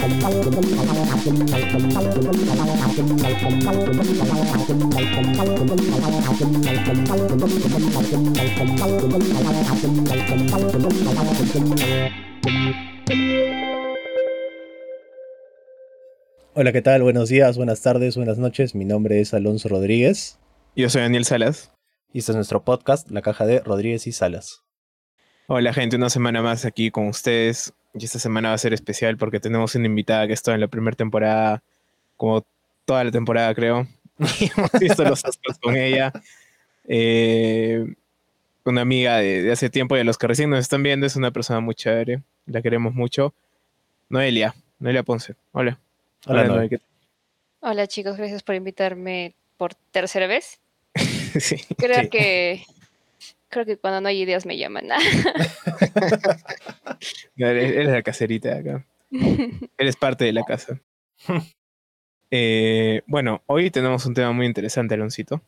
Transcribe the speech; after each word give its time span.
Hola, 0.00 0.08
¿qué 16.72 16.80
tal? 16.80 17.02
Buenos 17.02 17.28
días, 17.28 17.58
buenas 17.58 17.82
tardes, 17.82 18.16
buenas 18.16 18.38
noches. 18.38 18.74
Mi 18.74 18.86
nombre 18.86 19.20
es 19.20 19.34
Alonso 19.34 19.68
Rodríguez. 19.68 20.38
Yo 20.74 20.88
soy 20.88 21.02
Daniel 21.02 21.26
Salas. 21.26 21.74
Y 22.10 22.20
este 22.20 22.32
es 22.32 22.36
nuestro 22.36 22.64
podcast, 22.64 23.10
La 23.10 23.20
Caja 23.20 23.44
de 23.44 23.60
Rodríguez 23.60 24.06
y 24.06 24.12
Salas. 24.12 24.64
Hola 25.46 25.74
gente, 25.74 25.96
una 25.96 26.08
semana 26.08 26.40
más 26.40 26.64
aquí 26.64 26.90
con 26.90 27.08
ustedes. 27.08 27.74
Y 27.94 28.04
esta 28.04 28.18
semana 28.18 28.50
va 28.50 28.54
a 28.54 28.58
ser 28.58 28.72
especial 28.72 29.16
porque 29.16 29.40
tenemos 29.40 29.74
una 29.74 29.86
invitada 29.86 30.26
que 30.26 30.32
está 30.32 30.54
en 30.54 30.60
la 30.60 30.68
primera 30.68 30.96
temporada, 30.96 31.62
como 32.16 32.44
toda 32.84 33.04
la 33.04 33.10
temporada 33.10 33.54
creo. 33.54 33.86
Hemos 34.18 34.72
visto 34.78 35.04
los 35.04 35.24
Oscars 35.24 35.58
con 35.58 35.76
ella. 35.76 36.12
Eh, 36.86 37.94
una 38.64 38.82
amiga 38.82 39.16
de, 39.16 39.50
hace 39.50 39.70
tiempo 39.70 39.96
y 39.96 40.00
a 40.00 40.04
los 40.04 40.18
que 40.18 40.26
recién 40.26 40.50
nos 40.50 40.60
están 40.60 40.82
viendo 40.82 41.06
es 41.06 41.16
una 41.16 41.30
persona 41.30 41.60
muy 41.60 41.74
chévere. 41.74 42.22
La 42.46 42.62
queremos 42.62 42.94
mucho. 42.94 43.34
Noelia, 44.08 44.54
Noelia 44.78 45.02
Ponce. 45.02 45.34
Hola. 45.52 45.78
Hola, 46.26 46.44
Noelia. 46.44 46.80
Hola 47.60 47.86
chicos, 47.86 48.16
gracias 48.16 48.42
por 48.42 48.54
invitarme 48.54 49.34
por 49.56 49.74
tercera 49.74 50.26
vez. 50.26 50.60
Creo 51.76 52.08
que 52.10 52.64
creo 53.50 53.66
que 53.66 53.76
cuando 53.76 54.00
no 54.00 54.08
hay 54.08 54.22
ideas 54.22 54.46
me 54.46 54.56
llaman. 54.56 54.86
eres 57.36 57.88
la 57.88 58.02
caserita 58.02 58.54
de 58.54 58.58
acá. 58.58 58.86
Eres 59.78 59.96
parte 59.96 60.24
de 60.24 60.32
la 60.32 60.44
casa. 60.44 60.80
Eh, 62.30 63.02
bueno, 63.06 63.42
hoy 63.46 63.70
tenemos 63.70 64.06
un 64.06 64.14
tema 64.14 64.32
muy 64.32 64.46
interesante, 64.46 64.94
Aloncito. 64.94 65.42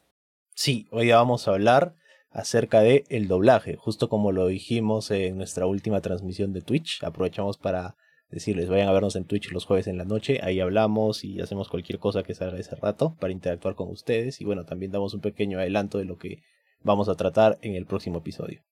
Sí, 0.55 0.87
hoy 0.91 1.11
vamos 1.11 1.47
a 1.47 1.53
hablar 1.53 1.95
acerca 2.31 2.81
de 2.81 3.05
el 3.09 3.29
doblaje, 3.29 3.77
justo 3.77 4.09
como 4.09 4.33
lo 4.33 4.49
dijimos 4.49 5.11
en 5.11 5.37
nuestra 5.37 5.67
última 5.67 6.01
transmisión 6.01 6.53
de 6.53 6.63
Twitch. 6.63 7.03
Aprovechamos 7.05 7.57
para 7.57 7.97
decirles, 8.31 8.69
vayan 8.69 8.89
a 8.89 8.93
vernos 8.93 9.15
en 9.15 9.25
Twitch 9.25 9.53
los 9.53 9.65
jueves 9.65 9.87
en 9.87 9.99
la 9.99 10.05
noche, 10.05 10.41
ahí 10.43 10.59
hablamos 10.59 11.23
y 11.23 11.41
hacemos 11.41 11.69
cualquier 11.69 11.99
cosa 11.99 12.23
que 12.23 12.35
salga 12.35 12.59
ese 12.59 12.75
rato 12.75 13.15
para 13.21 13.33
interactuar 13.33 13.75
con 13.75 13.91
ustedes 13.91 14.41
y 14.41 14.45
bueno, 14.45 14.65
también 14.65 14.91
damos 14.91 15.13
un 15.13 15.21
pequeño 15.21 15.59
adelanto 15.59 15.99
de 15.99 16.07
lo 16.07 16.17
que 16.17 16.43
vamos 16.83 17.09
a 17.09 17.15
tratar 17.15 17.59
en 17.63 17.75
el 17.75 17.87
próximo 17.87 18.19
episodio. 18.19 18.63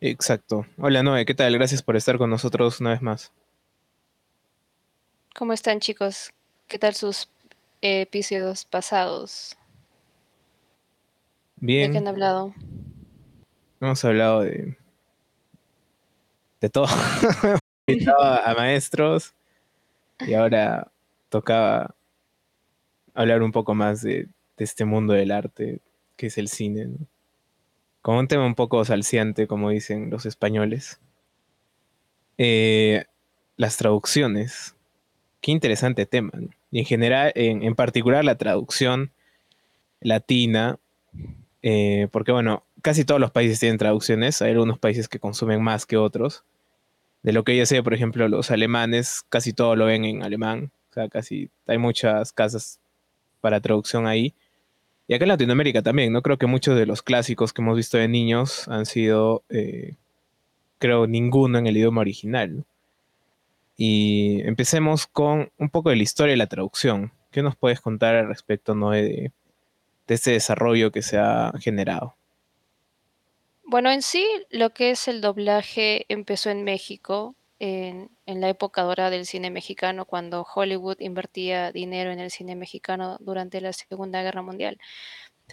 Exacto. 0.00 0.66
Hola 0.78 1.02
Noé, 1.02 1.24
¿qué 1.24 1.34
tal? 1.34 1.54
Gracias 1.54 1.82
por 1.82 1.96
estar 1.96 2.18
con 2.18 2.30
nosotros 2.30 2.80
una 2.80 2.90
vez 2.90 3.02
más. 3.02 3.32
¿Cómo 5.34 5.52
están 5.52 5.80
chicos? 5.80 6.32
¿Qué 6.68 6.78
tal 6.78 6.94
sus 6.94 7.28
episodios 7.80 8.64
pasados? 8.64 9.56
Bien. 11.56 11.90
¿De 11.90 11.92
qué 11.92 11.98
han 11.98 12.08
hablado? 12.08 12.54
Hemos 13.80 14.04
hablado 14.04 14.40
de... 14.42 14.76
de 16.60 16.70
todo. 16.70 16.86
invitaba 17.86 18.38
a 18.38 18.54
maestros 18.54 19.32
y 20.20 20.34
ahora 20.34 20.90
tocaba 21.28 21.94
hablar 23.14 23.42
un 23.42 23.52
poco 23.52 23.74
más 23.74 24.02
de, 24.02 24.28
este 24.56 24.84
mundo 24.84 25.12
del 25.12 25.30
arte 25.30 25.80
que 26.16 26.26
es 26.26 26.38
el 26.38 26.48
cine. 26.48 26.88
Como 28.02 28.18
un 28.20 28.28
tema 28.28 28.46
un 28.46 28.54
poco 28.54 28.84
salciante, 28.84 29.46
como 29.46 29.70
dicen 29.70 30.10
los 30.10 30.26
españoles. 30.26 31.00
Eh, 32.38 33.04
las 33.56 33.76
traducciones. 33.76 34.74
Qué 35.40 35.52
interesante 35.52 36.06
tema. 36.06 36.32
Y 36.70 36.80
en 36.80 36.84
general, 36.84 37.32
en, 37.34 37.74
particular 37.74 38.24
la 38.24 38.36
traducción 38.36 39.12
latina, 40.00 40.78
eh, 41.62 42.08
porque 42.10 42.32
bueno, 42.32 42.64
casi 42.82 43.04
todos 43.04 43.20
los 43.20 43.30
países 43.30 43.60
tienen 43.60 43.78
traducciones, 43.78 44.42
hay 44.42 44.52
algunos 44.52 44.78
países 44.78 45.08
que 45.08 45.18
consumen 45.18 45.62
más 45.62 45.86
que 45.86 45.96
otros 45.96 46.44
de 47.26 47.32
lo 47.32 47.42
que 47.42 47.56
yo 47.56 47.66
sé, 47.66 47.82
por 47.82 47.92
ejemplo, 47.92 48.28
los 48.28 48.52
alemanes 48.52 49.24
casi 49.28 49.52
todo 49.52 49.74
lo 49.74 49.86
ven 49.86 50.04
en 50.04 50.22
alemán, 50.22 50.70
o 50.90 50.92
sea, 50.94 51.08
casi 51.08 51.50
hay 51.66 51.76
muchas 51.76 52.32
casas 52.32 52.78
para 53.40 53.60
traducción 53.60 54.06
ahí. 54.06 54.32
Y 55.08 55.14
acá 55.14 55.24
en 55.24 55.28
Latinoamérica 55.28 55.82
también, 55.82 56.12
¿no? 56.12 56.22
Creo 56.22 56.36
que 56.36 56.46
muchos 56.46 56.76
de 56.76 56.86
los 56.86 57.02
clásicos 57.02 57.52
que 57.52 57.62
hemos 57.62 57.76
visto 57.76 57.96
de 57.96 58.08
niños 58.08 58.66
han 58.68 58.86
sido, 58.86 59.44
eh, 59.48 59.94
creo, 60.78 61.06
ninguno 61.06 61.58
en 61.58 61.66
el 61.66 61.76
idioma 61.76 62.00
original. 62.00 62.64
Y 63.76 64.40
empecemos 64.44 65.06
con 65.06 65.50
un 65.58 65.70
poco 65.70 65.90
de 65.90 65.96
la 65.96 66.02
historia 66.02 66.32
de 66.32 66.38
la 66.38 66.48
traducción. 66.48 67.12
¿Qué 67.30 67.42
nos 67.42 67.54
puedes 67.56 67.80
contar 67.80 68.16
al 68.16 68.26
respecto, 68.26 68.74
Noé, 68.74 69.02
de, 69.02 69.32
de 70.06 70.14
este 70.14 70.32
desarrollo 70.32 70.90
que 70.90 71.02
se 71.02 71.18
ha 71.18 71.52
generado? 71.60 72.16
Bueno, 73.64 73.90
en 73.90 74.02
sí, 74.02 74.26
lo 74.50 74.70
que 74.70 74.90
es 74.90 75.08
el 75.08 75.20
doblaje 75.20 76.06
empezó 76.08 76.50
en 76.50 76.64
México, 76.64 77.34
en, 77.58 78.10
la 78.26 78.48
época 78.48 78.82
dorada 78.82 79.10
del 79.10 79.26
cine 79.26 79.50
mexicano, 79.50 80.04
cuando 80.04 80.46
Hollywood 80.54 81.00
invertía 81.00 81.72
dinero 81.72 82.12
en 82.12 82.20
el 82.20 82.30
cine 82.30 82.54
mexicano 82.54 83.16
durante 83.20 83.60
la 83.60 83.72
Segunda 83.72 84.22
Guerra 84.22 84.42
Mundial. 84.42 84.78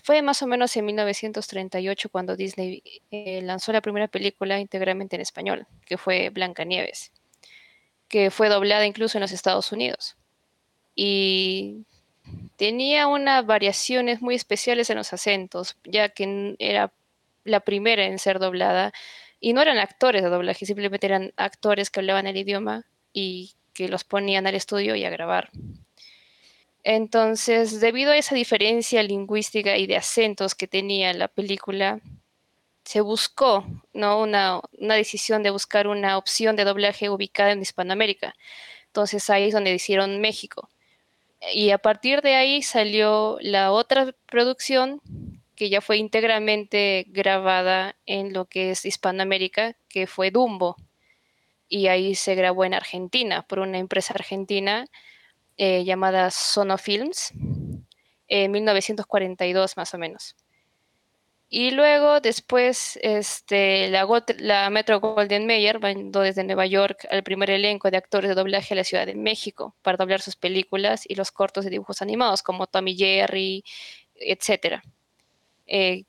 Fue 0.04 0.22
más 0.22 0.42
o 0.42 0.48
menos 0.48 0.76
en 0.76 0.86
1938 0.86 2.10
cuando 2.10 2.36
Disney 2.36 2.82
eh, 3.12 3.42
lanzó 3.44 3.72
la 3.72 3.82
primera 3.82 4.08
película 4.08 4.60
íntegramente 4.60 5.16
en 5.16 5.22
español, 5.22 5.68
que 5.86 5.98
fue 5.98 6.30
Blancanieves, 6.30 7.12
que 8.08 8.32
fue 8.32 8.50
doblada 8.50 8.86
incluso 8.86 9.18
en 9.18 9.22
los 9.22 9.32
Estados 9.32 9.72
Unidos. 9.72 10.18
Y 10.96 11.86
tenía 12.56 13.08
unas 13.08 13.46
variaciones 13.46 14.22
muy 14.22 14.36
especiales 14.36 14.90
en 14.90 14.98
los 14.98 15.14
acentos, 15.14 15.78
ya 15.84 16.10
que 16.10 16.56
era 16.60 16.92
la 17.44 17.60
primera 17.60 18.06
en 18.06 18.20
ser 18.20 18.40
doblada. 18.40 18.94
Y 19.46 19.52
no 19.52 19.62
eran 19.62 19.78
actores 19.78 20.24
de 20.24 20.30
doblaje, 20.30 20.66
simplemente 20.66 21.06
eran 21.06 21.34
actores 21.36 21.90
que 21.90 22.00
hablaban 22.00 22.28
el 22.28 22.38
idioma 22.38 22.86
y 23.12 23.52
que 23.74 23.90
los 23.90 24.06
ponían 24.06 24.48
al 24.48 24.56
estudio 24.56 24.96
y 24.96 25.04
a 25.04 25.10
grabar. 25.10 25.50
Entonces, 26.86 27.82
debido 27.82 28.14
a 28.14 28.18
esa 28.18 28.36
diferencia 28.36 29.04
lingüística 29.04 29.76
y 29.76 29.86
de 29.86 29.98
acentos 29.98 30.56
que 30.56 30.66
tenía 30.66 31.12
la 31.12 31.28
película, 31.28 32.00
se 32.86 33.02
buscó 33.02 33.66
¿no? 33.92 34.22
una, 34.22 34.62
una 34.80 34.96
decisión 34.96 35.44
de 35.44 35.50
buscar 35.50 35.88
una 35.88 36.18
opción 36.18 36.56
de 36.56 36.64
doblaje 36.64 37.10
ubicada 37.10 37.52
en 37.52 37.62
Hispanoamérica. 37.62 38.36
Entonces 38.86 39.30
ahí 39.30 39.50
es 39.50 39.54
donde 39.54 39.74
hicieron 39.74 40.22
México. 40.22 40.70
Y 41.54 41.72
a 41.72 41.80
partir 41.80 42.22
de 42.22 42.36
ahí 42.36 42.64
salió 42.64 43.40
la 43.42 43.74
otra 43.74 44.16
producción 44.26 45.02
que 45.56 45.70
ya 45.70 45.82
fue 45.82 45.98
íntegramente 45.98 47.06
grabada 47.10 47.96
en 48.06 48.34
lo 48.34 48.46
que 48.46 48.72
es 48.72 48.86
Hispanoamérica, 48.86 49.76
que 49.90 50.08
fue 50.08 50.32
Dumbo. 50.32 50.76
Y 51.70 51.88
ahí 51.88 52.16
se 52.16 52.36
grabó 52.36 52.66
en 52.66 52.74
Argentina 52.74 53.44
por 53.48 53.60
una 53.60 53.78
empresa 53.78 54.14
argentina 54.14 54.86
eh, 55.58 55.84
llamada 55.84 56.32
Sonofilms, 56.32 57.34
en 58.28 58.52
1942 58.52 59.78
más 59.78 59.94
o 59.94 59.98
menos. 59.98 60.36
Y 61.56 61.70
luego 61.70 62.20
después 62.20 62.98
este, 63.04 63.88
la, 63.92 64.70
Metro 64.72 65.00
Golden 65.00 65.46
Mayer 65.46 65.80
mandó 65.80 66.22
desde 66.22 66.44
Nueva 66.44 66.66
York 66.66 67.06
al 67.12 67.22
primer 67.22 67.52
elenco 67.52 67.92
de 67.92 67.98
actores 67.98 68.30
de 68.30 68.34
doblaje 68.34 68.74
a 68.74 68.78
la 68.78 68.84
Ciudad 68.84 69.06
de 69.06 69.14
México 69.14 69.76
para 69.84 69.98
doblar 69.98 70.20
sus 70.20 70.36
películas 70.36 71.04
y 71.08 71.14
los 71.14 71.32
cortos 71.32 71.64
de 71.64 71.70
dibujos 71.70 72.02
animados 72.02 72.42
como 72.42 72.66
Tommy 72.66 72.96
Jerry, 72.96 73.64
etc. 74.16 74.82
Eh, 75.68 76.06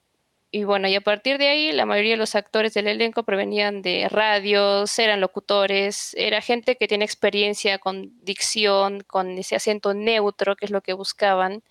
y 0.55 0.63
bueno, 0.63 0.87
y 0.87 0.95
a 0.95 1.01
partir 1.01 1.37
de 1.39 1.49
ahí, 1.49 1.73
la 1.73 1.85
mayoría 1.85 2.13
de 2.13 2.17
los 2.17 2.37
actores 2.37 2.75
del 2.75 2.87
elenco 2.87 3.25
provenían 3.25 3.83
de 3.83 4.09
radios, 4.09 4.97
eran 5.01 5.21
locutores, 5.21 6.15
era 6.15 6.41
gente 6.41 6.77
que 6.77 6.87
tiene 6.87 7.05
experiencia 7.05 7.79
con 7.81 8.13
dicción, 8.25 9.01
con 9.03 9.31
ese 9.37 9.57
acento 9.57 9.95
neutro, 9.95 10.55
que 10.55 10.67
es 10.67 10.71
lo 10.71 10.81
que 10.81 10.93
buscaban. 10.93 11.65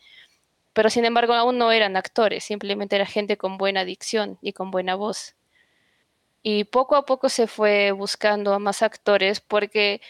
Pero 0.74 0.90
sin 0.90 1.06
embargo, 1.06 1.34
aún 1.34 1.58
no 1.58 1.72
eran 1.72 1.96
actores, 1.98 2.44
simplemente 2.44 2.98
era 2.98 3.06
gente 3.06 3.38
con 3.38 3.58
buena 3.58 3.86
dicción 3.86 4.38
y 4.42 4.54
con 4.54 4.70
buena 4.72 4.96
voz. 4.96 5.36
Y 6.44 6.66
poco 6.66 6.98
a 6.98 7.06
poco 7.06 7.30
se 7.30 7.48
fue 7.48 7.92
buscando 7.94 8.54
a 8.54 8.60
más 8.60 8.82
actores 8.84 9.40
porque 9.40 10.02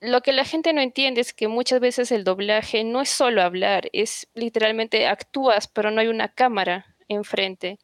lo 0.00 0.20
que 0.22 0.32
la 0.32 0.44
gente 0.44 0.72
no 0.72 0.80
entiende 0.80 1.20
es 1.20 1.32
que 1.32 1.48
muchas 1.48 1.80
veces 1.80 2.10
el 2.12 2.24
doblaje 2.24 2.82
no 2.84 3.02
es 3.02 3.10
solo 3.10 3.42
hablar, 3.42 3.88
es 3.92 4.28
literalmente 4.34 5.06
actúas, 5.06 5.68
pero 5.68 5.92
no 5.92 6.00
hay 6.00 6.08
una 6.08 6.28
cámara 6.34 6.96
enfrente. 7.10 7.78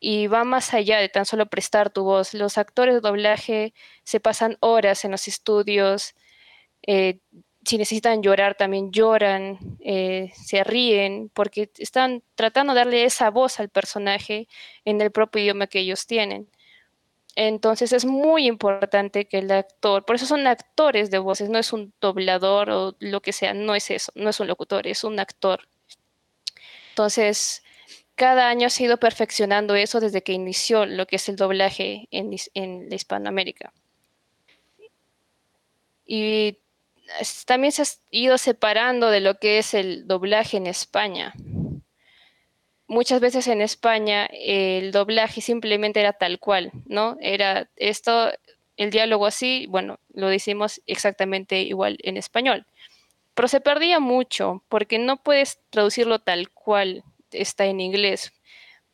Y 0.00 0.26
va 0.26 0.44
más 0.44 0.74
allá 0.74 0.98
de 0.98 1.08
tan 1.08 1.24
solo 1.24 1.46
prestar 1.46 1.90
tu 1.90 2.04
voz. 2.04 2.34
Los 2.34 2.58
actores 2.58 2.94
de 2.94 3.00
doblaje 3.00 3.74
se 4.04 4.20
pasan 4.20 4.58
horas 4.60 5.04
en 5.04 5.12
los 5.12 5.28
estudios. 5.28 6.14
Eh, 6.86 7.18
si 7.64 7.78
necesitan 7.78 8.22
llorar, 8.22 8.56
también 8.56 8.92
lloran, 8.92 9.58
eh, 9.80 10.30
se 10.34 10.64
ríen, 10.64 11.30
porque 11.32 11.70
están 11.78 12.22
tratando 12.34 12.74
de 12.74 12.80
darle 12.80 13.04
esa 13.04 13.30
voz 13.30 13.58
al 13.60 13.70
personaje 13.70 14.48
en 14.84 15.00
el 15.00 15.10
propio 15.10 15.42
idioma 15.42 15.66
que 15.66 15.80
ellos 15.80 16.06
tienen. 16.06 16.48
Entonces 17.36 17.92
es 17.92 18.04
muy 18.04 18.46
importante 18.46 19.26
que 19.26 19.38
el 19.38 19.50
actor, 19.50 20.04
por 20.04 20.16
eso 20.16 20.26
son 20.26 20.46
actores 20.46 21.10
de 21.10 21.18
voces, 21.18 21.48
no 21.48 21.58
es 21.58 21.72
un 21.72 21.92
doblador 22.00 22.70
o 22.70 22.96
lo 23.00 23.20
que 23.20 23.32
sea, 23.32 23.54
no 23.54 23.74
es 23.74 23.90
eso, 23.90 24.12
no 24.14 24.30
es 24.30 24.38
un 24.38 24.46
locutor, 24.46 24.86
es 24.86 25.02
un 25.02 25.18
actor. 25.18 25.66
Entonces, 26.90 27.63
cada 28.14 28.48
año 28.48 28.70
se 28.70 28.82
ha 28.82 28.86
ido 28.86 28.98
perfeccionando 28.98 29.74
eso 29.74 30.00
desde 30.00 30.22
que 30.22 30.32
inició 30.32 30.86
lo 30.86 31.06
que 31.06 31.16
es 31.16 31.28
el 31.28 31.36
doblaje 31.36 32.08
en, 32.10 32.34
en 32.54 32.92
Hispanoamérica. 32.92 33.72
Y 36.06 36.58
también 37.46 37.72
se 37.72 37.82
ha 37.82 37.86
ido 38.10 38.38
separando 38.38 39.10
de 39.10 39.20
lo 39.20 39.38
que 39.38 39.58
es 39.58 39.74
el 39.74 40.06
doblaje 40.06 40.56
en 40.56 40.66
España. 40.66 41.34
Muchas 42.86 43.20
veces 43.20 43.48
en 43.48 43.62
España 43.62 44.28
el 44.30 44.92
doblaje 44.92 45.40
simplemente 45.40 46.00
era 46.00 46.12
tal 46.12 46.38
cual, 46.38 46.70
¿no? 46.86 47.16
Era 47.20 47.68
esto, 47.76 48.30
el 48.76 48.90
diálogo 48.90 49.26
así, 49.26 49.66
bueno, 49.68 49.98
lo 50.12 50.28
decimos 50.28 50.82
exactamente 50.86 51.62
igual 51.62 51.98
en 52.02 52.16
español. 52.16 52.66
Pero 53.34 53.48
se 53.48 53.60
perdía 53.60 53.98
mucho 53.98 54.62
porque 54.68 54.98
no 54.98 55.16
puedes 55.16 55.58
traducirlo 55.70 56.20
tal 56.20 56.50
cual 56.50 57.02
está 57.34 57.66
en 57.66 57.80
inglés. 57.80 58.32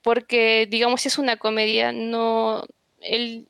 Porque, 0.03 0.67
digamos, 0.71 1.03
si 1.03 1.09
es 1.09 1.19
una 1.19 1.37
comedia, 1.37 1.93
no, 1.93 2.65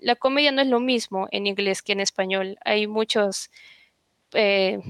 la 0.01 0.17
comedia 0.17 0.53
no 0.53 0.63
es 0.63 0.69
lo 0.69 0.81
mismo 0.81 1.29
en 1.31 1.47
inglés 1.47 1.83
que 1.83 1.93
en 1.93 2.01
español. 2.01 2.59
Hay 2.65 2.87
muchos 2.87 3.51
eh, 4.33 4.81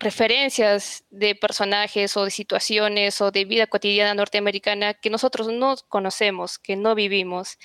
referencias 0.00 1.04
de 1.10 1.34
personajes 1.34 2.16
o 2.16 2.24
de 2.24 2.30
situaciones 2.30 3.20
o 3.20 3.30
de 3.30 3.44
vida 3.44 3.66
cotidiana 3.66 4.14
norteamericana 4.14 4.94
que 4.94 5.10
nosotros 5.10 5.48
no 5.48 5.76
conocemos, 5.88 6.58
que 6.58 6.74
no 6.74 6.94
vivimos, 6.94 7.58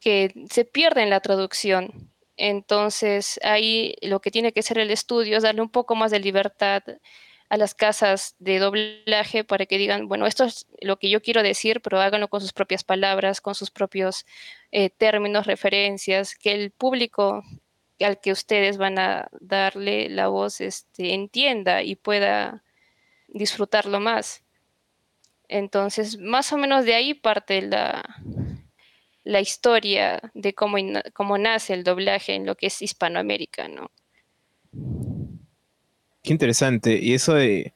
que 0.00 0.32
se 0.50 0.64
pierde 0.64 1.02
en 1.02 1.10
la 1.10 1.20
traducción. 1.20 2.10
Entonces 2.36 3.38
ahí 3.42 3.94
lo 4.02 4.20
que 4.20 4.30
tiene 4.30 4.52
que 4.52 4.62
ser 4.62 4.78
el 4.78 4.90
estudio 4.90 5.36
es 5.36 5.42
darle 5.44 5.62
un 5.62 5.70
poco 5.70 5.94
más 5.94 6.10
de 6.10 6.20
libertad 6.20 6.82
a 7.48 7.56
las 7.56 7.74
casas 7.74 8.36
de 8.38 8.58
doblaje 8.58 9.44
para 9.44 9.66
que 9.66 9.78
digan, 9.78 10.08
bueno, 10.08 10.26
esto 10.26 10.44
es 10.44 10.66
lo 10.82 10.98
que 10.98 11.08
yo 11.08 11.22
quiero 11.22 11.42
decir, 11.42 11.80
pero 11.80 12.00
háganlo 12.00 12.28
con 12.28 12.40
sus 12.40 12.52
propias 12.52 12.84
palabras, 12.84 13.40
con 13.40 13.54
sus 13.54 13.70
propios 13.70 14.26
eh, 14.70 14.90
términos, 14.90 15.46
referencias, 15.46 16.34
que 16.34 16.52
el 16.52 16.70
público 16.70 17.42
al 18.00 18.20
que 18.20 18.32
ustedes 18.32 18.76
van 18.76 18.98
a 18.98 19.28
darle 19.40 20.08
la 20.08 20.28
voz 20.28 20.60
este, 20.60 21.14
entienda 21.14 21.82
y 21.82 21.96
pueda 21.96 22.62
disfrutarlo 23.28 23.98
más. 23.98 24.44
Entonces, 25.48 26.18
más 26.18 26.52
o 26.52 26.58
menos 26.58 26.84
de 26.84 26.94
ahí 26.94 27.14
parte 27.14 27.62
la, 27.62 28.04
la 29.24 29.40
historia 29.40 30.20
de 30.34 30.54
cómo, 30.54 30.76
cómo 31.14 31.38
nace 31.38 31.74
el 31.74 31.84
doblaje 31.84 32.34
en 32.34 32.46
lo 32.46 32.54
que 32.54 32.66
es 32.66 32.82
Hispanoamérica, 32.82 33.68
¿no? 33.68 33.90
Qué 36.28 36.34
interesante. 36.34 36.98
Y 37.00 37.14
eso 37.14 37.32
de 37.32 37.72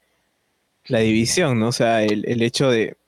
la 0.84 0.98
división, 0.98 1.58
¿no? 1.58 1.68
O 1.68 1.72
sea, 1.72 2.02
el, 2.02 2.42
hecho 2.42 2.70
de 2.70 2.98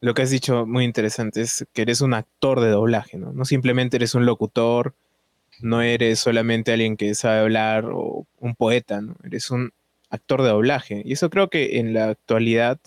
lo 0.00 0.14
que 0.14 0.22
has 0.22 0.30
dicho 0.30 0.64
muy 0.64 0.84
interesante 0.84 1.42
es 1.42 1.66
que 1.74 1.82
eres 1.82 2.00
un 2.00 2.14
actor 2.14 2.60
de 2.60 2.70
doblaje, 2.70 3.18
¿no? 3.18 3.30
No 3.34 3.44
simplemente 3.44 3.98
eres 3.98 4.14
un 4.14 4.24
locutor, 4.24 4.94
no 5.60 5.82
eres 5.82 6.18
solamente 6.20 6.72
alguien 6.72 6.96
que 6.96 7.14
sabe 7.14 7.40
hablar 7.40 7.90
o 7.92 8.26
un 8.40 8.54
poeta, 8.54 9.02
¿no? 9.02 9.16
Eres 9.22 9.50
un 9.50 9.70
actor 10.08 10.40
de 10.40 10.48
doblaje. 10.48 11.02
Y 11.04 11.12
eso 11.12 11.28
creo 11.28 11.50
que 11.50 11.78
en 11.78 11.92
la 11.92 12.08
actualidad 12.08 12.78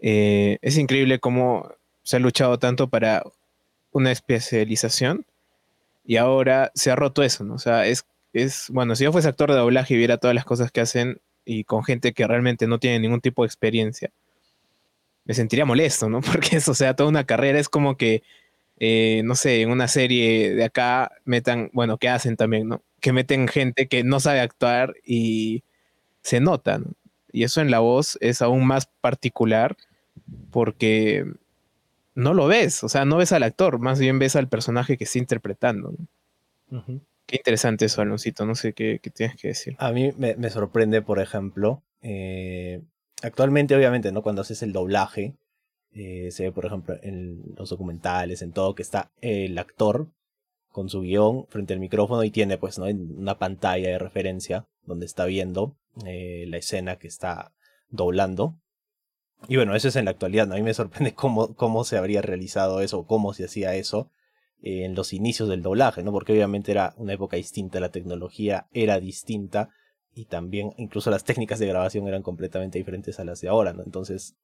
eh, 0.00 0.58
es 0.60 0.76
increíble 0.76 1.20
cómo 1.20 1.72
se 2.02 2.16
ha 2.16 2.18
luchado 2.18 2.58
tanto 2.58 2.88
para 2.88 3.22
una 3.92 4.12
especialización 4.12 5.24
y 6.04 6.16
ahora 6.16 6.70
se 6.74 6.90
ha 6.90 6.96
roto 6.96 7.22
eso, 7.22 7.44
¿no? 7.44 7.54
O 7.54 7.58
sea, 7.58 7.86
es 7.86 8.04
es, 8.32 8.68
bueno, 8.70 8.94
si 8.96 9.04
yo 9.04 9.12
fuese 9.12 9.28
actor 9.28 9.50
de 9.50 9.58
doblaje 9.58 9.94
y 9.94 9.96
viera 9.96 10.18
todas 10.18 10.34
las 10.34 10.44
cosas 10.44 10.70
que 10.70 10.80
hacen 10.80 11.20
y 11.44 11.64
con 11.64 11.84
gente 11.84 12.12
que 12.12 12.26
realmente 12.26 12.66
no 12.66 12.78
tiene 12.78 13.00
ningún 13.00 13.20
tipo 13.20 13.42
de 13.42 13.46
experiencia, 13.46 14.10
me 15.24 15.34
sentiría 15.34 15.64
molesto, 15.64 16.08
¿no? 16.08 16.20
Porque 16.22 16.56
eso, 16.56 16.72
o 16.72 16.74
sea, 16.74 16.94
toda 16.94 17.08
una 17.08 17.24
carrera 17.24 17.58
es 17.58 17.68
como 17.68 17.96
que, 17.96 18.22
eh, 18.78 19.22
no 19.24 19.34
sé, 19.34 19.62
en 19.62 19.70
una 19.70 19.88
serie 19.88 20.54
de 20.54 20.64
acá 20.64 21.12
metan, 21.24 21.70
bueno, 21.72 21.98
que 21.98 22.08
hacen 22.08 22.36
también, 22.36 22.68
¿no? 22.68 22.82
Que 23.00 23.12
meten 23.12 23.48
gente 23.48 23.88
que 23.88 24.04
no 24.04 24.20
sabe 24.20 24.40
actuar 24.40 24.94
y 25.04 25.64
se 26.22 26.40
nota, 26.40 26.78
¿no? 26.78 26.92
Y 27.30 27.44
eso 27.44 27.60
en 27.60 27.70
la 27.70 27.80
voz 27.80 28.16
es 28.20 28.42
aún 28.42 28.66
más 28.66 28.86
particular 29.00 29.76
porque 30.50 31.26
no 32.14 32.34
lo 32.34 32.46
ves, 32.46 32.82
o 32.82 32.88
sea, 32.88 33.04
no 33.04 33.16
ves 33.16 33.32
al 33.32 33.42
actor, 33.42 33.78
más 33.78 34.00
bien 34.00 34.18
ves 34.18 34.34
al 34.34 34.48
personaje 34.48 34.96
que 34.96 35.04
está 35.04 35.18
interpretando. 35.18 35.92
¿no? 36.70 37.00
Qué 37.28 37.36
interesante 37.36 37.84
eso, 37.84 38.00
Aloncito. 38.00 38.46
No 38.46 38.54
sé 38.54 38.72
qué, 38.72 38.98
tienes 39.14 39.36
que 39.36 39.48
decir. 39.48 39.76
A 39.78 39.92
mí 39.92 40.12
me, 40.16 40.48
sorprende, 40.48 41.02
por 41.02 41.20
ejemplo, 41.20 41.82
eh, 42.00 42.80
actualmente, 43.22 43.76
obviamente, 43.76 44.10
¿no? 44.12 44.22
Cuando 44.22 44.40
haces 44.40 44.62
el 44.62 44.72
doblaje, 44.72 45.36
eh, 45.92 46.30
se 46.32 46.44
ve, 46.44 46.52
por 46.52 46.64
ejemplo, 46.64 46.96
en 47.02 47.42
los 47.54 47.68
documentales, 47.68 48.40
en 48.40 48.52
todo, 48.52 48.74
que 48.74 48.80
está 48.80 49.10
el 49.20 49.58
actor 49.58 50.08
con 50.70 50.88
su 50.88 51.02
guion 51.02 51.46
frente 51.48 51.74
al 51.74 51.80
micrófono 51.80 52.24
y 52.24 52.30
tiene, 52.30 52.56
pues, 52.56 52.78
¿no? 52.78 52.86
Una 52.86 53.38
pantalla 53.38 53.90
de 53.90 53.98
referencia 53.98 54.66
donde 54.84 55.04
está 55.04 55.26
viendo 55.26 55.76
eh, 56.06 56.46
la 56.48 56.56
escena 56.56 56.96
que 56.96 57.08
está 57.08 57.52
doblando. 57.90 58.58
Y 59.48 59.56
bueno, 59.56 59.76
eso 59.76 59.88
es 59.88 59.96
en 59.96 60.06
la 60.06 60.12
actualidad, 60.12 60.46
¿no? 60.46 60.54
A 60.54 60.56
mí 60.56 60.62
me 60.62 60.72
sorprende 60.72 61.12
cómo, 61.14 61.54
cómo 61.56 61.84
se 61.84 61.98
habría 61.98 62.22
realizado 62.22 62.80
eso, 62.80 63.06
cómo 63.06 63.34
se 63.34 63.44
hacía 63.44 63.74
eso 63.74 64.10
en 64.62 64.94
los 64.94 65.12
inicios 65.12 65.48
del 65.48 65.62
doblaje, 65.62 66.02
¿no? 66.02 66.12
Porque 66.12 66.32
obviamente 66.32 66.72
era 66.72 66.94
una 66.96 67.12
época 67.12 67.36
distinta, 67.36 67.80
la 67.80 67.90
tecnología 67.90 68.66
era 68.72 68.98
distinta 68.98 69.70
y 70.14 70.24
también 70.24 70.72
incluso 70.78 71.10
las 71.10 71.24
técnicas 71.24 71.58
de 71.58 71.66
grabación 71.66 72.08
eran 72.08 72.22
completamente 72.22 72.78
diferentes 72.78 73.20
a 73.20 73.24
las 73.24 73.40
de 73.40 73.48
ahora, 73.48 73.72
¿no? 73.72 73.82
Entonces, 73.84 74.34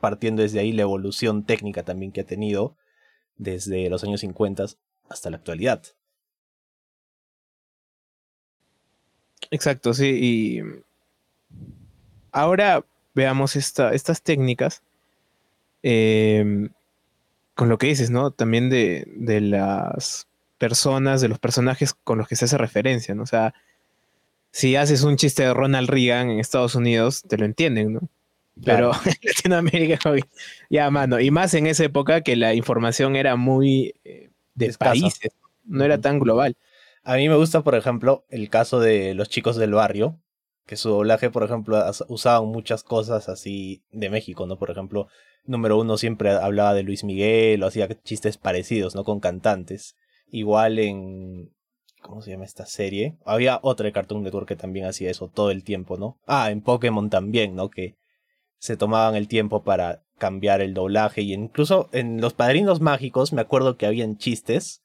partiendo 0.00 0.42
desde 0.42 0.58
ahí 0.58 0.72
la 0.72 0.82
evolución 0.82 1.44
técnica 1.44 1.84
también 1.84 2.12
que 2.12 2.22
ha 2.22 2.26
tenido 2.26 2.76
desde 3.36 3.88
los 3.88 4.02
años 4.04 4.20
50 4.20 4.66
hasta 5.08 5.30
la 5.30 5.36
actualidad. 5.36 5.82
Exacto, 9.50 9.92
sí, 9.92 10.08
y 10.20 10.62
ahora 12.30 12.84
veamos 13.14 13.56
esta, 13.56 13.92
estas 13.92 14.22
técnicas. 14.22 14.82
Eh, 15.82 16.68
con 17.62 17.68
lo 17.68 17.78
que 17.78 17.86
dices, 17.86 18.10
¿no? 18.10 18.32
También 18.32 18.70
de, 18.70 19.06
de, 19.14 19.40
las 19.40 20.26
personas, 20.58 21.20
de 21.20 21.28
los 21.28 21.38
personajes 21.38 21.94
con 21.94 22.18
los 22.18 22.26
que 22.26 22.34
se 22.34 22.46
hace 22.46 22.58
referencia, 22.58 23.14
¿no? 23.14 23.22
O 23.22 23.26
sea, 23.26 23.54
si 24.50 24.74
haces 24.74 25.04
un 25.04 25.16
chiste 25.16 25.44
de 25.44 25.54
Ronald 25.54 25.88
Reagan 25.88 26.28
en 26.28 26.40
Estados 26.40 26.74
Unidos, 26.74 27.22
te 27.22 27.38
lo 27.38 27.44
entienden, 27.44 27.92
¿no? 27.92 28.00
Pero 28.64 28.90
en 29.06 29.14
Latinoamérica, 29.22 30.00
ya, 30.70 30.90
mano, 30.90 31.20
y 31.20 31.30
más 31.30 31.54
en 31.54 31.68
esa 31.68 31.84
época 31.84 32.22
que 32.22 32.34
la 32.34 32.52
información 32.52 33.14
era 33.14 33.36
muy 33.36 33.94
eh, 34.02 34.30
de 34.56 34.72
países, 34.72 35.30
no 35.64 35.84
era 35.84 36.00
tan 36.00 36.18
global. 36.18 36.56
A 37.04 37.14
mí 37.14 37.28
me 37.28 37.36
gusta, 37.36 37.62
por 37.62 37.76
ejemplo, 37.76 38.24
el 38.28 38.50
caso 38.50 38.80
de 38.80 39.14
los 39.14 39.28
chicos 39.28 39.54
del 39.54 39.74
barrio, 39.74 40.18
que 40.66 40.74
su 40.74 40.88
doblaje, 40.88 41.30
por 41.30 41.44
ejemplo, 41.44 41.80
usaban 42.08 42.48
muchas 42.48 42.82
cosas 42.82 43.28
así 43.28 43.84
de 43.92 44.10
México, 44.10 44.48
¿no? 44.48 44.58
Por 44.58 44.72
ejemplo, 44.72 45.06
número 45.44 45.78
uno 45.78 45.96
siempre 45.96 46.30
hablaba 46.30 46.74
de 46.74 46.82
Luis 46.82 47.04
Miguel 47.04 47.62
o 47.62 47.66
hacía 47.66 47.88
chistes 48.02 48.36
parecidos, 48.36 48.94
¿no? 48.94 49.04
Con 49.04 49.20
cantantes. 49.20 49.96
Igual 50.28 50.78
en... 50.78 51.52
¿Cómo 52.02 52.20
se 52.20 52.32
llama 52.32 52.44
esta 52.44 52.66
serie? 52.66 53.16
Había 53.24 53.60
otra 53.62 53.86
de 53.86 53.92
Cartoon 53.92 54.24
Network 54.24 54.48
que 54.48 54.56
también 54.56 54.86
hacía 54.86 55.10
eso 55.10 55.28
todo 55.28 55.52
el 55.52 55.62
tiempo, 55.62 55.96
¿no? 55.96 56.18
Ah, 56.26 56.50
en 56.50 56.60
Pokémon 56.60 57.10
también, 57.10 57.54
¿no? 57.54 57.70
Que 57.70 57.94
se 58.58 58.76
tomaban 58.76 59.14
el 59.14 59.28
tiempo 59.28 59.62
para 59.62 60.02
cambiar 60.18 60.60
el 60.60 60.74
doblaje 60.74 61.22
y 61.22 61.32
incluso 61.32 61.88
en 61.92 62.20
Los 62.20 62.34
Padrinos 62.34 62.80
Mágicos 62.80 63.32
me 63.32 63.40
acuerdo 63.40 63.76
que 63.76 63.86
habían 63.86 64.16
chistes 64.16 64.82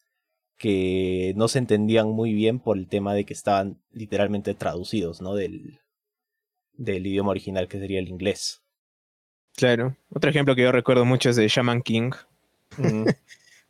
que 0.58 1.34
no 1.36 1.48
se 1.48 1.60
entendían 1.60 2.10
muy 2.10 2.34
bien 2.34 2.60
por 2.60 2.78
el 2.78 2.88
tema 2.88 3.14
de 3.14 3.26
que 3.26 3.34
estaban 3.34 3.80
literalmente 3.92 4.54
traducidos, 4.56 5.22
¿no? 5.22 5.36
Del, 5.36 5.80
del 6.74 7.06
idioma 7.06 7.32
original 7.32 7.68
que 7.68 7.80
sería 7.80 8.00
el 8.00 8.10
inglés. 8.10 8.64
Claro. 9.58 9.96
Otro 10.14 10.30
ejemplo 10.30 10.56
que 10.56 10.62
yo 10.62 10.72
recuerdo 10.72 11.04
mucho 11.04 11.32
es 11.32 11.36
de 11.36 11.48
Shaman 11.48 11.82
King. 11.82 12.12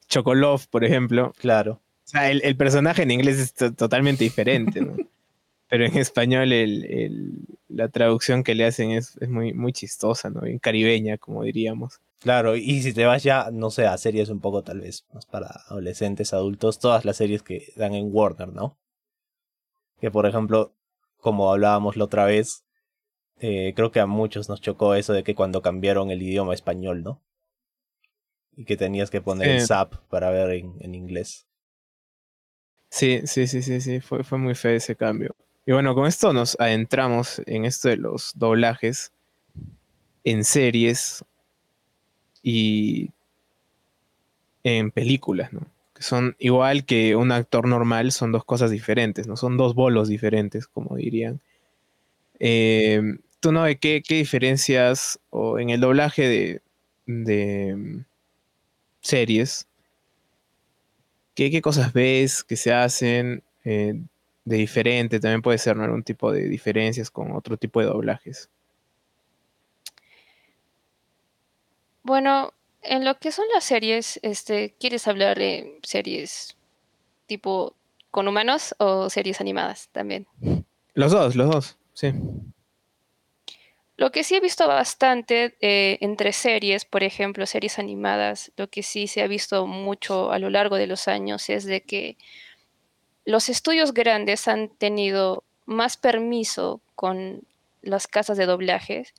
Chocolov, 0.09 0.67
por 0.69 0.83
ejemplo. 0.83 1.33
Claro. 1.39 1.79
O 2.05 2.09
sea, 2.09 2.29
el, 2.29 2.57
personaje 2.57 3.03
en 3.03 3.11
inglés 3.11 3.39
es 3.39 3.75
totalmente 3.75 4.25
diferente, 4.25 4.81
¿no? 4.81 4.95
Pero 5.69 5.85
en 5.85 5.97
español 5.97 6.49
la 7.69 7.87
traducción 7.87 8.43
que 8.43 8.53
le 8.53 8.65
hacen 8.65 8.91
es, 8.91 9.17
muy, 9.29 9.53
muy 9.53 9.71
chistosa, 9.71 10.29
¿no? 10.29 10.45
En 10.45 10.59
caribeña, 10.59 11.17
como 11.17 11.43
diríamos. 11.43 12.01
Claro, 12.19 12.57
y 12.57 12.81
si 12.81 12.93
te 12.93 13.05
vas 13.05 13.23
ya, 13.23 13.49
no 13.51 13.69
sé, 13.69 13.85
a 13.85 13.97
series 13.97 14.29
un 14.29 14.41
poco 14.41 14.63
tal 14.63 14.81
vez 14.81 15.05
más 15.13 15.25
para 15.25 15.47
adolescentes, 15.67 16.33
adultos, 16.33 16.79
todas 16.79 17.05
las 17.05 17.17
series 17.17 17.43
que 17.43 17.71
dan 17.77 17.93
en 17.93 18.09
Warner, 18.11 18.49
¿no? 18.49 18.77
Que 20.01 20.11
por 20.11 20.25
ejemplo, 20.25 20.73
como 21.17 21.51
hablábamos 21.51 21.95
la 21.95 22.05
otra 22.05 22.25
vez, 22.25 22.63
eh, 23.39 23.73
creo 23.75 23.91
que 23.91 23.99
a 23.99 24.05
muchos 24.05 24.49
nos 24.49 24.61
chocó 24.61 24.95
eso 24.95 25.13
de 25.13 25.23
que 25.23 25.35
cuando 25.35 25.61
cambiaron 25.61 26.11
el 26.11 26.21
idioma 26.21 26.53
español, 26.53 27.03
¿no? 27.03 27.21
y 28.59 28.65
que 28.65 28.75
tenías 28.75 29.11
que 29.11 29.21
poner 29.21 29.49
el 29.49 29.59
Sí. 29.59 29.67
zap 29.67 29.93
para 30.09 30.31
ver 30.31 30.49
en, 30.49 30.73
en 30.79 30.95
inglés. 30.95 31.45
Sí, 32.89 33.21
sí, 33.25 33.45
sí, 33.45 33.61
sí, 33.61 33.79
sí, 33.81 33.99
fue, 33.99 34.23
fue 34.23 34.39
muy 34.39 34.55
feo 34.55 34.71
ese 34.75 34.95
cambio. 34.95 35.35
Y 35.65 35.73
bueno, 35.73 35.93
con 35.93 36.07
esto 36.07 36.33
nos 36.33 36.59
adentramos 36.59 37.39
en 37.45 37.65
esto 37.65 37.89
de 37.89 37.97
los 37.97 38.31
doblajes 38.35 39.11
en 40.23 40.43
series 40.43 41.23
y 42.41 43.11
en 44.63 44.89
películas, 44.91 45.53
¿no? 45.53 45.61
Que 45.93 46.01
son 46.01 46.35
igual 46.39 46.85
que 46.85 47.15
un 47.15 47.31
actor 47.31 47.67
normal, 47.67 48.11
son 48.11 48.31
dos 48.31 48.43
cosas 48.43 48.71
diferentes, 48.71 49.27
¿no? 49.27 49.37
Son 49.37 49.55
dos 49.57 49.75
bolos 49.75 50.07
diferentes, 50.09 50.67
como 50.67 50.95
dirían. 50.95 51.41
Eh, 52.39 53.01
¿Tú 53.47 53.53
no 53.53 53.61
ves 53.61 53.77
qué, 53.79 54.03
qué 54.05 54.15
diferencias 54.15 55.21
o 55.29 55.57
en 55.57 55.69
el 55.69 55.79
doblaje 55.79 56.27
de, 56.27 56.61
de 57.05 57.73
mm, 57.77 58.05
series? 58.99 59.69
¿Qué, 61.33 61.49
qué 61.49 61.61
cosas 61.61 61.93
ves 61.93 62.43
que 62.43 62.57
se 62.57 62.73
hacen 62.73 63.41
eh, 63.63 63.93
de 64.43 64.57
diferente? 64.57 65.21
También 65.21 65.41
puede 65.41 65.59
ser 65.59 65.77
¿no? 65.77 65.85
algún 65.85 66.03
tipo 66.03 66.29
de 66.29 66.49
diferencias 66.49 67.09
con 67.09 67.31
otro 67.31 67.55
tipo 67.55 67.79
de 67.79 67.85
doblajes. 67.85 68.49
Bueno, 72.03 72.51
en 72.81 73.05
lo 73.05 73.17
que 73.17 73.31
son 73.31 73.45
las 73.53 73.63
series, 73.63 74.19
este, 74.23 74.75
¿quieres 74.77 75.07
hablar 75.07 75.39
de 75.39 75.79
series 75.83 76.57
tipo 77.27 77.77
con 78.11 78.27
humanos 78.27 78.75
o 78.77 79.09
series 79.09 79.39
animadas 79.39 79.87
también? 79.93 80.27
Los 80.95 81.13
dos, 81.13 81.37
los 81.37 81.49
dos, 81.49 81.77
sí. 81.93 82.11
Lo 83.97 84.11
que 84.11 84.23
sí 84.23 84.35
he 84.35 84.39
visto 84.39 84.67
bastante 84.67 85.57
eh, 85.59 85.97
entre 86.01 86.31
series, 86.31 86.85
por 86.85 87.03
ejemplo, 87.03 87.47
series 87.47 87.79
animadas, 87.79 88.51
lo 88.55 88.69
que 88.69 88.83
sí 88.83 89.07
se 89.07 89.23
ha 89.23 89.27
visto 89.27 89.65
mucho 89.65 90.31
a 90.31 90.37
lo 90.37 90.51
largo 90.51 90.75
de 90.75 90.85
los 90.85 91.07
años 91.07 91.49
es 91.49 91.65
de 91.65 91.81
que 91.81 92.15
los 93.25 93.49
estudios 93.49 93.93
grandes 93.95 94.47
han 94.47 94.69
tenido 94.69 95.43
más 95.65 95.97
permiso 95.97 96.79
con 96.93 97.41
las 97.81 98.07
casas 98.07 98.37
de 98.37 98.45
doblajes 98.45 99.13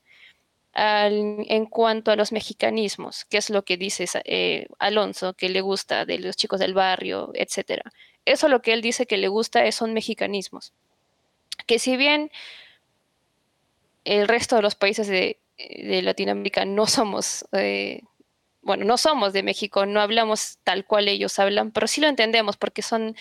en 0.75 1.67
cuanto 1.67 2.13
a 2.13 2.17
los 2.17 2.31
mexicanismos, 2.31 3.25
que 3.25 3.39
es 3.39 3.51
lo 3.51 3.65
que 3.65 3.77
dice 3.77 4.07
eh, 4.25 4.69
Alonso, 4.79 5.35
que 5.35 5.49
le 5.49 5.61
gusta 5.61 6.05
de 6.05 6.21
los 6.21 6.37
chicos 6.37 6.61
del 6.61 6.73
barrio, 6.73 7.33
etcétera. 7.35 7.93
Eso 8.25 8.49
lo 8.49 8.63
que 8.63 8.75
él 8.75 8.81
dice 8.81 9.07
que 9.07 9.17
le 9.17 9.27
gusta 9.27 9.65
es, 9.65 9.75
son 9.75 9.93
mexicanismos. 9.93 10.73
Que 11.67 11.81
si 11.81 11.97
bien 11.97 12.31
el 14.09 14.27
resto 14.27 14.57
de 14.57 14.63
los 14.63 14.75
países 14.75 15.07
de, 15.07 15.39
de 15.59 16.03
Latinoamérica 16.03 16.65
no 16.65 16.87
somos, 16.87 17.45
eh, 17.53 18.03
bueno, 18.63 18.85
no 18.85 18.97
somos 18.97 19.35
de 19.35 19.43
México, 19.43 19.85
no 19.85 20.01
hablamos 20.01 20.59
tal 20.65 20.87
cual 20.87 21.09
ellos 21.09 21.39
hablan, 21.39 21.73
pero 21.73 21.87
sí 21.87 22.01
lo 22.01 22.09
entendemos 22.09 22.57
porque 22.57 22.81
son 22.83 23.15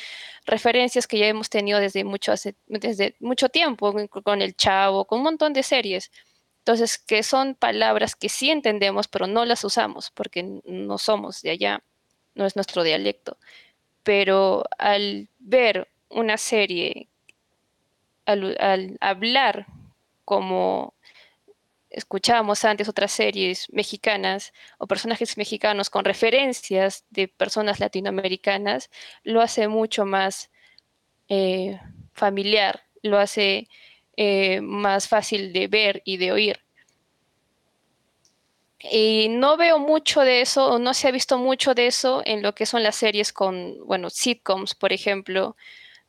referencias 0.45 1.07
que 1.07 1.17
ya 1.17 1.27
hemos 1.27 1.49
tenido 1.49 1.79
desde 1.79 2.05
mucho, 2.05 2.31
hace, 2.31 2.55
desde 2.67 3.15
mucho 3.19 3.49
tiempo, 3.49 3.93
con 4.23 4.41
el 4.41 4.55
Chavo, 4.55 5.05
con 5.05 5.19
un 5.19 5.23
montón 5.25 5.53
de 5.53 5.63
series. 5.63 6.11
Entonces, 6.59 6.97
que 6.97 7.23
son 7.23 7.55
palabras 7.55 8.15
que 8.15 8.29
sí 8.29 8.49
entendemos, 8.49 9.07
pero 9.07 9.27
no 9.27 9.45
las 9.45 9.63
usamos 9.63 10.11
porque 10.11 10.61
no 10.65 10.97
somos 10.97 11.41
de 11.41 11.51
allá, 11.51 11.83
no 12.35 12.45
es 12.45 12.55
nuestro 12.55 12.83
dialecto. 12.83 13.37
Pero 14.03 14.63
al 14.77 15.27
ver 15.39 15.89
una 16.09 16.37
serie, 16.37 17.09
al, 18.25 18.57
al 18.59 18.97
hablar 19.01 19.67
como 20.27 20.93
escuchábamos 21.89 22.65
antes 22.65 22.89
otras 22.89 23.13
series 23.13 23.71
mexicanas 23.71 24.51
o 24.77 24.85
personajes 24.85 25.37
mexicanos 25.37 25.89
con 25.89 26.03
referencias 26.03 27.05
de 27.09 27.29
personas 27.29 27.79
latinoamericanas, 27.79 28.89
lo 29.23 29.39
hace 29.41 29.69
mucho 29.69 30.03
más 30.03 30.51
eh, 31.29 31.79
familiar, 32.11 32.83
lo 33.03 33.19
hace 33.19 33.69
eh, 34.17 34.59
más 34.59 35.07
fácil 35.07 35.53
de 35.53 35.67
ver 35.69 36.01
y 36.03 36.17
de 36.17 36.33
oír. 36.33 36.59
Y 38.79 39.29
no 39.29 39.55
veo 39.55 39.79
mucho 39.79 40.21
de 40.21 40.41
eso, 40.41 40.67
o 40.67 40.79
no 40.79 40.93
se 40.93 41.07
ha 41.07 41.11
visto 41.11 41.37
mucho 41.37 41.73
de 41.73 41.87
eso 41.87 42.21
en 42.25 42.41
lo 42.41 42.53
que 42.53 42.65
son 42.65 42.83
las 42.83 42.97
series 42.97 43.31
con, 43.31 43.77
bueno, 43.85 44.09
sitcoms, 44.09 44.75
por 44.75 44.91
ejemplo, 44.91 45.55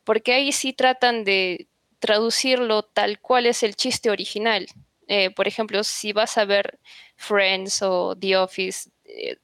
porque 0.03 0.33
ahí 0.33 0.51
sí 0.51 0.73
tratan 0.73 1.23
de 1.23 1.69
traducirlo 1.99 2.83
tal 2.83 3.21
cual 3.21 3.47
es 3.47 3.63
el 3.63 3.75
chiste 3.77 4.11
original. 4.11 4.67
Eh, 5.09 5.31
por 5.31 5.49
ejemplo, 5.49 5.85
si 5.85 6.13
vas 6.13 6.39
a 6.39 6.45
ver 6.45 6.79
Friends 7.17 7.83
o 7.83 8.17
The 8.17 8.37
Office 8.37 8.91
eh, 9.05 9.37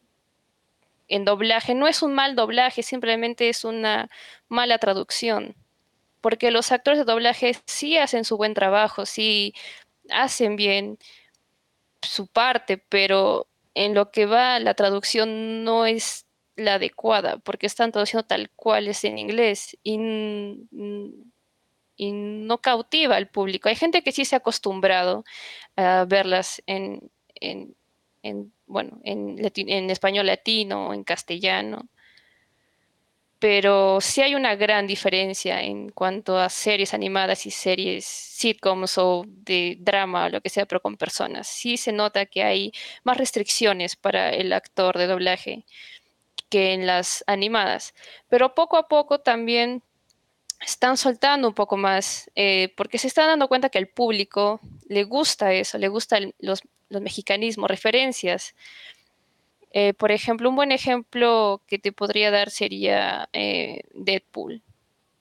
en 1.08 1.24
doblaje, 1.24 1.74
no 1.74 1.86
es 1.88 2.02
un 2.02 2.14
mal 2.14 2.36
doblaje, 2.36 2.82
simplemente 2.82 3.48
es 3.48 3.64
una 3.64 4.10
mala 4.48 4.78
traducción. 4.78 5.56
Porque 6.20 6.50
los 6.50 6.72
actores 6.72 6.98
de 6.98 7.04
doblaje 7.04 7.56
sí 7.66 7.98
hacen 7.98 8.24
su 8.24 8.36
buen 8.36 8.54
trabajo, 8.54 9.06
sí 9.06 9.54
hacen 10.10 10.56
bien 10.56 10.98
su 12.02 12.26
parte, 12.26 12.78
pero 12.78 13.46
en 13.74 13.94
lo 13.94 14.10
que 14.10 14.26
va 14.26 14.58
la 14.60 14.74
traducción 14.74 15.64
no 15.64 15.86
es 15.86 16.26
la 16.56 16.74
adecuada, 16.74 17.38
porque 17.38 17.66
están 17.66 17.92
traduciendo 17.92 18.26
tal 18.26 18.50
cual 18.50 18.88
es 18.88 19.04
en 19.04 19.18
inglés 19.18 19.76
y 21.96 22.12
no 22.12 22.58
cautiva 22.58 23.16
al 23.16 23.28
público. 23.28 23.68
Hay 23.68 23.76
gente 23.76 24.02
que 24.02 24.12
sí 24.12 24.24
se 24.24 24.36
ha 24.36 24.38
acostumbrado 24.38 25.24
a 25.76 26.04
verlas 26.06 26.62
en, 26.66 27.10
en, 27.34 27.74
en 28.22 28.52
bueno, 28.66 29.00
en, 29.04 29.36
en, 29.38 29.90
español 29.90 30.26
latino, 30.26 30.94
en 30.94 31.04
castellano, 31.04 31.88
pero 33.38 34.00
sí 34.00 34.22
hay 34.22 34.34
una 34.34 34.54
gran 34.56 34.86
diferencia 34.86 35.60
en 35.62 35.90
cuanto 35.90 36.38
a 36.38 36.48
series 36.48 36.94
animadas 36.94 37.44
y 37.44 37.50
series 37.50 38.06
sitcoms 38.06 38.96
o 38.96 39.24
de 39.26 39.76
drama 39.80 40.30
lo 40.30 40.40
que 40.40 40.48
sea, 40.48 40.64
pero 40.66 40.80
con 40.80 40.96
personas. 40.96 41.46
Sí 41.46 41.76
se 41.76 41.92
nota 41.92 42.26
que 42.26 42.42
hay 42.42 42.72
más 43.02 43.18
restricciones 43.18 43.96
para 43.96 44.30
el 44.30 44.52
actor 44.52 44.96
de 44.96 45.06
doblaje 45.06 45.66
que 46.48 46.72
en 46.72 46.86
las 46.86 47.24
animadas, 47.26 47.94
pero 48.28 48.54
poco 48.54 48.76
a 48.76 48.88
poco 48.88 49.20
también 49.20 49.82
están 50.64 50.96
soltando 50.96 51.48
un 51.48 51.54
poco 51.54 51.76
más, 51.76 52.30
eh, 52.34 52.72
porque 52.76 52.98
se 52.98 53.06
están 53.06 53.28
dando 53.28 53.48
cuenta 53.48 53.68
que 53.68 53.78
al 53.78 53.88
público 53.88 54.60
le 54.88 55.04
gusta 55.04 55.52
eso, 55.52 55.78
le 55.78 55.88
gustan 55.88 56.34
los, 56.38 56.62
los 56.88 57.02
mexicanismos, 57.02 57.70
referencias. 57.70 58.54
Eh, 59.72 59.92
por 59.94 60.12
ejemplo, 60.12 60.48
un 60.48 60.56
buen 60.56 60.72
ejemplo 60.72 61.62
que 61.66 61.78
te 61.78 61.92
podría 61.92 62.30
dar 62.30 62.50
sería 62.50 63.28
eh, 63.32 63.80
Deadpool, 63.92 64.62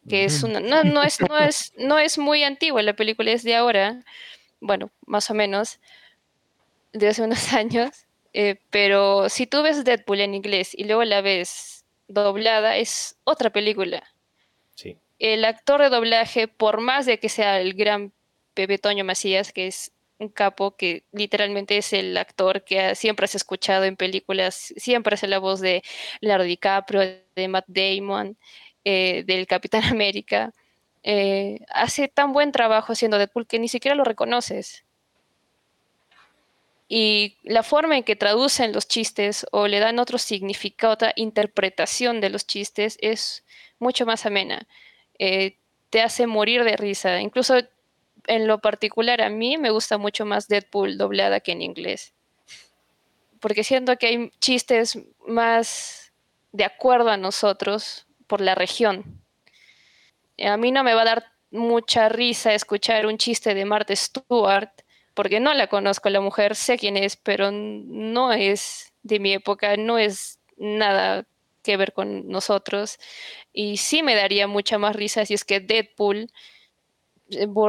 que 0.08 0.26
es 0.26 0.44
una, 0.44 0.60
no, 0.60 0.84
no, 0.84 1.02
es, 1.04 1.20
no, 1.22 1.38
es, 1.38 1.74
no 1.78 1.98
es 1.98 2.18
muy 2.18 2.44
antigua, 2.44 2.82
la 2.82 2.94
película 2.94 3.32
es 3.32 3.44
de 3.44 3.56
ahora, 3.56 4.04
bueno, 4.60 4.92
más 5.06 5.30
o 5.30 5.34
menos, 5.34 5.80
de 6.92 7.08
hace 7.08 7.24
unos 7.24 7.54
años, 7.54 8.06
pero 8.70 9.30
si 9.30 9.48
tú 9.48 9.62
ves 9.64 9.84
Deadpool 9.84 10.22
en 10.22 10.34
inglés 10.36 10.72
y 10.76 10.86
luego 10.86 11.04
la 11.04 11.22
ves 11.22 11.86
doblada, 12.08 12.78
es 12.78 13.18
otra 13.24 13.50
película. 13.52 14.13
El 15.24 15.46
actor 15.46 15.82
de 15.82 15.88
doblaje, 15.88 16.50
por 16.50 16.82
más 16.82 17.06
de 17.06 17.18
que 17.18 17.30
sea 17.30 17.62
el 17.62 17.76
gran 17.76 18.12
Pepe 18.54 18.78
Toño 18.78 19.06
Macías, 19.06 19.54
que 19.54 19.68
es 19.68 19.94
un 20.20 20.28
capo 20.28 20.76
que 20.76 21.06
literalmente 21.14 21.78
es 21.78 21.94
el 21.94 22.18
actor 22.18 22.66
que 22.66 22.94
siempre 22.96 23.24
has 23.24 23.34
escuchado 23.34 23.86
en 23.86 23.96
películas, 23.96 24.74
siempre 24.76 25.14
hace 25.14 25.28
la 25.28 25.40
voz 25.40 25.62
de 25.62 25.82
Leonardo 26.20 26.44
DiCaprio, 26.44 27.00
de 27.38 27.48
Matt 27.48 27.64
Damon, 27.68 28.38
eh, 28.84 29.24
del 29.26 29.48
Capitán 29.48 29.84
América. 29.86 30.52
Eh, 31.04 31.60
hace 31.70 32.10
tan 32.10 32.34
buen 32.34 32.52
trabajo 32.52 32.92
haciendo 32.92 33.18
Deadpool 33.18 33.48
que 33.48 33.60
ni 33.60 33.70
siquiera 33.70 33.96
lo 33.96 34.04
reconoces. 34.04 34.84
Y 36.90 37.38
la 37.44 37.64
forma 37.64 37.96
en 37.96 38.04
que 38.04 38.18
traducen 38.18 38.74
los 38.74 38.90
chistes 38.90 39.46
o 39.54 39.70
le 39.70 39.80
dan 39.80 40.00
otro 40.00 40.18
significado, 40.18 40.92
otra 40.96 41.14
interpretación 41.16 42.20
de 42.20 42.30
los 42.30 42.46
chistes 42.46 42.98
es 43.00 43.46
mucho 43.80 44.06
más 44.06 44.26
amena. 44.26 44.68
Eh, 45.20 45.58
te 45.90 46.02
hace 46.02 46.28
morir 46.28 46.64
de 46.64 46.76
risa. 46.76 47.20
Incluso 47.22 47.56
en 48.28 48.48
lo 48.48 48.60
particular 48.60 49.22
a 49.22 49.30
mí 49.30 49.58
me 49.58 49.70
gusta 49.70 49.98
mucho 49.98 50.26
más 50.26 50.48
Deadpool 50.48 50.98
doblada 50.98 51.40
que 51.40 51.52
en 51.52 51.62
inglés. 51.62 52.14
Porque 53.40 53.64
siento 53.64 53.98
que 53.98 54.08
hay 54.08 54.32
chistes 54.40 54.98
más 55.28 56.14
de 56.52 56.64
acuerdo 56.64 57.10
a 57.10 57.18
nosotros 57.18 58.08
por 58.28 58.42
la 58.42 58.56
región. 58.56 59.22
A 60.44 60.58
mí 60.58 60.72
no 60.72 60.84
me 60.84 60.94
va 60.94 61.02
a 61.02 61.06
dar 61.06 61.34
mucha 61.52 62.10
risa 62.10 62.54
escuchar 62.54 63.06
un 63.06 63.18
chiste 63.18 63.54
de 63.54 63.66
Martha 63.66 63.96
Stewart, 63.96 64.72
porque 65.14 65.40
no 65.40 65.54
la 65.54 65.68
conozco 65.68 66.10
la 66.10 66.22
mujer, 66.22 66.56
sé 66.56 66.78
quién 66.78 66.98
es, 66.98 67.16
pero 67.16 67.52
no 67.52 68.34
es 68.34 68.94
de 69.04 69.20
mi 69.20 69.34
época, 69.34 69.78
no 69.78 70.00
es 70.00 70.40
nada 70.58 71.26
que 71.64 71.78
ver 71.78 71.94
con 71.94 72.28
nosotros. 72.28 73.00
Y 73.52 73.78
sí 73.78 74.04
me 74.04 74.16
daría 74.16 74.48
mucha 74.48 74.78
más 74.78 74.96
risa 74.96 75.26
si 75.26 75.34
es 75.34 75.44
que 75.44 75.60
Deadpool 75.60 76.30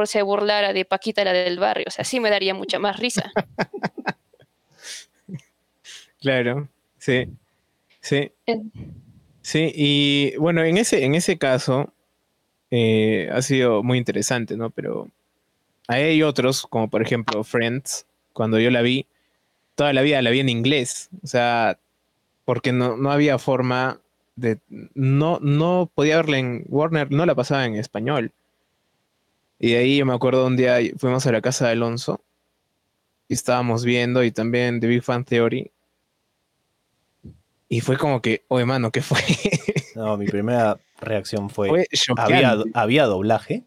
se 0.05 0.21
burlara 0.21 0.73
de 0.73 0.85
Paquita 0.85 1.23
la 1.23 1.33
del 1.33 1.57
barrio. 1.57 1.85
O 1.87 1.91
sea, 1.91 2.05
sí 2.05 2.19
me 2.19 2.29
daría 2.29 2.53
mucha 2.53 2.77
más 2.77 2.99
risa. 2.99 3.31
claro, 6.21 6.67
sí. 6.99 7.27
Sí. 8.01 8.31
Sí, 9.41 9.71
y 9.75 10.35
bueno, 10.37 10.63
en 10.63 10.77
ese, 10.77 11.05
en 11.05 11.15
ese 11.15 11.37
caso 11.37 11.91
eh, 12.71 13.29
ha 13.31 13.41
sido 13.41 13.83
muy 13.83 13.97
interesante, 13.97 14.57
¿no? 14.57 14.69
Pero 14.69 15.09
hay 15.87 16.23
otros, 16.23 16.65
como 16.67 16.89
por 16.89 17.01
ejemplo 17.01 17.43
Friends, 17.43 18.05
cuando 18.33 18.59
yo 18.59 18.71
la 18.71 18.81
vi, 18.81 19.05
toda 19.75 19.93
la 19.93 20.01
vida 20.01 20.21
la 20.21 20.31
vi 20.31 20.39
en 20.39 20.49
inglés, 20.49 21.09
o 21.23 21.27
sea, 21.27 21.77
porque 22.45 22.71
no, 22.71 22.95
no 22.97 23.11
había 23.11 23.37
forma 23.39 23.99
de, 24.35 24.59
no, 24.93 25.39
no 25.41 25.89
podía 25.93 26.17
verla 26.17 26.37
en 26.39 26.65
Warner, 26.69 27.11
no 27.11 27.25
la 27.25 27.35
pasaba 27.35 27.65
en 27.65 27.75
español. 27.75 28.31
Y 29.59 29.71
de 29.71 29.77
ahí 29.77 29.97
yo 29.97 30.05
me 30.05 30.13
acuerdo 30.13 30.45
un 30.45 30.57
día 30.57 30.77
fuimos 30.97 31.25
a 31.27 31.31
la 31.31 31.41
casa 31.41 31.65
de 31.65 31.71
Alonso 31.73 32.21
y 33.27 33.33
estábamos 33.33 33.85
viendo 33.85 34.23
y 34.23 34.31
también 34.31 34.79
The 34.79 34.87
Big 34.87 35.01
Fan 35.03 35.23
Theory. 35.25 35.71
Y 37.67 37.81
fue 37.81 37.97
como 37.97 38.21
que, 38.21 38.43
oye, 38.47 38.65
mano, 38.65 38.91
¿qué 38.91 39.01
fue? 39.01 39.19
No, 39.95 40.17
mi 40.17 40.25
primera 40.27 40.77
reacción 40.99 41.49
fue, 41.49 41.69
fue 41.69 41.87
¿había. 42.17 42.57
¿había 42.73 43.05
doblaje? 43.05 43.63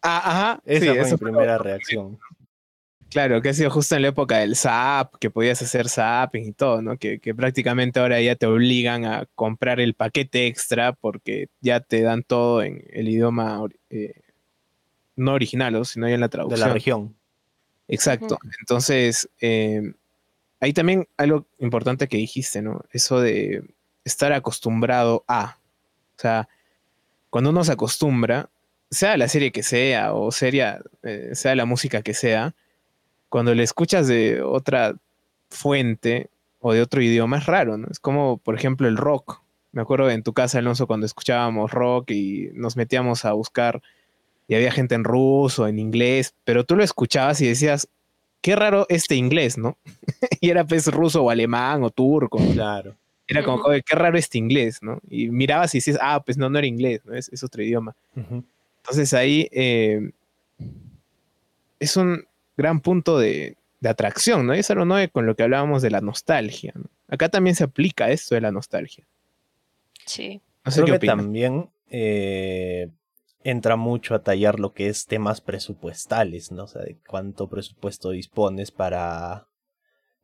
Ah, 0.00 0.22
ajá. 0.24 0.62
Esa 0.64 0.80
sí, 0.92 0.98
fue 0.98 1.04
mi 1.04 1.10
fue- 1.10 1.18
primera 1.18 1.58
reacción. 1.58 2.18
Claro, 3.10 3.40
que 3.40 3.48
ha 3.48 3.54
sido 3.54 3.70
justo 3.70 3.96
en 3.96 4.02
la 4.02 4.08
época 4.08 4.38
del 4.38 4.54
zap, 4.54 5.14
que 5.18 5.30
podías 5.30 5.62
hacer 5.62 5.88
zapping 5.88 6.44
y 6.44 6.52
todo, 6.52 6.82
¿no? 6.82 6.98
Que, 6.98 7.20
que 7.20 7.34
prácticamente 7.34 8.00
ahora 8.00 8.20
ya 8.20 8.36
te 8.36 8.46
obligan 8.46 9.06
a 9.06 9.26
comprar 9.34 9.80
el 9.80 9.94
paquete 9.94 10.46
extra 10.46 10.92
porque 10.92 11.48
ya 11.60 11.80
te 11.80 12.02
dan 12.02 12.22
todo 12.22 12.62
en 12.62 12.84
el 12.90 13.08
idioma 13.08 13.66
eh, 13.88 14.12
no 15.16 15.32
original, 15.32 15.72
¿no? 15.72 15.84
sino 15.84 16.06
ya 16.08 16.14
en 16.14 16.20
la 16.20 16.28
De 16.28 16.32
traducción. 16.32 16.68
la 16.68 16.74
región. 16.74 17.16
Exacto. 17.88 18.38
Entonces, 18.60 19.28
eh, 19.40 19.94
hay 20.60 20.72
también 20.72 21.08
algo 21.16 21.46
importante 21.58 22.08
que 22.08 22.18
dijiste, 22.18 22.62
¿no? 22.62 22.84
Eso 22.92 23.20
de 23.20 23.64
estar 24.04 24.32
acostumbrado 24.32 25.24
a. 25.28 25.58
O 26.16 26.20
sea, 26.20 26.48
cuando 27.30 27.50
uno 27.50 27.64
se 27.64 27.72
acostumbra, 27.72 28.50
sea 28.90 29.16
la 29.16 29.28
serie 29.28 29.52
que 29.52 29.62
sea, 29.62 30.12
o 30.12 30.30
seria, 30.32 30.80
eh, 31.02 31.30
sea 31.34 31.54
la 31.54 31.64
música 31.64 32.02
que 32.02 32.14
sea, 32.14 32.54
cuando 33.28 33.54
le 33.54 33.62
escuchas 33.62 34.06
de 34.08 34.42
otra 34.42 34.94
fuente 35.50 36.30
o 36.60 36.72
de 36.72 36.82
otro 36.82 37.02
idioma 37.02 37.38
es 37.38 37.46
raro, 37.46 37.76
¿no? 37.78 37.88
Es 37.90 38.00
como, 38.00 38.38
por 38.38 38.54
ejemplo, 38.54 38.88
el 38.88 38.96
rock. 38.96 39.42
Me 39.72 39.82
acuerdo 39.82 40.10
en 40.10 40.22
tu 40.22 40.32
casa, 40.32 40.58
Alonso, 40.58 40.86
cuando 40.86 41.06
escuchábamos 41.06 41.70
rock 41.70 42.10
y 42.10 42.50
nos 42.54 42.76
metíamos 42.76 43.24
a 43.24 43.32
buscar 43.32 43.82
y 44.48 44.54
había 44.54 44.72
gente 44.72 44.94
en 44.94 45.04
ruso, 45.04 45.68
en 45.68 45.78
inglés, 45.78 46.34
pero 46.44 46.64
tú 46.64 46.74
lo 46.74 46.82
escuchabas 46.82 47.40
y 47.42 47.46
decías, 47.46 47.86
qué 48.40 48.56
raro 48.56 48.86
este 48.88 49.14
inglés, 49.14 49.58
¿no? 49.58 49.76
y 50.40 50.50
era 50.50 50.64
pues 50.64 50.86
ruso 50.86 51.22
o 51.22 51.30
alemán 51.30 51.82
o 51.82 51.90
turco. 51.90 52.38
Claro. 52.52 52.96
Era 53.26 53.44
como, 53.44 53.58
Ujú. 53.58 53.68
"Oye, 53.68 53.82
qué 53.82 53.94
raro 53.94 54.16
este 54.16 54.38
inglés, 54.38 54.78
¿no? 54.82 55.00
Y 55.10 55.28
mirabas 55.28 55.74
y 55.74 55.78
decías, 55.78 55.98
ah, 56.00 56.22
pues 56.24 56.38
no, 56.38 56.48
no 56.48 56.58
era 56.58 56.66
inglés, 56.66 57.02
¿no? 57.04 57.14
Es, 57.14 57.28
es 57.28 57.44
otro 57.44 57.62
idioma. 57.62 57.94
Entonces 58.14 59.12
ahí 59.12 59.48
eh, 59.52 60.12
es 61.78 61.96
un 61.98 62.24
gran 62.58 62.80
punto 62.80 63.18
de, 63.18 63.56
de 63.80 63.88
atracción, 63.88 64.46
¿no? 64.46 64.54
Y 64.54 64.58
es 64.58 64.70
algo 64.70 64.84
¿no? 64.84 64.96
con 65.10 65.26
lo 65.26 65.34
que 65.36 65.44
hablábamos 65.44 65.82
de 65.82 65.90
la 65.90 66.00
nostalgia, 66.00 66.72
¿no? 66.74 66.90
Acá 67.08 67.30
también 67.30 67.56
se 67.56 67.64
aplica 67.64 68.10
esto 68.10 68.34
de 68.34 68.42
la 68.42 68.52
nostalgia. 68.52 69.06
Sí. 70.04 70.42
No 70.64 70.70
sé 70.70 70.82
Creo 70.82 70.94
qué 70.94 71.00
que 71.00 71.06
también 71.06 71.70
eh, 71.88 72.90
entra 73.44 73.76
mucho 73.76 74.14
a 74.14 74.22
tallar 74.22 74.60
lo 74.60 74.74
que 74.74 74.88
es 74.88 75.06
temas 75.06 75.40
presupuestales, 75.40 76.52
¿no? 76.52 76.64
O 76.64 76.66
sea, 76.66 76.82
de 76.82 76.98
cuánto 77.06 77.48
presupuesto 77.48 78.10
dispones 78.10 78.70
para, 78.70 79.46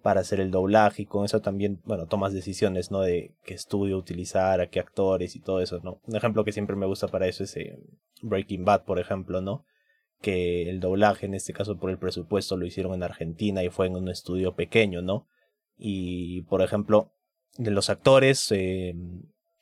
para 0.03 0.21
hacer 0.21 0.41
el 0.41 0.51
doblaje 0.51 1.03
y 1.03 1.07
con 1.07 1.25
eso 1.25 1.41
también, 1.41 1.81
bueno, 1.85 2.07
tomas 2.07 2.35
decisiones, 2.35 2.91
¿no? 2.91 3.01
De 3.01 3.31
qué 3.45 3.55
estudio 3.55 3.97
utilizar, 3.97 4.61
a 4.61 4.67
qué 4.67 4.81
actores 4.81 5.37
y 5.37 5.41
todo 5.41 5.61
eso, 5.63 5.81
¿no? 5.83 6.01
Un 6.07 6.17
ejemplo 6.17 6.45
que 6.45 6.53
siempre 6.53 6.77
me 6.77 6.87
gusta 6.87 7.09
para 7.09 7.27
eso 7.29 7.45
es 7.45 7.57
eh, 7.57 7.79
Breaking 8.21 8.65
Bad, 8.65 8.85
por 8.85 8.99
ejemplo, 8.99 9.41
¿no? 9.41 9.65
Que 10.25 10.71
el 10.71 10.81
doblaje, 10.81 11.27
en 11.27 11.35
este 11.35 11.53
caso 11.53 11.79
por 11.79 11.91
el 11.91 11.99
presupuesto, 11.99 12.57
lo 12.57 12.65
hicieron 12.65 12.95
en 12.95 13.03
Argentina 13.03 13.63
y 13.63 13.69
fue 13.69 13.87
en 13.87 13.97
un 13.97 14.09
estudio 14.09 14.55
pequeño, 14.55 15.03
¿no? 15.03 15.29
Y, 15.77 16.43
por 16.43 16.63
ejemplo, 16.63 17.13
de 17.59 17.71
los 17.71 17.91
actores, 17.91 18.51
eh, 18.51 18.95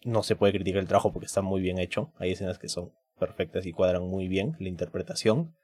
no 0.05 0.23
se 0.23 0.37
puede 0.37 0.53
criticar 0.53 0.81
el 0.81 0.87
trabajo 0.87 1.13
porque 1.13 1.27
está 1.27 1.43
muy 1.43 1.61
bien 1.61 1.79
hecho. 1.79 2.13
Hay 2.19 2.31
escenas 2.31 2.61
que 2.61 2.69
son 2.69 2.93
perfectas 3.19 3.67
y 3.67 3.73
cuadran 3.73 4.07
muy 4.07 4.29
bien 4.29 4.57
la 4.61 4.69
interpretación. 4.69 5.57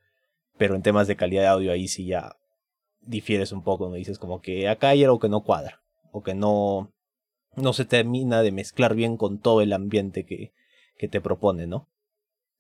Pero 0.56 0.74
en 0.74 0.82
temas 0.82 1.06
de 1.06 1.14
calidad 1.14 1.42
de 1.42 1.48
audio 1.48 1.70
ahí 1.70 1.86
sí 1.86 2.06
ya 2.06 2.36
difieres 3.00 3.52
un 3.52 3.62
poco. 3.62 3.88
Me 3.90 3.98
dices 3.98 4.18
como 4.18 4.40
que 4.40 4.68
acá 4.68 4.88
hay 4.88 5.04
algo 5.04 5.20
que 5.20 5.28
no 5.28 5.44
cuadra. 5.44 5.80
O 6.10 6.24
que 6.24 6.34
no, 6.34 6.92
no 7.54 7.72
se 7.72 7.84
termina 7.84 8.42
de 8.42 8.50
mezclar 8.50 8.96
bien 8.96 9.16
con 9.16 9.38
todo 9.38 9.60
el 9.60 9.72
ambiente 9.72 10.26
que, 10.26 10.52
que 10.96 11.06
te 11.06 11.20
propone, 11.20 11.68
¿no? 11.68 11.88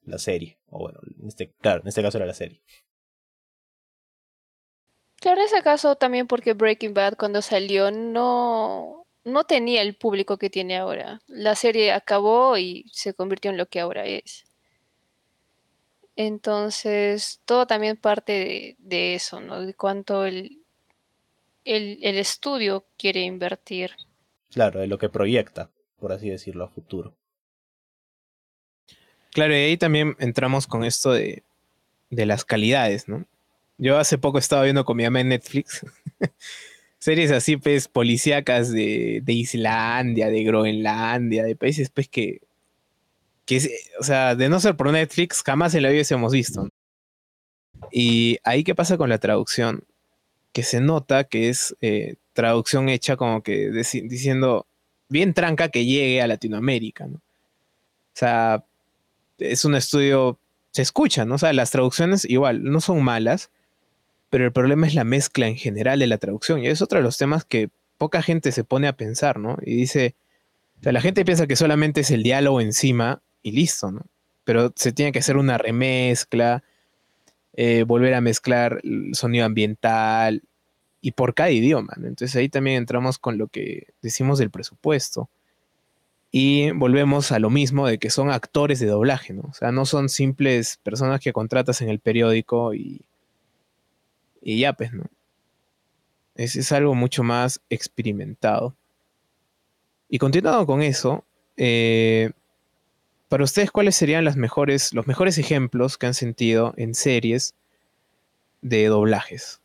La 0.04 0.18
serie. 0.18 0.58
O 0.68 0.78
bueno, 0.78 1.00
en 1.20 1.28
este, 1.28 1.52
claro, 1.60 1.82
en 1.82 1.88
este 1.88 2.02
caso 2.02 2.18
era 2.18 2.26
la 2.26 2.34
serie. 2.34 2.62
Claro, 5.16 5.40
en 5.40 5.46
ese 5.46 5.62
caso 5.62 5.96
también 5.96 6.26
porque 6.26 6.54
Breaking 6.54 6.94
Bad 6.94 7.16
cuando 7.16 7.42
salió 7.42 7.90
no, 7.90 9.06
no 9.24 9.44
tenía 9.44 9.82
el 9.82 9.96
público 9.96 10.38
que 10.38 10.48
tiene 10.50 10.76
ahora. 10.76 11.20
La 11.26 11.54
serie 11.56 11.92
acabó 11.92 12.56
y 12.56 12.84
se 12.92 13.14
convirtió 13.14 13.50
en 13.50 13.56
lo 13.56 13.66
que 13.66 13.80
ahora 13.80 14.06
es. 14.06 14.44
Entonces, 16.14 17.40
todo 17.44 17.66
también 17.66 17.96
parte 17.96 18.32
de, 18.32 18.76
de 18.78 19.14
eso, 19.14 19.40
¿no? 19.40 19.64
De 19.64 19.74
cuánto 19.74 20.24
el, 20.24 20.62
el, 21.64 21.98
el 22.02 22.18
estudio 22.18 22.86
quiere 22.96 23.20
invertir. 23.22 23.92
Claro, 24.50 24.80
de 24.80 24.86
lo 24.86 24.98
que 24.98 25.08
proyecta, 25.08 25.70
por 25.98 26.12
así 26.12 26.30
decirlo, 26.30 26.64
a 26.64 26.68
futuro. 26.68 27.17
Claro, 29.38 29.54
y 29.54 29.58
ahí 29.58 29.76
también 29.76 30.16
entramos 30.18 30.66
con 30.66 30.82
esto 30.82 31.12
de, 31.12 31.44
de 32.10 32.26
las 32.26 32.44
calidades, 32.44 33.06
¿no? 33.06 33.24
Yo 33.76 33.96
hace 33.96 34.18
poco 34.18 34.36
estaba 34.36 34.64
viendo 34.64 34.84
con 34.84 34.96
mi 34.96 35.04
mamá 35.04 35.20
en 35.20 35.28
Netflix 35.28 35.86
series 36.98 37.30
así, 37.30 37.56
pues, 37.56 37.86
policíacas 37.86 38.72
de, 38.72 39.20
de 39.22 39.32
Islandia, 39.32 40.28
de 40.28 40.42
Groenlandia, 40.42 41.44
de 41.44 41.54
países, 41.54 41.88
pues, 41.88 42.08
que, 42.08 42.40
que 43.44 43.60
o 44.00 44.02
sea, 44.02 44.34
de 44.34 44.48
no 44.48 44.58
ser 44.58 44.74
por 44.74 44.90
Netflix, 44.90 45.44
jamás 45.44 45.72
en 45.76 45.84
la 45.84 45.90
vida 45.90 45.98
hubiésemos 45.98 46.32
visto. 46.32 46.64
¿no? 46.64 46.70
Y 47.92 48.38
ahí, 48.42 48.64
¿qué 48.64 48.74
pasa 48.74 48.96
con 48.96 49.08
la 49.08 49.18
traducción? 49.18 49.84
Que 50.52 50.64
se 50.64 50.80
nota 50.80 51.22
que 51.22 51.48
es 51.48 51.76
eh, 51.80 52.16
traducción 52.32 52.88
hecha 52.88 53.16
como 53.16 53.44
que 53.44 53.70
diciendo, 53.70 54.66
bien 55.08 55.32
tranca 55.32 55.68
que 55.68 55.84
llegue 55.84 56.22
a 56.22 56.26
Latinoamérica, 56.26 57.06
¿no? 57.06 57.18
O 57.18 58.18
sea, 58.18 58.64
es 59.38 59.64
un 59.64 59.74
estudio, 59.74 60.38
se 60.72 60.82
escucha, 60.82 61.24
¿no? 61.24 61.36
O 61.36 61.38
sea, 61.38 61.52
las 61.52 61.70
traducciones 61.70 62.24
igual 62.24 62.64
no 62.64 62.80
son 62.80 63.02
malas, 63.02 63.50
pero 64.30 64.44
el 64.44 64.52
problema 64.52 64.86
es 64.86 64.94
la 64.94 65.04
mezcla 65.04 65.46
en 65.46 65.56
general 65.56 65.98
de 65.98 66.06
la 66.06 66.18
traducción. 66.18 66.60
Y 66.60 66.66
es 66.66 66.82
otro 66.82 66.98
de 66.98 67.04
los 67.04 67.16
temas 67.16 67.44
que 67.44 67.70
poca 67.96 68.22
gente 68.22 68.52
se 68.52 68.64
pone 68.64 68.88
a 68.88 68.96
pensar, 68.96 69.38
¿no? 69.38 69.56
Y 69.62 69.74
dice, 69.74 70.14
o 70.80 70.82
sea, 70.82 70.92
la 70.92 71.00
gente 71.00 71.24
piensa 71.24 71.46
que 71.46 71.56
solamente 71.56 72.02
es 72.02 72.10
el 72.10 72.22
diálogo 72.22 72.60
encima 72.60 73.22
y 73.42 73.52
listo, 73.52 73.90
¿no? 73.90 74.06
Pero 74.44 74.72
se 74.76 74.92
tiene 74.92 75.12
que 75.12 75.18
hacer 75.18 75.36
una 75.36 75.58
remezcla, 75.58 76.62
eh, 77.54 77.82
volver 77.82 78.14
a 78.14 78.20
mezclar 78.20 78.80
el 78.84 79.14
sonido 79.14 79.44
ambiental 79.44 80.42
y 81.00 81.12
por 81.12 81.34
cada 81.34 81.50
idioma, 81.50 81.94
¿no? 81.96 82.06
Entonces 82.06 82.36
ahí 82.36 82.48
también 82.48 82.76
entramos 82.76 83.18
con 83.18 83.38
lo 83.38 83.48
que 83.48 83.88
decimos 84.02 84.38
del 84.38 84.50
presupuesto. 84.50 85.28
Y 86.30 86.70
volvemos 86.72 87.32
a 87.32 87.38
lo 87.38 87.48
mismo 87.48 87.86
de 87.86 87.98
que 87.98 88.10
son 88.10 88.30
actores 88.30 88.80
de 88.80 88.86
doblaje, 88.86 89.32
¿no? 89.32 89.42
O 89.48 89.54
sea, 89.54 89.72
no 89.72 89.86
son 89.86 90.08
simples 90.08 90.78
personas 90.82 91.20
que 91.20 91.32
contratas 91.32 91.80
en 91.80 91.88
el 91.88 92.00
periódico 92.00 92.74
y, 92.74 93.02
y 94.42 94.58
ya, 94.58 94.74
pues, 94.74 94.92
¿no? 94.92 95.04
Es, 96.34 96.54
es 96.54 96.70
algo 96.72 96.94
mucho 96.94 97.22
más 97.22 97.60
experimentado. 97.70 98.76
Y 100.08 100.18
continuando 100.18 100.66
con 100.66 100.82
eso, 100.82 101.24
eh, 101.56 102.30
para 103.28 103.44
ustedes, 103.44 103.70
¿cuáles 103.70 103.96
serían 103.96 104.24
las 104.24 104.36
mejores, 104.36 104.94
los 104.94 105.06
mejores 105.06 105.36
ejemplos 105.36 105.98
que 105.98 106.06
han 106.06 106.14
sentido 106.14 106.72
en 106.76 106.94
series 106.94 107.54
de 108.62 108.86
doblajes? 108.86 109.60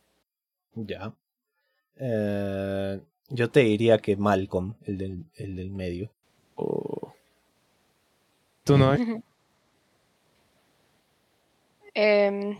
Ya. 0.74 1.14
Eh, 1.96 3.00
yo 3.30 3.50
te 3.50 3.60
diría 3.60 3.98
que 3.98 4.16
Malcolm, 4.16 4.74
el 4.84 4.98
del, 4.98 5.24
el 5.36 5.56
del 5.56 5.70
medio. 5.70 6.10
¿Tú 8.64 8.78
no? 8.78 8.96
Em, 11.94 12.56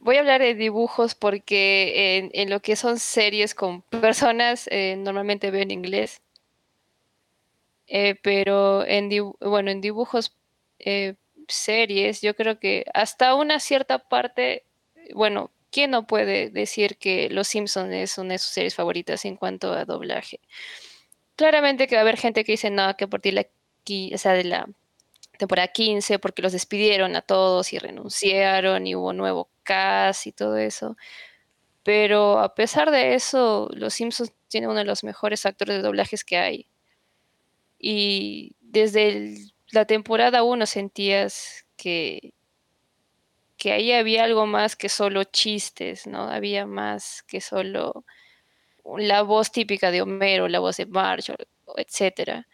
voy 0.00 0.16
a 0.16 0.20
hablar 0.20 0.40
de 0.40 0.54
dibujos 0.54 1.14
porque 1.14 2.30
en, 2.32 2.50
lo 2.50 2.60
que 2.60 2.76
son 2.76 2.98
series 2.98 3.54
con 3.54 3.82
personas 3.82 4.68
eh, 4.70 4.96
normalmente 4.96 5.50
veo 5.50 5.62
en 5.62 5.70
inglés. 5.70 6.20
Eh, 7.86 8.16
pero 8.22 8.84
en, 8.84 9.08
bueno, 9.40 9.70
en 9.70 9.80
dibujos, 9.80 10.36
eh, 10.78 11.14
series, 11.48 12.20
yo 12.20 12.36
creo 12.36 12.58
que 12.58 12.84
hasta 12.94 13.34
una 13.34 13.58
cierta 13.60 13.98
parte, 13.98 14.64
bueno, 15.14 15.50
¿quién 15.70 15.90
no 15.90 16.06
puede 16.06 16.50
decir 16.50 16.96
que 16.98 17.30
Los 17.30 17.48
Simpsons 17.48 17.92
es 17.92 18.18
una 18.18 18.34
de 18.34 18.38
sus 18.38 18.52
series 18.52 18.74
favoritas 18.74 19.24
en 19.24 19.36
cuanto 19.36 19.72
a 19.72 19.84
doblaje? 19.84 20.40
Claramente 21.38 21.86
que 21.86 21.94
va 21.94 22.00
a 22.00 22.02
haber 22.02 22.16
gente 22.16 22.42
que 22.42 22.50
dice, 22.50 22.68
no, 22.68 22.96
que 22.96 23.04
a 23.04 23.08
partir 23.08 23.32
de 23.32 23.42
la, 23.42 24.14
o 24.14 24.18
sea, 24.18 24.32
de 24.32 24.42
la 24.42 24.68
temporada 25.38 25.68
15, 25.68 26.18
porque 26.18 26.42
los 26.42 26.50
despidieron 26.52 27.14
a 27.14 27.22
todos 27.22 27.72
y 27.72 27.78
renunciaron 27.78 28.88
y 28.88 28.96
hubo 28.96 29.12
nuevo 29.12 29.48
cast 29.62 30.26
y 30.26 30.32
todo 30.32 30.56
eso. 30.56 30.96
Pero 31.84 32.40
a 32.40 32.56
pesar 32.56 32.90
de 32.90 33.14
eso, 33.14 33.68
Los 33.72 33.94
Simpsons 33.94 34.32
tiene 34.48 34.66
uno 34.66 34.80
de 34.80 34.84
los 34.84 35.04
mejores 35.04 35.46
actores 35.46 35.76
de 35.76 35.82
doblajes 35.82 36.24
que 36.24 36.38
hay. 36.38 36.66
Y 37.78 38.56
desde 38.60 39.36
la 39.70 39.84
temporada 39.84 40.42
1 40.42 40.66
sentías 40.66 41.66
que, 41.76 42.34
que 43.56 43.70
ahí 43.70 43.92
había 43.92 44.24
algo 44.24 44.46
más 44.46 44.74
que 44.74 44.88
solo 44.88 45.22
chistes, 45.22 46.08
¿no? 46.08 46.22
Había 46.24 46.66
más 46.66 47.22
que 47.22 47.40
solo 47.40 48.04
la 48.96 49.22
voz 49.22 49.52
típica 49.52 49.90
de 49.90 50.02
Homero, 50.02 50.48
la 50.48 50.60
voz 50.60 50.76
de 50.76 50.86
Marge, 50.86 51.34
etc. 51.76 52.44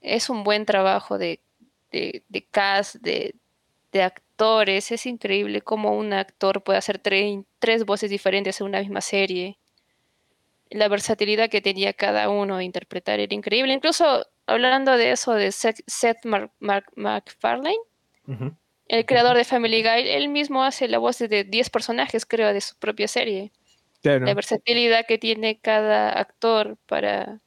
Es 0.00 0.28
un 0.28 0.44
buen 0.44 0.66
trabajo 0.66 1.18
de, 1.18 1.40
de, 1.90 2.46
cast, 2.50 2.96
de, 2.96 3.34
actores. 3.94 4.90
Es 4.90 5.06
increíble 5.06 5.62
cómo 5.62 5.96
un 5.96 6.12
actor 6.12 6.62
puede 6.62 6.78
hacer 6.78 6.98
tres 6.98 7.84
voces 7.84 8.10
diferentes 8.10 8.60
en 8.60 8.66
una 8.66 8.80
misma 8.80 9.00
serie. 9.00 9.58
La 10.70 10.88
versatilidad 10.88 11.50
que 11.50 11.60
tenía 11.60 11.92
cada 11.92 12.28
uno 12.28 12.56
de 12.56 12.64
interpretar 12.64 13.20
era 13.20 13.34
increíble. 13.34 13.74
Incluso 13.74 14.26
hablando 14.46 14.96
de 14.96 15.12
eso 15.12 15.34
de 15.34 15.52
Seth, 15.52 16.24
MacFarlane, 16.60 17.76
el 18.88 19.06
creador 19.06 19.36
de 19.36 19.44
Family 19.44 19.82
Guy, 19.82 20.08
él 20.08 20.28
mismo 20.28 20.64
hace 20.64 20.88
la 20.88 20.98
voz 20.98 21.18
de 21.18 21.44
10 21.44 21.70
personajes, 21.70 22.26
creo, 22.26 22.52
de 22.52 22.60
su 22.60 22.76
propia 22.76 23.08
serie. 23.08 23.52
La 24.02 24.34
versatilidad 24.34 25.06
que 25.06 25.18
tiene 25.18 25.60
cada 25.60 26.10
actor 26.10 26.76
para 26.86 27.40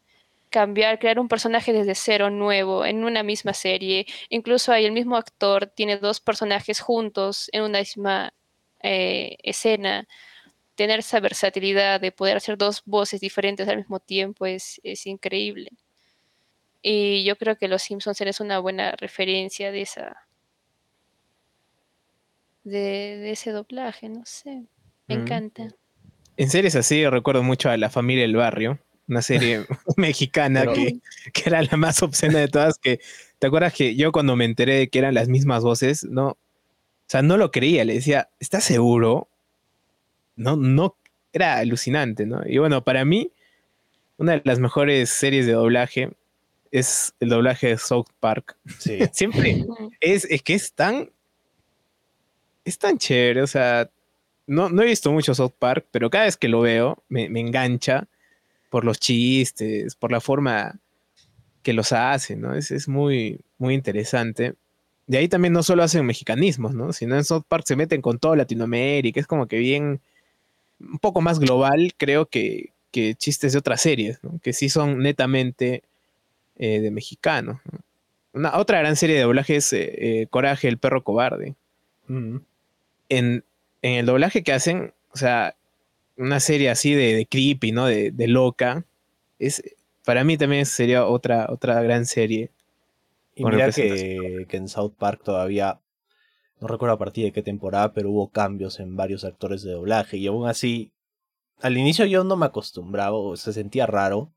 cambiar, 0.50 1.00
crear 1.00 1.20
un 1.20 1.28
personaje 1.28 1.74
desde 1.74 1.96
cero 1.96 2.30
nuevo 2.30 2.86
en 2.86 3.04
una 3.04 3.24
misma 3.24 3.54
serie. 3.54 4.06
Incluso 4.30 4.72
hay 4.72 4.86
el 4.86 4.94
mismo 4.94 5.18
actor, 5.18 5.68
tiene 5.68 5.98
dos 5.98 6.22
personajes 6.22 6.80
juntos 6.80 7.50
en 7.52 7.64
una 7.64 7.80
misma 7.80 8.34
eh, 8.82 9.36
escena. 9.44 10.08
Tener 10.76 11.00
esa 11.00 11.20
versatilidad 11.20 12.00
de 12.00 12.14
poder 12.14 12.38
hacer 12.38 12.58
dos 12.58 12.84
voces 12.86 13.20
diferentes 13.20 13.68
al 13.68 13.78
mismo 13.78 14.00
tiempo 14.00 14.46
es, 14.46 14.80
es 14.84 15.06
increíble. 15.08 15.72
Y 16.82 17.24
yo 17.26 17.36
creo 17.36 17.58
que 17.58 17.68
Los 17.68 17.82
Simpsons 17.82 18.22
es 18.22 18.40
una 18.40 18.60
buena 18.60 18.92
referencia 18.92 19.72
de 19.72 19.82
esa. 19.82 20.28
De, 22.64 23.32
ese 23.32 23.52
doblaje, 23.52 24.08
no 24.08 24.26
sé. 24.26 24.68
Me 25.08 25.16
encanta. 25.16 25.68
En 26.38 26.50
series 26.50 26.76
así 26.76 27.08
recuerdo 27.08 27.44
mucho 27.44 27.70
a 27.70 27.78
La 27.78 27.90
Familia 27.90 28.24
del 28.24 28.36
Barrio, 28.36 28.80
una 29.08 29.22
serie 29.22 29.66
mexicana 29.98 30.66
que, 30.74 31.00
era 31.46 31.62
la 31.62 31.78
más 31.78 32.02
obscena 32.04 32.40
de 32.40 32.48
todas. 32.48 32.78
Que, 32.78 33.00
¿Te 33.40 33.48
acuerdas 33.48 33.74
que 33.74 33.96
yo 33.96 34.12
cuando 34.12 34.36
me 34.36 34.46
enteré 34.46 34.76
de 34.76 34.88
que 34.90 35.00
eran 35.00 35.14
las 35.14 35.30
mismas 35.30 35.64
voces, 35.64 36.04
no, 36.04 36.30
o 36.30 36.38
sea, 37.08 37.22
no 37.22 37.38
lo 37.38 37.52
creía, 37.52 37.86
le 37.86 37.94
decía, 37.94 38.30
¿estás 38.40 38.64
seguro? 38.64 39.30
No, 40.36 40.56
no, 40.56 40.96
era 41.32 41.58
alucinante, 41.58 42.26
¿no? 42.26 42.42
Y 42.46 42.58
bueno, 42.58 42.84
para 42.84 43.06
mí, 43.06 43.32
una 44.18 44.34
de 44.34 44.42
las 44.44 44.60
mejores 44.60 45.10
series 45.10 45.46
de 45.46 45.54
doblaje 45.54 46.12
es 46.72 47.14
el 47.20 47.30
doblaje 47.30 47.68
de 47.68 47.78
South 47.78 48.08
Park. 48.20 48.58
Sí. 48.80 49.00
Siempre 49.14 49.66
es, 50.00 50.26
es 50.26 50.42
que 50.42 50.56
es 50.56 50.74
tan. 50.74 51.12
Es 52.64 52.80
tan 52.80 52.98
chévere. 52.98 53.44
O 53.44 53.48
sea, 53.48 53.90
no, 54.48 54.70
no 54.70 54.82
he 54.82 54.86
visto 54.86 55.12
mucho 55.12 55.34
South 55.34 55.54
Park, 55.58 55.86
pero 55.92 56.10
cada 56.10 56.26
vez 56.26 56.38
que 56.38 56.48
lo 56.48 56.62
veo 56.62 57.04
me, 57.10 57.26
engancha 57.26 58.08
por 58.70 58.86
los 58.86 59.00
chistes, 59.00 59.96
por 59.96 60.12
la 60.12 60.22
forma 60.22 60.80
que 61.64 61.74
los 61.74 61.92
hace, 61.92 62.36
¿no? 62.36 62.56
Es, 62.56 62.72
es, 62.72 62.88
muy, 62.88 63.40
muy 63.58 63.74
interesante. 63.74 64.54
De 65.08 65.18
ahí 65.18 65.28
también 65.28 65.54
no 65.54 65.64
solo 65.64 65.84
hacen 65.84 66.06
mexicanismos, 66.06 66.74
¿no? 66.74 66.94
Sino 66.94 67.16
en 67.16 67.24
South 67.24 67.44
Park 67.48 67.64
se 67.66 67.76
meten 67.76 68.02
con 68.02 68.20
toda 68.20 68.36
Latinoamérica. 68.36 69.20
Es 69.20 69.28
como 69.28 69.48
que 69.48 69.58
bien. 69.58 70.02
Un 70.80 71.00
poco 71.00 71.22
más 71.22 71.40
global, 71.40 71.94
creo 71.96 72.26
que, 72.26 72.74
que 72.92 73.16
chistes 73.16 73.54
de 73.54 73.60
otras 73.60 73.82
series, 73.82 74.24
¿no? 74.24 74.40
Que 74.44 74.52
sí 74.52 74.70
son 74.70 75.00
netamente 75.00 75.84
eh, 76.58 76.80
de 76.80 76.92
mexicano. 76.92 77.62
Una, 78.32 78.58
otra 78.58 78.80
gran 78.80 78.96
serie 78.96 79.16
de 79.16 79.24
doblaje 79.24 79.58
es 79.58 79.74
eh, 79.74 80.22
eh, 80.22 80.28
Coraje, 80.30 80.68
el 80.68 80.78
perro 80.78 81.04
cobarde. 81.04 81.56
Mm. 82.08 82.38
En, 83.10 83.44
el 83.82 84.06
doblaje 84.06 84.44
que 84.44 84.54
hacen, 84.54 84.94
o 85.14 85.18
sea, 85.18 85.56
una 86.18 86.40
serie 86.40 86.70
así 86.70 86.94
de, 86.94 87.28
creepy, 87.30 87.72
¿no? 87.72 87.86
De, 87.86 88.28
loca. 88.28 88.86
Es, 89.40 89.64
para 90.04 90.24
mí 90.24 90.38
también 90.38 90.66
sería 90.66 91.06
otra, 91.06 91.48
otra 91.50 91.82
gran 91.82 92.06
serie. 92.06 92.52
Y 93.36 93.44
mira 93.44 93.72
que, 93.72 94.46
que, 94.48 94.58
en 94.58 94.70
South 94.70 94.94
Park 94.98 95.22
todavía, 95.24 95.80
no 96.62 96.68
recuerdo 96.68 96.96
a 96.96 97.00
partir 97.00 97.26
de 97.26 97.32
qué 97.32 97.42
temporada, 97.42 97.94
pero 97.94 98.12
hubo 98.12 98.30
cambios 98.30 98.80
en 98.80 98.96
varios 98.96 99.26
actores 99.26 99.62
de 99.64 99.72
doblaje. 99.72 100.18
Y 100.18 100.28
aún 100.28 100.48
así, 100.48 100.92
al 101.62 101.78
inicio 101.78 102.06
yo 102.06 102.24
no 102.24 102.38
me 102.38 102.46
acostumbraba, 102.46 103.18
o 103.18 103.36
se 103.36 103.52
sentía 103.52 103.86
raro 103.86 104.32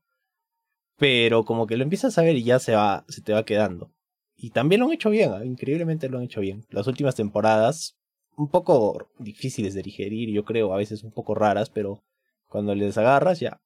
pero 0.99 1.45
como 1.45 1.65
que 1.65 1.77
lo 1.77 1.83
empiezas 1.83 2.17
a 2.17 2.21
ver 2.21 2.35
y 2.35 2.43
ya 2.43 2.59
se 2.59 2.75
va, 2.75 3.05
se 3.07 3.21
te 3.21 3.33
va 3.33 3.45
quedando. 3.45 3.89
Y 4.35 4.51
también 4.51 4.81
lo 4.81 4.87
han 4.87 4.93
hecho 4.93 5.09
bien, 5.09 5.33
¿eh? 5.33 5.45
increíblemente 5.45 6.09
lo 6.09 6.17
han 6.17 6.25
hecho 6.25 6.41
bien. 6.41 6.65
Las 6.69 6.87
últimas 6.87 7.15
temporadas, 7.15 7.95
un 8.39 8.47
poco 8.47 9.09
difíciles 9.17 9.73
de 9.73 9.81
digerir, 9.81 10.29
yo 10.29 10.45
creo, 10.45 10.73
a 10.73 10.77
veces 10.77 11.03
un 11.03 11.11
poco 11.11 11.35
raras, 11.35 11.69
pero 11.69 12.01
cuando 12.47 12.73
les 12.73 12.97
agarras 12.97 13.41
ya, 13.41 13.59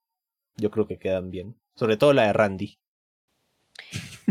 yo 0.57 0.71
creo 0.71 0.87
que 0.87 0.97
quedan 0.97 1.29
bien. 1.29 1.55
Sobre 1.75 1.95
todo 1.95 2.11
la 2.13 2.23
de 2.23 2.33
Randy. 2.33 2.79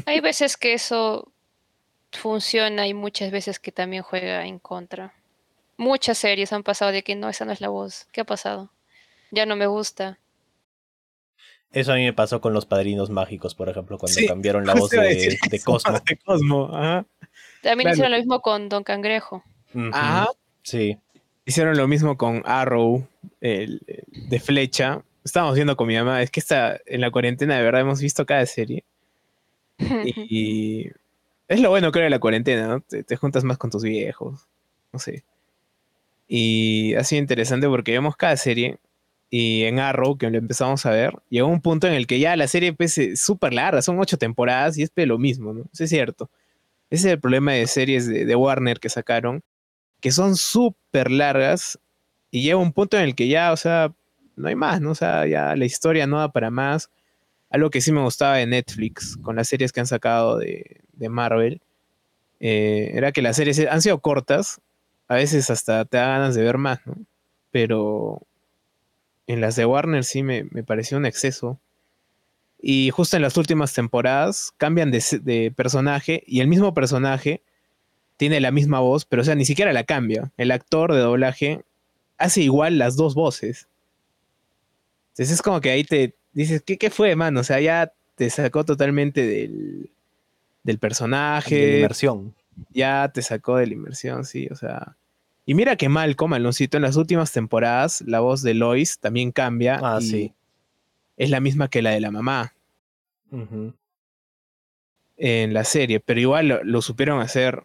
Hay 0.04 0.20
veces 0.20 0.56
que 0.56 0.72
eso 0.72 1.32
funciona 2.10 2.88
y 2.88 2.94
muchas 2.94 3.30
veces 3.30 3.60
que 3.60 3.70
también 3.70 4.02
juega 4.02 4.44
en 4.44 4.58
contra. 4.58 5.14
Muchas 5.76 6.18
series 6.18 6.52
han 6.52 6.64
pasado 6.64 6.90
de 6.90 7.04
que 7.04 7.14
no, 7.14 7.28
esa 7.28 7.44
no 7.44 7.52
es 7.52 7.60
la 7.60 7.68
voz. 7.68 8.08
¿Qué 8.12 8.22
ha 8.22 8.24
pasado? 8.24 8.72
Ya 9.30 9.46
no 9.46 9.54
me 9.54 9.66
gusta. 9.66 10.18
Eso 11.70 11.92
a 11.92 11.96
mí 11.96 12.02
me 12.02 12.12
pasó 12.12 12.40
con 12.40 12.52
los 12.52 12.66
padrinos 12.66 13.10
mágicos, 13.10 13.54
por 13.54 13.68
ejemplo, 13.68 13.96
cuando 13.96 14.20
cambiaron 14.26 14.66
la 14.66 14.74
voz 14.74 14.90
de, 14.90 15.38
Cosmo. 15.64 16.68
También 17.62 17.90
hicieron 17.90 18.10
lo 18.10 18.18
mismo 18.18 18.42
con 18.42 18.68
Don 18.68 18.82
Cangrejo. 18.82 19.44
Ajá. 19.92 20.28
Sí. 20.62 20.98
Hicieron 21.44 21.76
lo 21.76 21.88
mismo 21.88 22.16
con 22.16 22.42
Arrow, 22.44 23.06
el, 23.40 23.80
de 24.28 24.40
flecha. 24.40 25.02
Estábamos 25.24 25.56
viendo 25.56 25.76
con 25.76 25.88
mi 25.88 25.96
mamá, 25.96 26.22
es 26.22 26.30
que 26.30 26.40
está 26.40 26.80
en 26.86 27.00
la 27.00 27.10
cuarentena, 27.10 27.56
de 27.56 27.62
verdad, 27.62 27.80
hemos 27.80 28.00
visto 28.00 28.26
cada 28.26 28.44
serie. 28.46 28.84
y, 29.78 30.88
es 31.48 31.60
lo 31.60 31.70
bueno, 31.70 31.92
creo, 31.92 32.04
de 32.04 32.10
la 32.10 32.18
cuarentena, 32.18 32.66
¿no? 32.66 32.80
Te, 32.80 33.02
te, 33.02 33.16
juntas 33.16 33.44
más 33.44 33.58
con 33.58 33.70
tus 33.70 33.82
viejos. 33.82 34.46
No 34.92 34.98
sé. 34.98 35.24
Y 36.28 36.94
ha 36.94 37.04
sido 37.04 37.20
interesante 37.20 37.68
porque 37.68 37.92
vemos 37.92 38.16
cada 38.16 38.36
serie 38.36 38.78
y 39.34 39.64
en 39.64 39.78
Arrow, 39.78 40.18
que 40.18 40.28
lo 40.28 40.36
empezamos 40.36 40.84
a 40.84 40.90
ver, 40.90 41.14
llegó 41.30 41.48
un 41.48 41.62
punto 41.62 41.86
en 41.86 41.94
el 41.94 42.06
que 42.06 42.20
ya 42.20 42.36
la 42.36 42.46
serie 42.46 42.74
pues, 42.74 42.98
es 42.98 43.18
súper 43.18 43.54
larga, 43.54 43.80
son 43.80 43.98
ocho 43.98 44.18
temporadas 44.18 44.76
y 44.76 44.82
es 44.82 44.92
lo 44.94 45.18
mismo, 45.18 45.54
¿no? 45.54 45.64
Eso 45.72 45.84
es 45.84 45.90
cierto. 45.90 46.30
Ese 46.90 47.08
es 47.08 47.14
el 47.14 47.18
problema 47.18 47.52
de 47.52 47.66
series 47.66 48.06
de, 48.06 48.36
Warner 48.36 48.78
que 48.78 48.90
sacaron, 48.90 49.42
que 50.02 50.10
son 50.12 50.36
súper 50.36 51.10
largas 51.10 51.78
y 52.30 52.42
llega 52.42 52.56
un 52.56 52.72
punto 52.72 52.98
en 52.98 53.04
el 53.04 53.14
que 53.14 53.28
ya, 53.28 53.52
o 53.52 53.56
sea, 53.56 53.94
no 54.36 54.48
hay 54.48 54.56
más, 54.56 54.80
¿no? 54.80 54.90
O 54.90 54.94
sea, 54.94 55.26
ya 55.26 55.56
la 55.56 55.64
historia 55.64 56.06
no 56.06 56.18
da 56.18 56.32
para 56.32 56.50
más. 56.50 56.90
Algo 57.48 57.70
que 57.70 57.80
sí 57.80 57.92
me 57.92 58.02
gustaba 58.02 58.36
de 58.36 58.46
Netflix, 58.46 59.16
con 59.18 59.36
las 59.36 59.48
series 59.48 59.72
que 59.72 59.80
han 59.80 59.86
sacado 59.86 60.38
de, 60.38 60.80
Marvel, 61.08 61.60
eh, 62.40 62.92
era 62.94 63.12
que 63.12 63.22
las 63.22 63.36
series 63.36 63.58
han 63.68 63.82
sido 63.82 64.00
cortas, 64.00 64.60
a 65.08 65.14
veces 65.16 65.50
hasta 65.50 65.84
te 65.84 65.96
da 65.96 66.06
ganas 66.06 66.34
de 66.34 66.42
ver 66.42 66.58
más, 66.58 66.80
¿no? 66.86 66.96
Pero 67.50 68.22
en 69.26 69.40
las 69.40 69.56
de 69.56 69.66
Warner 69.66 70.04
sí 70.04 70.22
me, 70.22 70.44
pareció 70.64 70.96
un 70.96 71.06
exceso. 71.06 71.60
Y 72.60 72.90
justo 72.90 73.16
en 73.16 73.22
las 73.22 73.36
últimas 73.36 73.74
temporadas 73.74 74.52
cambian 74.56 74.90
de, 74.90 75.52
personaje 75.54 76.22
y 76.26 76.40
el 76.40 76.48
mismo 76.48 76.74
personaje 76.74 77.42
tiene 78.22 78.40
la 78.40 78.52
misma 78.52 78.78
voz, 78.78 79.04
pero 79.04 79.22
o 79.22 79.24
sea, 79.24 79.34
ni 79.34 79.44
siquiera 79.44 79.72
la 79.72 79.82
cambia. 79.82 80.30
El 80.36 80.52
actor 80.52 80.92
de 80.92 81.00
doblaje 81.00 81.64
hace 82.18 82.40
igual 82.40 82.78
las 82.78 82.94
dos 82.94 83.16
voces. 83.16 83.66
Entonces 85.08 85.32
es 85.32 85.42
como 85.42 85.60
que 85.60 85.72
ahí 85.72 85.82
te 85.82 86.14
dices, 86.32 86.62
¿qué, 86.62 86.78
qué 86.78 86.88
fue, 86.88 87.16
mano? 87.16 87.40
O 87.40 87.42
sea, 87.42 87.58
ya 87.58 87.92
te 88.14 88.30
sacó 88.30 88.64
totalmente 88.64 89.26
del, 89.26 89.90
del 90.62 90.78
personaje. 90.78 91.56
De 91.56 91.66
la 91.66 91.76
inmersión. 91.78 92.32
Ya 92.70 93.10
te 93.12 93.22
sacó 93.22 93.56
de 93.56 93.66
la 93.66 93.72
inmersión, 93.72 94.24
sí, 94.24 94.46
o 94.52 94.54
sea. 94.54 94.96
Y 95.44 95.54
mira 95.54 95.74
que 95.74 95.88
Malcolm, 95.88 96.34
Aloncito, 96.34 96.76
en 96.76 96.84
las 96.84 96.94
últimas 96.94 97.32
temporadas, 97.32 98.04
la 98.06 98.20
voz 98.20 98.42
de 98.42 98.54
Lois 98.54 99.00
también 99.00 99.32
cambia. 99.32 99.80
Ah, 99.82 100.00
sí. 100.00 100.32
Es 101.16 101.28
la 101.28 101.40
misma 101.40 101.66
que 101.66 101.82
la 101.82 101.90
de 101.90 101.98
la 101.98 102.12
mamá. 102.12 102.54
En 105.16 105.52
la 105.52 105.64
serie, 105.64 105.98
pero 105.98 106.20
igual 106.20 106.60
lo, 106.62 106.82
supieron 106.82 107.20
hacer 107.20 107.64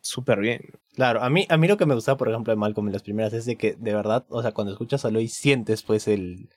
súper 0.00 0.40
bien. 0.40 0.62
Claro, 0.94 1.22
a 1.22 1.30
mí, 1.30 1.46
a 1.48 1.56
mí 1.56 1.68
lo 1.68 1.76
que 1.76 1.86
me 1.86 1.94
gustaba, 1.94 2.18
por 2.18 2.28
ejemplo, 2.28 2.52
de 2.52 2.56
Malcolm 2.56 2.88
en 2.88 2.92
las 2.92 3.02
primeras 3.02 3.32
es 3.32 3.44
de 3.46 3.56
que, 3.56 3.74
de 3.78 3.94
verdad, 3.94 4.26
o 4.28 4.42
sea, 4.42 4.52
cuando 4.52 4.72
escuchas 4.72 5.04
a 5.04 5.10
Lois 5.10 5.32
sientes 5.34 5.82
pues 5.82 6.08
el 6.08 6.48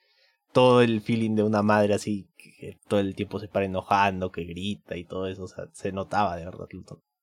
todo 0.52 0.82
el 0.82 1.00
feeling 1.00 1.34
de 1.34 1.42
una 1.42 1.62
madre 1.62 1.94
así, 1.94 2.28
que 2.36 2.78
todo 2.88 3.00
el 3.00 3.14
tiempo 3.16 3.40
se 3.40 3.48
para 3.48 3.66
enojando, 3.66 4.30
que 4.30 4.44
grita 4.44 4.96
y 4.96 5.04
todo 5.04 5.26
eso, 5.26 5.44
o 5.44 5.48
sea, 5.48 5.66
se 5.72 5.90
notaba 5.90 6.36
de 6.36 6.44
verdad. 6.44 6.68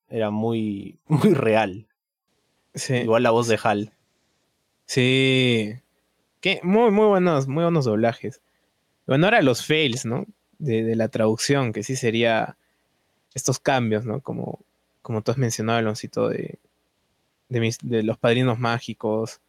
Era 0.09 0.29
muy, 0.31 0.99
muy 1.07 1.33
real. 1.33 1.87
Sí. 2.75 2.95
Igual 2.95 3.23
la 3.23 3.31
voz 3.31 3.47
de 3.47 3.59
Hal. 3.63 3.93
Sí. 4.85 5.73
Que 6.41 6.59
muy, 6.63 6.91
muy 6.91 7.05
buenos, 7.05 7.47
muy 7.47 7.63
buenos 7.63 7.85
doblajes. 7.85 8.41
Bueno, 9.07 9.27
ahora 9.27 9.41
los 9.41 9.65
fails, 9.65 10.05
¿no? 10.05 10.25
De, 10.59 10.83
de 10.83 10.95
la 10.95 11.07
traducción, 11.07 11.71
que 11.71 11.83
sí 11.83 11.95
sería 11.95 12.57
estos 13.33 13.59
cambios, 13.59 14.05
¿no? 14.05 14.21
Como, 14.21 14.59
como 15.01 15.21
tú 15.21 15.31
has 15.31 15.37
mencionado, 15.37 15.79
Aloncito, 15.79 16.29
de, 16.29 16.59
de, 17.49 17.59
mis, 17.59 17.77
de 17.81 18.03
los 18.03 18.17
padrinos 18.17 18.59
mágicos. 18.59 19.41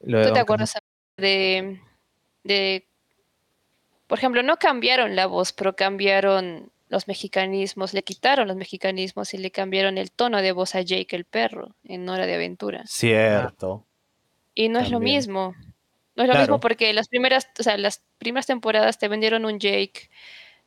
Lo 0.00 0.18
de 0.18 0.26
¿Tú 0.26 0.32
te 0.32 0.40
acuerdas 0.40 0.74
de, 1.16 1.80
de, 2.44 2.86
por 4.06 4.18
ejemplo, 4.18 4.42
no 4.42 4.56
cambiaron 4.58 5.16
la 5.16 5.26
voz, 5.26 5.52
pero 5.52 5.74
cambiaron 5.74 6.70
los 6.88 7.08
mexicanismos, 7.08 7.94
le 7.94 8.02
quitaron 8.02 8.46
los 8.46 8.56
mexicanismos 8.56 9.34
y 9.34 9.38
le 9.38 9.50
cambiaron 9.50 9.98
el 9.98 10.12
tono 10.12 10.40
de 10.40 10.52
voz 10.52 10.74
a 10.74 10.82
Jake 10.82 11.16
el 11.16 11.24
perro 11.24 11.74
en 11.84 12.08
Hora 12.08 12.26
de 12.26 12.34
Aventura. 12.34 12.84
Cierto. 12.86 13.84
Y 14.54 14.68
no 14.68 14.78
es 14.78 14.90
lo 14.90 15.00
mismo. 15.00 15.54
No 16.14 16.22
es 16.22 16.28
lo 16.30 16.38
mismo 16.38 16.60
porque 16.60 16.92
las 16.94 17.08
primeras, 17.08 17.48
o 17.58 17.62
sea, 17.62 17.76
las 17.76 18.02
primeras 18.18 18.46
temporadas 18.46 18.98
te 18.98 19.08
vendieron 19.08 19.44
un 19.44 19.58
Jake 19.58 20.08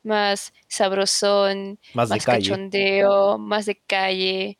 más 0.02 0.52
sabrosón, 0.68 1.78
más, 1.94 2.08
más 2.10 2.24
cachondeo, 2.24 3.38
más 3.38 3.66
de 3.66 3.76
calle. 3.76 4.58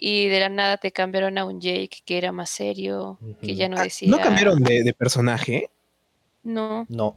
Y 0.00 0.28
de 0.28 0.40
la 0.40 0.48
nada 0.48 0.76
te 0.76 0.92
cambiaron 0.92 1.38
a 1.38 1.44
un 1.44 1.60
Jake 1.60 2.02
que 2.04 2.18
era 2.18 2.30
más 2.30 2.50
serio, 2.50 3.18
que 3.42 3.56
ya 3.56 3.68
no 3.68 3.76
ah, 3.78 3.82
decía. 3.82 4.08
¿No 4.08 4.18
cambiaron 4.18 4.62
de, 4.62 4.94
personaje? 4.94 5.70
No. 6.44 6.86
No. 6.88 7.16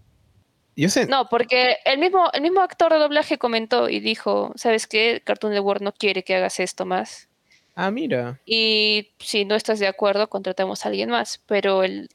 Yo 0.76 0.90
sé. 0.90 1.06
No, 1.06 1.30
porque 1.30 1.78
el 1.86 2.00
mismo, 2.00 2.32
el 2.34 2.42
mismo 2.42 2.62
actor 2.62 2.92
de 2.92 2.98
doblaje 2.98 3.38
comentó 3.38 3.88
y 3.88 4.00
dijo, 4.00 4.52
¿sabes 4.56 4.88
qué? 4.88 5.22
Cartoon 5.24 5.54
Network 5.54 5.82
no 5.82 5.92
quiere 5.92 6.24
que 6.24 6.36
hagas 6.36 6.60
esto 6.60 6.86
más. 6.86 7.30
Ah, 7.76 7.92
mira. 7.92 8.40
Y 8.46 9.12
si 9.20 9.46
no 9.46 9.56
estás 9.56 9.80
de 9.80 9.88
acuerdo, 9.88 10.28
contratamos 10.30 10.84
a 10.84 10.90
alguien 10.90 11.10
más. 11.10 11.42
Pero 11.46 11.84
el, 11.84 12.10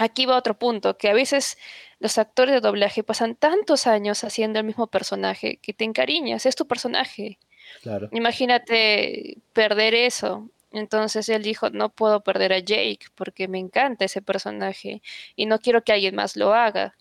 aquí 0.00 0.24
va 0.24 0.36
otro 0.36 0.58
punto, 0.58 0.96
que 0.96 1.10
a 1.10 1.14
veces 1.14 1.58
los 1.98 2.16
actores 2.16 2.54
de 2.54 2.60
doblaje 2.60 3.02
pasan 3.02 3.36
tantos 3.36 3.86
años 3.86 4.24
haciendo 4.24 4.58
el 4.58 4.64
mismo 4.64 4.86
personaje 4.86 5.58
que 5.58 5.74
te 5.74 5.84
encariñas, 5.84 6.46
es 6.46 6.56
tu 6.56 6.66
personaje. 6.66 7.38
Claro. 7.82 8.08
Imagínate 8.12 9.36
perder 9.52 9.94
eso. 9.94 10.48
Entonces 10.72 11.28
él 11.28 11.42
dijo, 11.42 11.68
no 11.70 11.90
puedo 11.90 12.22
perder 12.22 12.52
a 12.52 12.60
Jake 12.60 13.00
porque 13.14 13.46
me 13.46 13.58
encanta 13.58 14.06
ese 14.06 14.22
personaje 14.22 15.02
y 15.36 15.46
no 15.46 15.58
quiero 15.58 15.84
que 15.84 15.92
alguien 15.92 16.14
más 16.14 16.34
lo 16.36 16.54
haga. 16.54 16.96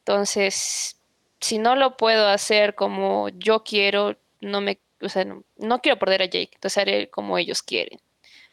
Entonces, 0.00 1.00
si 1.40 1.58
no 1.58 1.74
lo 1.74 1.96
puedo 1.96 2.28
hacer 2.28 2.74
como 2.74 3.28
yo 3.30 3.64
quiero, 3.64 4.16
no 4.40 4.60
me, 4.60 4.78
o 5.00 5.08
sea, 5.08 5.24
no 5.56 5.80
quiero 5.80 5.98
perder 5.98 6.22
a 6.22 6.26
Jake, 6.26 6.50
entonces 6.54 6.78
haré 6.78 7.10
como 7.10 7.38
ellos 7.38 7.62
quieren. 7.62 7.98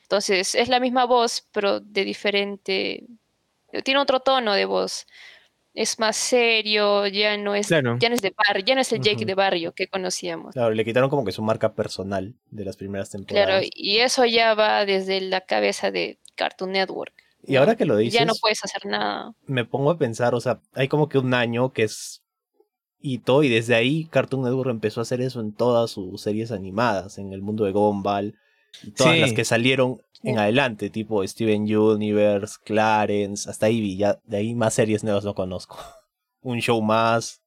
Entonces, 0.04 0.56
es 0.56 0.68
la 0.70 0.80
misma 0.80 1.06
voz, 1.06 1.48
pero 1.52 1.80
de 1.80 2.04
diferente, 2.04 3.06
tiene 3.84 4.00
otro 4.00 4.20
tono 4.20 4.54
de 4.54 4.66
voz. 4.66 5.08
Es 5.74 6.00
más 6.00 6.18
serio, 6.18 7.08
ya 7.08 7.38
no 7.38 7.56
es, 7.56 7.70
ya 7.70 7.82
no 7.82 7.96
es 7.96 8.22
de 8.22 8.36
barrio, 8.36 8.66
ya 8.66 8.76
no 8.76 8.82
es 8.82 8.92
el 8.92 9.00
Jake 9.00 9.24
de 9.26 9.36
barrio 9.36 9.72
que 9.72 9.88
conocíamos. 9.88 10.54
Claro, 10.54 10.74
le 10.74 10.84
quitaron 10.84 11.10
como 11.10 11.24
que 11.24 11.32
su 11.32 11.42
marca 11.42 11.74
personal 11.74 12.36
de 12.50 12.66
las 12.66 12.76
primeras 12.76 13.10
temporadas. 13.10 13.48
Claro, 13.48 13.68
y 13.74 14.00
eso 14.00 14.26
ya 14.26 14.54
va 14.54 14.86
desde 14.86 15.22
la 15.22 15.42
cabeza 15.42 15.90
de 15.90 16.20
Cartoon 16.36 16.74
Network. 16.74 17.14
Y 17.44 17.56
ahora 17.56 17.76
que 17.78 17.86
lo 17.86 17.96
dices. 17.96 18.20
Ya 18.20 18.26
no 18.26 18.34
puedes 18.40 18.64
hacer 18.66 18.86
nada. 18.86 19.34
Me 19.46 19.64
pongo 19.64 19.92
a 19.92 19.98
pensar, 19.98 20.36
o 20.36 20.42
sea, 20.42 20.60
hay 20.74 20.90
como 20.90 21.08
que 21.08 21.18
un 21.18 21.34
año 21.34 21.72
que 21.72 21.84
es 21.84 22.22
hito, 23.00 23.42
y 23.42 23.50
desde 23.50 23.74
ahí 23.76 24.06
Cartoon 24.12 24.44
Network 24.44 24.70
empezó 24.70 25.00
a 25.00 25.04
hacer 25.04 25.22
eso 25.22 25.40
en 25.40 25.54
todas 25.54 25.92
sus 25.92 26.22
series 26.22 26.52
animadas, 26.52 27.18
en 27.18 27.32
el 27.32 27.42
mundo 27.42 27.64
de 27.64 27.72
Gumball, 27.72 28.36
y 28.84 28.92
todas 28.92 29.18
las 29.18 29.34
que 29.34 29.46
salieron 29.46 30.02
en 30.24 30.38
adelante, 30.38 30.90
tipo 30.90 31.26
Steven 31.28 31.64
Universe, 31.76 32.58
Clarence, 32.64 33.50
hasta 33.50 33.70
Ivy, 33.70 33.98
ya 33.98 34.20
de 34.24 34.38
ahí 34.38 34.56
más 34.56 34.74
series 34.74 35.04
nuevas 35.04 35.26
no 35.26 35.34
conozco. 35.34 35.78
Un 36.42 36.60
show 36.60 36.82
más. 36.82 37.42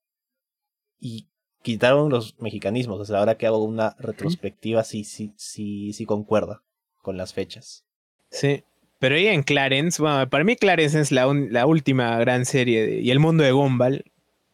Y 1.00 1.26
quitaron 1.62 2.10
los 2.10 2.38
mexicanismos, 2.38 3.00
o 3.00 3.04
sea, 3.04 3.18
ahora 3.18 3.36
que 3.36 3.46
hago 3.46 3.62
una 3.64 3.96
retrospectiva 3.98 4.84
sí, 4.84 5.04
sí, 5.04 5.32
sí, 5.36 5.92
sí 5.92 6.04
concuerda 6.04 6.62
con 7.02 7.16
las 7.16 7.32
fechas. 7.32 7.84
Sí, 8.30 8.64
pero 8.98 9.16
ahí 9.16 9.26
en 9.26 9.42
Clarence, 9.42 10.00
bueno, 10.00 10.28
para 10.28 10.44
mí 10.44 10.56
Clarence 10.56 11.00
es 11.00 11.12
la, 11.12 11.26
la 11.32 11.66
última 11.66 12.18
gran 12.18 12.44
serie 12.44 13.00
y 13.00 13.10
el 13.10 13.18
mundo 13.18 13.44
de 13.44 13.52
Gumball. 13.52 14.04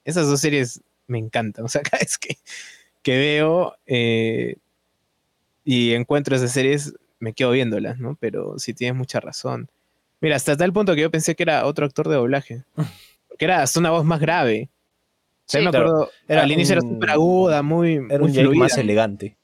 Esas 0.04 0.28
dos 0.28 0.40
series 0.40 0.82
me 1.06 1.18
encantan, 1.18 1.64
o 1.66 1.68
sea, 1.68 1.82
cada 1.82 2.00
vez 2.00 2.16
que, 2.16 2.38
que 3.02 3.18
veo 3.18 3.76
eh, 3.86 4.56
y 5.64 5.92
encuentro 5.92 6.36
esas 6.36 6.52
series 6.52 6.94
me 7.20 7.32
quedo 7.32 7.52
viéndolas, 7.52 7.98
¿no? 7.98 8.16
Pero 8.18 8.58
sí 8.58 8.74
tienes 8.74 8.96
mucha 8.96 9.20
razón. 9.20 9.70
Mira, 10.20 10.36
hasta 10.36 10.56
tal 10.56 10.72
punto 10.72 10.94
que 10.94 11.02
yo 11.02 11.10
pensé 11.10 11.36
que 11.36 11.44
era 11.44 11.66
otro 11.66 11.86
actor 11.86 12.08
de 12.08 12.16
doblaje. 12.16 12.64
Porque 13.28 13.44
era 13.44 13.62
hasta 13.62 13.78
una 13.78 13.90
voz 13.90 14.04
más 14.04 14.20
grave. 14.20 14.68
O 15.46 15.52
sea, 15.52 15.60
me 15.62 15.68
acuerdo, 15.68 16.10
era 16.28 16.42
al 16.42 16.52
inicio 16.52 16.74
era 16.74 16.82
súper 16.82 17.10
aguda, 17.10 17.62
muy, 17.62 18.00
era 18.08 18.22
un 18.22 18.58
más 18.58 18.78
elegante. 18.78 19.36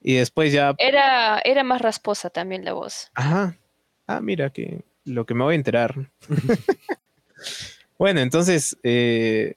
Y 0.00 0.14
después 0.14 0.52
ya. 0.52 0.74
Era, 0.78 1.40
era 1.44 1.64
más 1.64 1.82
rasposa 1.82 2.30
también 2.30 2.64
la 2.64 2.72
voz. 2.72 3.10
Ajá. 3.14 3.56
Ah, 4.06 4.20
mira, 4.20 4.50
que 4.50 4.82
lo 5.04 5.26
que 5.26 5.34
me 5.34 5.44
voy 5.44 5.54
a 5.54 5.56
enterar. 5.56 5.94
bueno, 7.98 8.20
entonces. 8.20 8.76
Eh, 8.82 9.54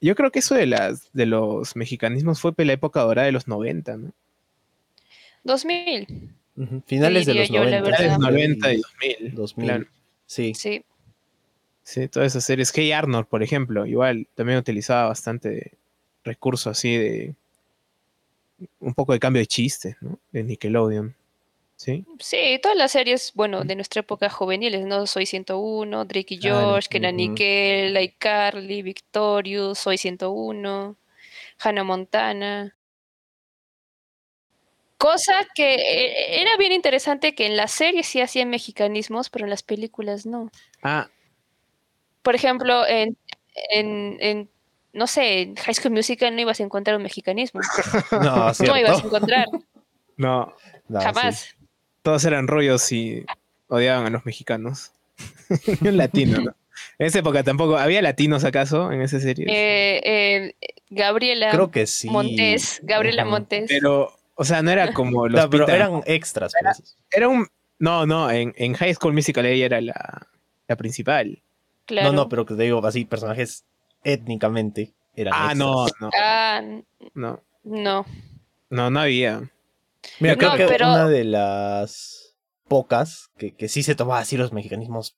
yo 0.00 0.16
creo 0.16 0.32
que 0.32 0.40
eso 0.40 0.56
de 0.56 0.66
las 0.66 1.12
de 1.12 1.26
los 1.26 1.76
mexicanismos 1.76 2.40
fue 2.40 2.52
la 2.56 2.72
época 2.72 3.02
dorada 3.02 3.26
de 3.26 3.32
los 3.32 3.46
90, 3.46 3.96
¿no? 3.98 4.12
2000. 5.44 6.30
Finales 6.86 7.26
de 7.26 7.34
los 7.34 7.50
90. 7.50 7.84
Finales 7.84 8.18
90 8.18 8.72
y 8.72 8.80
2000. 9.30 9.34
2000. 9.34 9.88
Sí. 10.26 10.54
sí. 10.54 10.84
Sí, 11.84 12.08
todas 12.08 12.32
esas 12.32 12.44
series. 12.44 12.72
Hey 12.74 12.92
Arnold, 12.92 13.26
por 13.26 13.42
ejemplo, 13.42 13.86
igual 13.86 14.28
también 14.34 14.58
utilizaba 14.58 15.08
bastante 15.08 15.72
recurso 16.24 16.70
así 16.70 16.96
de 16.96 17.34
un 18.78 18.94
poco 18.94 19.12
de 19.12 19.18
cambio 19.18 19.40
de 19.40 19.46
chiste, 19.46 19.96
¿no? 20.00 20.18
De 20.30 20.44
Nickelodeon. 20.44 21.14
¿Sí? 21.74 22.04
Sí, 22.20 22.60
todas 22.62 22.76
las 22.76 22.92
series, 22.92 23.32
bueno, 23.34 23.64
de 23.64 23.74
nuestra 23.74 24.00
época 24.00 24.30
juveniles, 24.30 24.86
¿no? 24.86 25.04
Soy 25.08 25.26
101, 25.26 26.04
Drake 26.04 26.34
y 26.34 26.40
Josh, 26.40 26.86
Kenan 26.86 27.16
Nickel, 27.16 28.00
iCarly, 28.00 28.82
Victorious, 28.82 29.80
Soy 29.80 29.98
101, 29.98 30.96
Hannah 31.58 31.82
Montana. 31.82 32.76
Cosa 35.02 35.48
que 35.52 35.74
eh, 35.74 36.42
era 36.42 36.56
bien 36.56 36.70
interesante 36.70 37.34
que 37.34 37.46
en 37.46 37.56
las 37.56 37.72
series 37.72 38.06
sí 38.06 38.20
hacían 38.20 38.50
mexicanismos, 38.50 39.30
pero 39.30 39.46
en 39.46 39.50
las 39.50 39.64
películas 39.64 40.26
no. 40.26 40.48
Ah. 40.80 41.08
Por 42.22 42.36
ejemplo, 42.36 42.86
en, 42.86 43.16
en, 43.70 44.48
no 44.92 45.08
sé, 45.08 45.42
en 45.42 45.56
High 45.56 45.74
School 45.74 45.94
Musical 45.94 46.32
no 46.32 46.42
ibas 46.42 46.60
a 46.60 46.62
encontrar 46.62 46.96
un 46.96 47.02
mexicanismo. 47.02 47.60
No, 48.12 48.52
no 48.52 48.78
ibas 48.78 49.02
a 49.02 49.04
encontrar. 49.04 49.46
No. 50.16 50.54
Jamás. 50.88 51.56
Todos 52.02 52.24
eran 52.24 52.46
rollos 52.46 52.92
y 52.92 53.26
odiaban 53.66 54.06
a 54.06 54.10
los 54.10 54.24
mexicanos. 54.24 54.92
Un 55.80 55.96
latino, 55.96 56.42
¿no? 56.42 56.54
En 57.00 57.06
esa 57.08 57.18
época 57.18 57.42
tampoco. 57.42 57.76
¿Había 57.76 58.02
latinos 58.02 58.44
acaso 58.44 58.92
en 58.92 59.02
esa 59.02 59.18
serie? 59.18 59.46
Eh, 59.48 60.00
eh, 60.04 60.54
Gabriela 60.90 61.50
Creo 61.50 61.72
que 61.72 61.88
sí. 61.88 62.08
Montes. 62.08 62.78
Gabriela 62.84 63.24
Montes. 63.24 63.64
Pero 63.68 64.16
o 64.34 64.44
sea, 64.44 64.62
no 64.62 64.70
era 64.70 64.92
como 64.94 65.28
los. 65.28 65.42
No, 65.42 65.50
pero 65.50 65.68
eran 65.68 66.02
extras. 66.06 66.52
Pues. 66.60 66.96
Era, 67.10 67.28
un. 67.28 67.46
No, 67.78 68.06
no, 68.06 68.30
en, 68.30 68.54
en, 68.56 68.74
High 68.74 68.94
School 68.94 69.14
Musical 69.14 69.46
ella 69.46 69.66
era 69.66 69.80
la, 69.80 70.28
la 70.68 70.76
principal. 70.76 71.42
Claro. 71.86 72.12
No, 72.12 72.22
no, 72.22 72.28
pero 72.28 72.46
que 72.46 72.54
te 72.54 72.62
digo 72.62 72.84
así, 72.86 73.04
personajes 73.04 73.64
étnicamente 74.04 74.92
eran 75.14 75.34
ah, 75.36 75.54
no, 75.54 75.86
no. 76.00 76.10
Ah, 76.16 76.62
no. 77.14 77.42
No. 77.64 78.06
No, 78.70 78.90
no 78.90 79.00
había. 79.00 79.50
Mira, 80.18 80.36
creo 80.36 80.56
que 80.56 80.64
una 80.82 81.08
de 81.08 81.24
las 81.24 82.36
pocas 82.68 83.30
que, 83.36 83.54
que 83.54 83.68
sí 83.68 83.82
se 83.82 83.94
tomaba 83.94 84.20
así 84.20 84.36
los 84.36 84.52
mexicanismos 84.52 85.16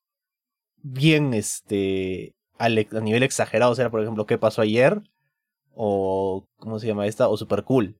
bien 0.83 1.35
este 1.35 2.35
a 2.59 2.68
nivel 2.68 3.22
exagerado, 3.22 3.72
o 3.72 3.74
sea, 3.74 3.90
por 3.90 4.00
ejemplo, 4.00 4.27
¿qué 4.27 4.38
pasó 4.38 4.62
ayer? 4.62 5.03
O 5.74 6.46
¿cómo 6.59 6.79
se 6.79 6.87
llama 6.87 7.07
esta? 7.07 7.29
O 7.29 7.37
Super 7.37 7.64
Cool. 7.64 7.96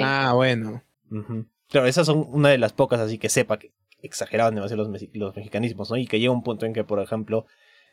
Ah, 0.00 0.32
bueno. 0.34 0.82
Claro, 1.68 1.86
esas 1.86 2.06
son 2.06 2.26
una 2.30 2.50
de 2.50 2.58
las 2.58 2.72
pocas 2.72 3.00
así 3.00 3.18
que 3.18 3.28
sepa 3.28 3.58
que 3.58 3.72
exageraban 4.02 4.54
demasiado 4.54 4.84
los, 4.84 5.02
los 5.12 5.36
mexicanismos, 5.36 5.90
¿no? 5.90 5.96
Y 5.96 6.06
que 6.06 6.18
llega 6.18 6.32
un 6.32 6.42
punto 6.42 6.66
en 6.66 6.72
que, 6.72 6.84
por 6.84 7.00
ejemplo, 7.00 7.46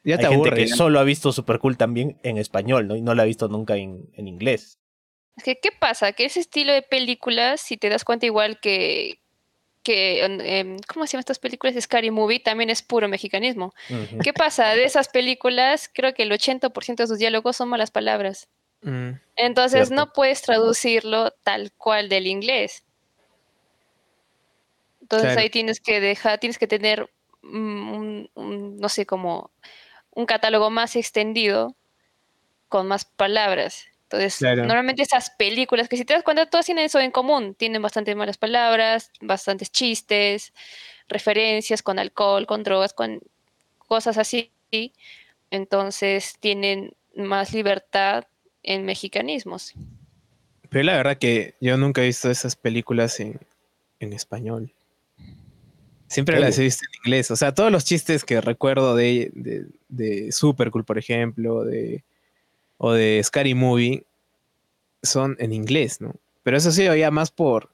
ya 0.03 0.15
hay 0.15 0.25
gente 0.25 0.51
que 0.51 0.67
solo 0.67 0.99
ha 0.99 1.03
visto 1.03 1.31
Super 1.31 1.59
Cool 1.59 1.77
también 1.77 2.19
en 2.23 2.37
español, 2.37 2.87
¿no? 2.87 2.95
Y 2.95 3.01
no 3.01 3.13
la 3.13 3.23
ha 3.23 3.25
visto 3.25 3.47
nunca 3.47 3.75
en, 3.75 4.09
en 4.13 4.27
inglés. 4.27 4.79
Es 5.35 5.43
que, 5.43 5.59
¿qué 5.59 5.69
pasa? 5.77 6.13
Que 6.13 6.25
ese 6.25 6.39
estilo 6.39 6.73
de 6.73 6.81
películas, 6.81 7.61
si 7.61 7.77
te 7.77 7.89
das 7.89 8.03
cuenta 8.03 8.25
igual 8.25 8.59
que, 8.59 9.19
que 9.83 10.23
em, 10.23 10.77
¿cómo 10.91 11.05
se 11.05 11.13
llaman 11.13 11.21
estas 11.21 11.39
películas? 11.39 11.75
Scary 11.79 12.09
Movie 12.11 12.39
también 12.39 12.69
es 12.69 12.81
puro 12.81 13.07
mexicanismo. 13.07 13.73
¿Qué 14.23 14.33
pasa? 14.33 14.69
De 14.75 14.83
esas 14.83 15.09
películas, 15.09 15.89
creo 15.93 16.13
que 16.13 16.23
el 16.23 16.31
80% 16.31 16.95
de 16.95 17.07
sus 17.07 17.19
diálogos 17.19 17.55
son 17.55 17.69
malas 17.69 17.91
palabras. 17.91 18.47
Mm, 18.81 19.11
Entonces 19.35 19.87
Cierto. 19.87 19.95
no 19.95 20.13
puedes 20.13 20.41
traducirlo 20.41 21.31
tal 21.43 21.71
cual 21.73 22.09
del 22.09 22.27
inglés. 22.27 22.83
Entonces 25.01 25.27
Claro. 25.27 25.41
ahí 25.41 25.49
tienes 25.49 25.79
que 25.79 25.99
dejar, 25.99 26.39
tienes 26.39 26.57
que 26.57 26.67
tener 26.67 27.09
mm, 27.41 27.91
un, 27.93 28.31
un, 28.35 28.77
no 28.77 28.89
sé, 28.89 29.05
como 29.05 29.51
un 30.11 30.25
catálogo 30.25 30.69
más 30.69 30.95
extendido 30.95 31.75
con 32.69 32.87
más 32.87 33.05
palabras. 33.05 33.85
Entonces, 34.03 34.37
Claro. 34.37 34.63
normalmente 34.65 35.03
esas 35.03 35.31
películas, 35.31 35.89
que 35.89 35.97
si 35.97 36.05
te 36.05 36.13
das 36.13 36.23
cuenta, 36.23 36.45
todas 36.45 36.65
tienen 36.65 36.85
eso 36.85 36.99
en 36.99 37.11
común. 37.11 37.55
Tienen 37.55 37.81
bastantes 37.81 38.15
malas 38.15 38.37
palabras, 38.37 39.11
bastantes 39.21 39.71
chistes, 39.71 40.53
referencias 41.09 41.83
con 41.83 41.99
alcohol, 41.99 42.47
con 42.47 42.63
drogas, 42.63 42.93
con 42.93 43.19
cosas 43.77 44.17
así. 44.17 44.51
Entonces, 45.51 46.35
tienen 46.39 46.95
más 47.15 47.53
libertad 47.53 48.25
en 48.67 48.85
mexicanismos. 48.85 49.73
Pero 50.69 50.83
la 50.83 50.97
verdad 50.97 51.17
que 51.17 51.55
yo 51.61 51.77
nunca 51.77 52.03
he 52.03 52.05
visto 52.07 52.29
esas 52.29 52.55
películas 52.55 53.19
en, 53.19 53.39
en 53.99 54.13
español. 54.13 54.73
Siempre 56.07 56.35
¿En 56.35 56.41
las 56.41 56.59
he 56.59 56.63
visto 56.63 56.85
en 56.85 56.99
inglés. 57.05 57.31
O 57.31 57.35
sea, 57.35 57.53
todos 57.53 57.71
los 57.71 57.85
chistes 57.85 58.23
que 58.23 58.39
recuerdo 58.41 58.95
de, 58.95 59.31
de, 59.33 59.65
de 59.87 60.31
Supercool, 60.31 60.83
por 60.85 60.97
ejemplo, 60.97 61.63
de, 61.63 62.03
o 62.77 62.91
de 62.91 63.21
Scary 63.23 63.53
Movie, 63.55 64.03
son 65.01 65.35
en 65.39 65.53
inglés, 65.53 66.01
¿no? 66.01 66.13
Pero 66.43 66.57
eso 66.57 66.71
sí, 66.71 66.83
ya 66.83 67.11
más 67.11 67.31
por... 67.31 67.71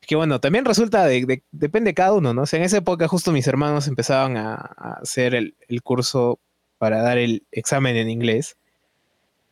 Que 0.00 0.14
bueno, 0.16 0.40
también 0.40 0.64
resulta 0.64 1.04
de, 1.06 1.24
de- 1.26 1.42
depende 1.50 1.90
de 1.90 1.94
cada 1.94 2.12
uno, 2.12 2.32
¿no? 2.32 2.42
O 2.42 2.46
sea, 2.46 2.58
en 2.58 2.64
esa 2.64 2.76
época 2.76 3.08
justo 3.08 3.32
mis 3.32 3.46
hermanos 3.46 3.88
empezaban 3.88 4.36
a, 4.36 4.54
a 4.54 4.98
hacer 5.02 5.34
el, 5.34 5.54
el 5.68 5.82
curso 5.82 6.38
para 6.78 7.02
dar 7.02 7.18
el 7.18 7.42
examen 7.50 7.96
en 7.96 8.08
inglés. 8.08 8.56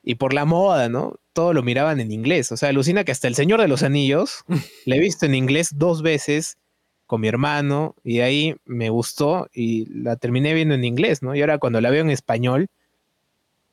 Y 0.04 0.16
por 0.16 0.34
la 0.34 0.44
moda, 0.44 0.88
¿no? 0.88 1.18
Todo 1.32 1.52
lo 1.52 1.62
miraban 1.62 1.98
en 1.98 2.12
inglés. 2.12 2.52
O 2.52 2.56
sea, 2.56 2.68
alucina 2.68 3.04
que 3.04 3.12
hasta 3.12 3.26
El 3.26 3.34
Señor 3.34 3.60
de 3.60 3.68
los 3.68 3.82
Anillos 3.82 4.44
le 4.84 4.96
he 4.96 5.00
visto 5.00 5.26
en 5.26 5.34
inglés 5.34 5.70
dos 5.76 6.02
veces 6.02 6.58
con 7.06 7.20
mi 7.20 7.28
hermano 7.28 7.94
y 8.02 8.18
de 8.18 8.22
ahí 8.22 8.56
me 8.64 8.90
gustó 8.90 9.48
y 9.52 9.86
la 9.86 10.16
terminé 10.16 10.54
viendo 10.54 10.74
en 10.74 10.84
inglés, 10.84 11.22
¿no? 11.22 11.34
Y 11.34 11.40
ahora 11.40 11.58
cuando 11.58 11.80
la 11.80 11.90
veo 11.90 12.02
en 12.02 12.10
español 12.10 12.68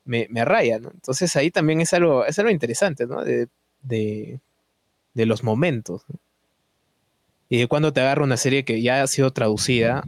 me, 0.04 0.26
me 0.30 0.44
raya, 0.44 0.78
¿no? 0.78 0.90
Entonces 0.92 1.34
ahí 1.36 1.50
también 1.50 1.80
es 1.80 1.92
algo, 1.92 2.26
es 2.26 2.38
algo 2.38 2.50
interesante, 2.50 3.06
¿no? 3.06 3.24
De, 3.24 3.48
de, 3.82 4.40
de 5.14 5.26
los 5.26 5.44
momentos. 5.44 6.02
¿no? 6.08 6.18
Y 7.48 7.58
de 7.58 7.66
cuando 7.66 7.92
te 7.92 8.00
agarra 8.00 8.24
una 8.24 8.38
serie 8.38 8.64
que 8.64 8.80
ya 8.80 9.02
ha 9.02 9.06
sido 9.06 9.30
traducida 9.30 10.04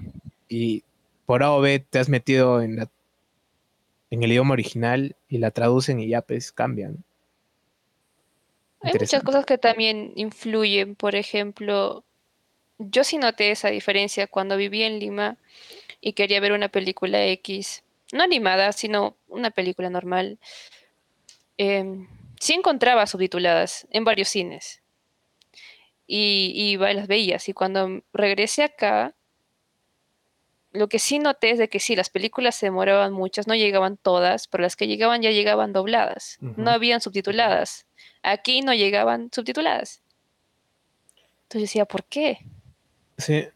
y 0.49 0.83
por 1.27 1.43
A 1.43 1.53
o 1.53 1.61
B 1.61 1.79
te 1.79 1.99
has 1.99 2.09
metido 2.09 2.63
en, 2.63 2.77
la, 2.77 2.89
en 4.11 4.23
el 4.23 4.33
idioma 4.33 4.53
original 4.53 5.17
y 5.29 5.39
la 5.39 5.51
traducen 5.51 6.01
y 6.01 6.09
ya 6.09 6.23
pues 6.23 6.53
cambian. 6.53 7.05
Hay 8.81 8.93
muchas 8.99 9.23
cosas 9.23 9.47
que 9.47 9.57
también 9.59 10.13
influyen. 10.15 10.95
Por 10.95 11.15
ejemplo, 11.17 12.05
yo 12.79 13.03
sí 13.03 13.17
noté 13.17 13.51
esa 13.51 13.69
diferencia 13.69 14.27
cuando 14.27 14.57
viví 14.57 14.83
en 14.83 14.99
Lima 14.99 15.39
y 16.01 16.13
quería 16.13 16.41
ver 16.41 16.53
una 16.53 16.69
película 16.69 17.25
X, 17.27 17.83
no 18.13 18.23
animada, 18.23 18.73
sino 18.73 19.17
una 19.29 19.51
película 19.51 19.89
normal. 19.89 20.39
em, 21.57 22.09
sí 22.41 22.53
encontraba 22.53 23.07
subtituladas 23.07 23.87
en 23.91 24.05
varios 24.05 24.29
cines 24.29 24.83
y, 26.07 26.53
y 26.55 26.77
las 26.77 27.07
veías. 27.07 27.49
Y 27.49 27.53
cuando 27.53 28.03
regresé 28.13 28.65
acá, 28.65 29.15
lo 30.75 30.89
que 30.89 30.99
sí 30.99 31.21
noté 31.21 31.51
es 31.51 31.59
de 31.59 31.69
que 31.69 31.79
sí, 31.79 31.95
las 31.95 32.11
películas 32.11 32.57
se 32.57 32.67
demoraban 32.67 33.13
muchas, 33.13 33.47
no 33.47 33.55
llegaban 33.55 33.97
todas, 33.97 34.49
pero 34.49 34.63
las 34.63 34.75
que 34.75 34.89
llegaban 34.89 35.23
ya 35.23 35.31
llegaban 35.31 35.73
dobladas, 35.73 36.37
no 36.41 36.71
habían 36.71 37.01
subtituladas. 37.01 37.87
Aquí 38.23 38.61
no 38.61 38.75
llegaban 38.75 39.31
subtituladas. 39.33 40.03
Entonces 41.45 41.71
decía, 41.71 41.85
¿por 41.85 42.05
qué? 42.05 42.41
Sí. 43.17 43.47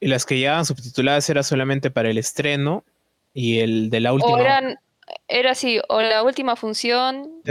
Y 0.00 0.08
las 0.08 0.26
que 0.26 0.38
llegaban 0.38 0.66
subtituladas 0.66 1.30
era 1.30 1.44
solamente 1.44 1.92
para 1.92 2.10
el 2.10 2.18
estreno 2.18 2.84
y 3.32 3.60
el 3.60 3.88
de 3.88 4.00
la 4.00 4.12
última. 4.12 4.32
O 4.32 4.38
eran, 4.38 4.80
era 5.28 5.52
así, 5.52 5.80
o 5.88 6.02
la 6.02 6.24
última 6.24 6.56
función, 6.56 7.42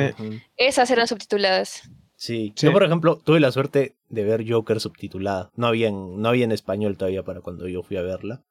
esas 0.58 0.92
eran 0.92 1.08
subtituladas. 1.08 1.84
Sí. 2.18 2.52
Sí. 2.54 2.66
Yo, 2.66 2.74
por 2.74 2.84
ejemplo, 2.84 3.18
tuve 3.18 3.40
la 3.40 3.54
suerte 3.54 3.96
de 4.10 4.24
ver 4.26 4.44
Joker 4.46 4.82
subtitulada. 4.82 5.52
No 5.56 5.68
había 5.68 5.88
en, 5.88 6.22
no 6.22 6.28
había 6.28 6.44
en 6.44 6.52
español 6.52 6.98
todavía 6.98 7.24
para 7.24 7.40
cuando 7.40 7.66
yo 7.70 7.82
fui 7.82 7.96
a 7.96 8.02
verla. 8.02 8.44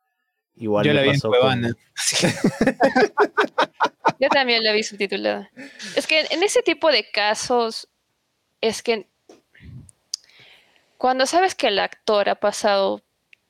Igual 0.58 0.86
Yo 0.86 0.92
la 0.92 1.02
vi 1.02 1.10
en 1.10 1.20
con-. 1.20 1.62
Yo 4.20 4.28
también 4.28 4.64
la 4.64 4.72
vi 4.72 4.82
subtitulada. 4.82 5.50
Es 5.94 6.06
que 6.06 6.26
en 6.30 6.42
ese 6.42 6.62
tipo 6.62 6.90
de 6.90 7.08
casos, 7.10 7.88
es 8.60 8.82
que 8.82 9.06
cuando 10.96 11.26
sabes 11.26 11.54
que 11.54 11.68
el 11.68 11.78
actor 11.78 12.28
ha 12.28 12.34
pasado 12.34 13.02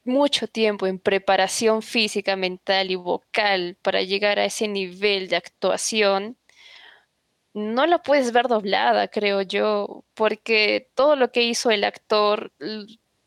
mucho 0.04 0.46
tiempo 0.48 0.86
en 0.86 0.98
preparación 0.98 1.82
física, 1.82 2.36
mental 2.36 2.90
y 2.90 2.96
vocal 2.96 3.76
para 3.82 4.02
llegar 4.02 4.38
a 4.38 4.44
ese 4.44 4.68
nivel 4.68 5.28
de 5.28 5.36
actuación, 5.36 6.36
no 7.54 7.86
la 7.86 8.02
puedes 8.02 8.32
ver 8.32 8.48
doblada, 8.48 9.08
creo 9.08 9.42
yo, 9.42 10.04
porque 10.14 10.90
todo 10.94 11.16
lo 11.16 11.32
que 11.32 11.42
hizo 11.42 11.70
el 11.70 11.84
actor 11.84 12.52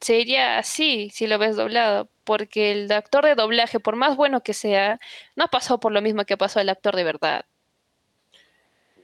sería 0.01 0.57
así 0.57 1.09
si 1.13 1.27
lo 1.27 1.37
ves 1.37 1.55
doblado, 1.55 2.09
porque 2.23 2.71
el 2.71 2.91
actor 2.91 3.25
de 3.25 3.35
doblaje, 3.35 3.79
por 3.79 3.95
más 3.95 4.17
bueno 4.17 4.41
que 4.41 4.53
sea, 4.53 4.99
no 5.35 5.47
pasó 5.47 5.79
por 5.79 5.91
lo 5.91 6.01
mismo 6.01 6.25
que 6.25 6.37
pasó 6.37 6.59
el 6.59 6.69
actor 6.69 6.95
de 6.95 7.03
verdad. 7.03 7.45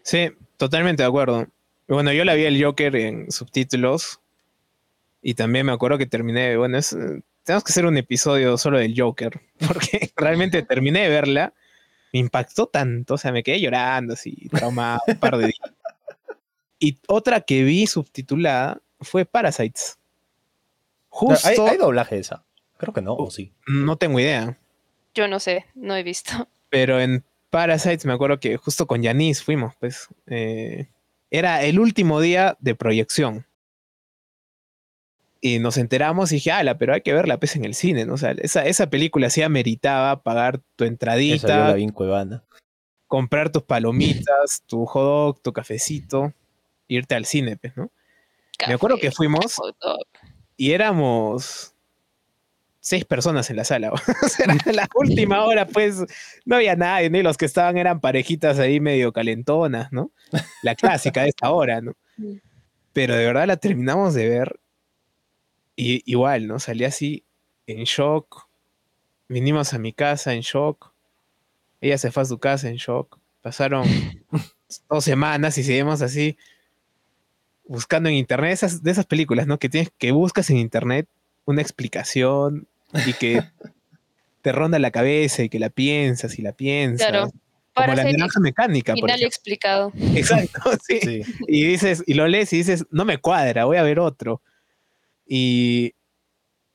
Sí, 0.02 0.32
totalmente 0.58 1.04
de 1.04 1.08
acuerdo. 1.08 1.48
Bueno, 1.88 2.12
yo 2.12 2.26
la 2.26 2.34
vi 2.34 2.46
el 2.46 2.64
Joker 2.64 2.96
en 2.96 3.32
subtítulos 3.32 4.20
y 5.22 5.36
también 5.36 5.66
me 5.66 5.72
acuerdo 5.72 5.98
que 5.98 6.06
terminé, 6.06 6.58
bueno, 6.58 6.78
es, 6.78 6.94
eh, 6.94 7.22
tenemos 7.44 7.64
que 7.64 7.72
hacer 7.72 7.86
un 7.86 7.98
episodio 7.98 8.58
solo 8.58 8.78
del 8.80 8.94
Joker, 8.98 9.40
porque 9.68 10.12
realmente 10.16 10.64
terminé 10.64 11.04
de 11.04 11.10
verla, 11.10 11.54
me 12.14 12.20
impactó 12.20 12.68
tanto, 12.68 13.16
o 13.16 13.18
sea, 13.18 13.32
me 13.32 13.44
quedé 13.44 13.60
llorando 13.60 14.14
así, 14.14 14.50
traumado 14.50 15.00
un 15.08 15.20
par 15.20 15.38
de 15.38 15.48
días. 15.48 15.60
Y 16.80 17.00
otra 17.08 17.42
que 17.42 17.64
vi 17.64 17.88
subtitulada 17.88 18.80
fue 19.02 19.26
Parasites. 19.26 19.98
Justo, 21.18 21.48
¿Hay, 21.48 21.58
hay 21.58 21.78
doblaje 21.78 22.20
esa? 22.20 22.46
Creo 22.78 22.94
que 22.94 23.02
no, 23.02 23.16
o 23.16 23.32
sí. 23.32 23.52
no 23.66 23.96
tengo 23.96 24.20
idea, 24.20 24.56
Yo 25.16 25.28
no 25.28 25.40
sé, 25.40 25.66
no 25.74 25.96
he 25.96 26.04
visto. 26.04 26.48
pero 26.70 27.00
en 27.02 27.24
Parasites 27.50 28.06
me 28.06 28.14
acuerdo 28.14 28.40
que 28.40 28.56
justo 28.58 28.86
con 28.86 29.02
Yanis 29.02 29.42
fuimos, 29.42 29.74
pues, 29.80 30.10
eh, 30.28 30.90
era 31.32 31.64
el 31.64 31.80
último 31.80 32.22
día 32.22 32.56
de 32.60 32.76
proyección. 32.76 33.48
Y 35.42 35.58
nos 35.58 35.78
enteramos 35.78 36.32
y 36.32 36.36
dije, 36.36 36.52
ala, 36.52 36.78
pero 36.78 36.94
hay 36.94 37.02
que 37.02 37.14
verla 37.14 37.38
pues 37.40 37.56
en 37.56 37.66
el 37.66 37.74
cine, 37.74 38.06
¿no? 38.06 38.14
O 38.14 38.18
sea, 38.18 38.32
esa, 38.32 38.66
esa 38.68 38.90
película 38.90 39.30
sí 39.32 39.42
ameritaba 39.42 40.22
pagar 40.22 40.60
tu 40.76 40.84
Esa 40.84 40.86
yo 40.86 40.92
entradita, 40.92 41.58
la 41.70 41.74
vi 41.74 41.84
en 41.84 41.92
Cuevana. 41.92 42.44
comprar 43.08 43.52
tus 43.52 43.64
palomitas, 43.64 44.62
tu 44.68 44.86
hot 44.86 45.04
dog, 45.04 45.42
tu 45.42 45.52
cafecito, 45.54 46.34
irte 46.88 47.16
al 47.16 47.26
cine, 47.26 47.58
pues, 47.58 47.76
¿no? 47.76 47.90
Me 48.68 48.74
acuerdo 48.76 48.98
que 48.98 49.12
fuimos 49.12 49.56
hot 49.56 49.76
dog. 49.82 50.06
Y 50.58 50.72
éramos 50.72 51.74
seis 52.80 53.06
personas 53.06 53.50
en 53.50 53.58
la 53.58 53.64
sala. 53.64 53.92
O 54.24 54.28
sea, 54.28 54.48
la 54.74 54.90
última 54.96 55.44
hora, 55.46 55.68
pues, 55.68 56.04
no 56.46 56.56
había 56.56 56.76
nadie, 56.76 57.10
ni 57.10 57.22
los 57.22 57.38
que 57.38 57.46
estaban 57.46 57.78
eran 57.78 58.02
parejitas 58.02 58.60
ahí 58.60 58.80
medio 58.80 59.14
calentonas, 59.14 59.92
¿no? 59.92 60.12
La 60.64 60.76
clásica 60.76 61.22
de 61.22 61.30
esta 61.30 61.52
hora, 61.52 61.82
¿no? 61.82 61.94
Pero 62.94 63.16
de 63.16 63.26
verdad 63.26 63.48
la 63.48 63.58
terminamos 63.58 64.14
de 64.16 64.28
ver 64.28 64.60
y 65.76 66.02
igual, 66.12 66.48
¿no? 66.48 66.60
Salí 66.60 66.84
así 66.84 67.24
en 67.68 67.84
shock. 67.84 68.48
Vinimos 69.30 69.74
a 69.74 69.78
mi 69.78 69.94
casa 69.94 70.34
en 70.34 70.42
shock. 70.42 70.94
Ella 71.80 71.98
se 72.00 72.12
fue 72.12 72.24
a 72.24 72.26
su 72.26 72.40
casa 72.40 72.70
en 72.70 72.78
shock. 72.78 73.20
Pasaron 73.42 73.88
dos 74.90 75.04
semanas 75.04 75.58
y 75.60 75.64
seguimos 75.64 76.02
así 76.02 76.38
buscando 77.68 78.10
en 78.10 78.16
internet 78.16 78.54
esas, 78.54 78.84
de 78.84 78.92
esas 78.92 79.06
películas, 79.06 79.48
¿no? 79.48 79.60
Que 79.60 79.70
tienes 79.70 79.92
que 79.98 80.12
buscas 80.12 80.50
en 80.50 80.58
internet 80.58 81.08
una 81.46 81.62
explicación 81.62 82.68
y 83.06 83.14
que 83.14 83.42
te 84.42 84.52
ronda 84.52 84.80
la 84.80 84.92
cabeza 84.92 85.44
y 85.44 85.50
que 85.50 85.60
la 85.60 85.70
piensas 85.70 86.38
y 86.40 86.42
la 86.42 86.52
piensas. 86.54 87.08
Claro. 87.08 87.26
Como 87.28 87.42
Para 87.74 87.96
la 87.96 88.12
naranja 88.12 88.40
mecánica, 88.40 88.94
por 88.94 89.02
final 89.02 89.16
ejemplo. 89.20 89.28
explicado. 89.28 89.92
Exacto, 90.16 90.62
sí. 90.88 91.00
Sí. 91.02 91.22
Y 91.48 91.64
dices, 91.66 92.04
y 92.08 92.16
lo 92.16 92.28
lees 92.28 92.52
y 92.54 92.58
dices, 92.58 92.86
no 92.90 93.06
me 93.06 93.20
cuadra, 93.20 93.66
voy 93.66 93.78
a 93.78 93.84
ver 93.84 94.00
otro. 94.00 94.42
Y 95.28 95.94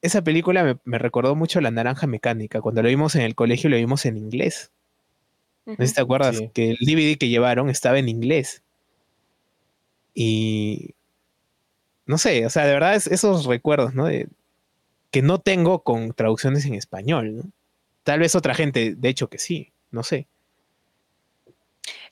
esa 0.01 0.23
película 0.23 0.63
me, 0.63 0.77
me 0.85 0.99
recordó 0.99 1.35
mucho 1.35 1.59
a 1.59 1.63
La 1.63 1.71
Naranja 1.71 2.07
Mecánica. 2.07 2.61
Cuando 2.61 2.83
lo 2.83 2.89
vimos 2.89 3.15
en 3.17 3.23
el 3.23 3.35
colegio, 3.35 3.69
lo 3.71 3.77
vimos 3.77 4.05
en 4.07 4.17
inglés. 4.17 4.71
No 5.67 5.77
sé 5.77 5.87
si 5.89 5.95
te 5.95 6.01
acuerdas 6.03 6.37
Sí. 6.39 6.51
que 6.55 6.71
el 6.71 6.77
DVD 6.81 7.17
que 7.19 7.29
llevaron 7.29 7.69
estaba 7.71 7.99
en 7.99 8.09
inglés. 8.09 8.63
Y 10.15 10.95
no 12.07 12.19
sé, 12.19 12.45
o 12.47 12.51
sea, 12.51 12.67
de 12.67 12.75
verdad 12.75 12.95
es 12.95 13.07
esos 13.07 13.47
recuerdos, 13.47 13.95
¿no? 13.95 14.07
Que 15.11 15.23
no 15.23 15.41
tengo 15.41 15.83
con 15.83 16.13
traducciones 16.13 16.65
en 16.67 16.75
español, 16.75 17.37
¿no? 17.37 17.43
Tal 18.03 18.21
vez 18.21 18.35
otra 18.35 18.55
gente, 18.55 18.95
de 18.97 19.09
hecho 19.09 19.29
que 19.29 19.39
sí, 19.39 19.73
no 19.91 20.03
sé. 20.03 20.27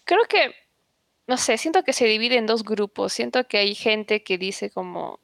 Creo 0.05 0.25
que, 0.29 0.55
no 1.27 1.37
sé, 1.37 1.59
siento 1.59 1.83
que 1.83 1.93
se 1.93 2.07
divide 2.07 2.37
en 2.37 2.47
dos 2.47 2.63
grupos. 2.65 3.13
Siento 3.13 3.47
que 3.47 3.59
hay 3.59 3.75
gente 3.75 4.23
que 4.23 4.39
dice 4.39 4.71
como, 4.71 5.19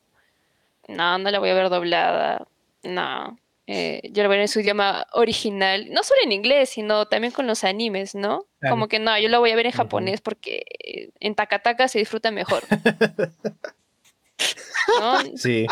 no, 0.89 1.19
no 1.19 1.31
la 1.31 1.39
voy 1.39 1.51
a 1.51 1.55
ver 1.55 1.71
doblada, 1.71 2.47
no, 2.83 3.39
eh, 3.67 4.01
yo 4.13 4.25
a 4.25 4.29
ver 4.29 4.41
en 4.41 4.49
su 4.49 4.61
idioma 4.61 5.07
original, 5.13 5.89
no 5.91 6.03
solo 6.05 6.21
en 6.25 6.33
inglés, 6.33 6.71
sino 6.71 7.07
también 7.07 7.33
con 7.33 7.47
los 7.47 7.65
animes, 7.65 8.15
¿no? 8.15 8.47
Claro. 8.61 8.73
Como 8.75 8.89
que 8.89 8.99
no, 8.99 9.19
yo 9.19 9.29
la 9.29 9.39
voy 9.39 9.51
a 9.51 9.57
ver 9.57 9.67
en 9.67 9.73
japonés 9.73 10.21
porque 10.21 10.65
eh, 10.85 11.11
en 11.21 11.35
Takataka 11.35 11.89
se 11.89 11.99
disfruta 11.99 12.31
mejor. 12.31 12.63
¿no? 15.01 15.19
Sí. 15.37 15.67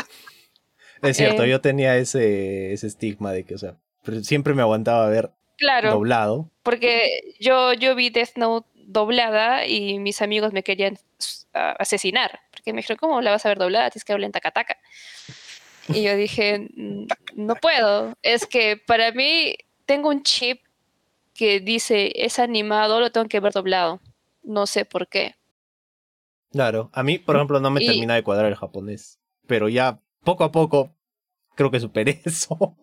Es 1.03 1.17
cierto, 1.17 1.45
Eh. 1.45 1.51
yo 1.51 1.61
tenía 1.61 1.97
ese, 1.97 2.73
ese 2.73 2.87
estigma 2.87 3.33
de 3.33 3.45
que, 3.45 3.55
o 3.55 3.59
sea, 3.59 3.77
siempre 4.23 4.55
me 4.55 4.63
aguantaba 4.63 5.09
ver 5.09 5.31
Claro, 5.59 5.93
doblado. 5.93 6.51
porque 6.63 7.35
yo, 7.39 7.73
yo 7.75 7.95
vi 7.95 8.11
Death 8.11 8.37
Note 8.37 8.69
doblada 8.75 9.67
y 9.67 9.99
mis 9.99 10.21
amigos 10.23 10.53
me 10.53 10.63
querían 10.63 10.99
asesinar, 11.53 12.41
porque 12.51 12.73
me 12.73 12.79
dijeron, 12.79 12.97
¿cómo 12.99 13.21
la 13.21 13.31
vas 13.31 13.45
a 13.47 13.51
ver 13.51 13.59
doblada? 13.59 13.91
Tienes 13.91 14.05
que 14.05 14.13
hablar 14.13 14.27
en 14.27 14.33
Takataka. 14.33 14.77
Y 15.89 16.03
yo 16.03 16.17
dije, 16.17 16.69
"Mm, 16.77 17.07
no 17.37 17.55
puedo. 17.57 18.15
Es 18.23 18.47
que 18.47 18.77
para 18.77 19.13
mí 19.13 19.55
tengo 19.87 20.09
un 20.09 20.23
chip 20.23 20.61
que 21.35 21.61
dice, 21.61 22.13
es 22.15 22.39
animado, 22.39 23.01
lo 23.01 23.11
tengo 23.11 23.29
que 23.29 23.41
ver 23.41 23.53
doblado. 23.53 24.01
No 24.43 24.67
sé 24.67 24.85
por 24.85 25.09
qué. 25.09 25.35
Claro, 26.53 26.91
a 26.93 27.03
mí, 27.03 27.19
por 27.19 27.35
ejemplo, 27.37 27.59
no 27.61 27.71
me 27.71 27.83
Y- 27.83 27.87
termina 27.87 28.15
de 28.15 28.23
cuadrar 28.23 28.47
el 28.47 28.55
japonés, 28.55 29.19
pero 29.47 29.69
ya 29.69 30.01
poco 30.23 30.45
a 30.45 30.53
poco 30.53 30.95
creo 31.57 31.71
que 31.71 31.81
superé 31.81 32.21
eso. 32.25 32.77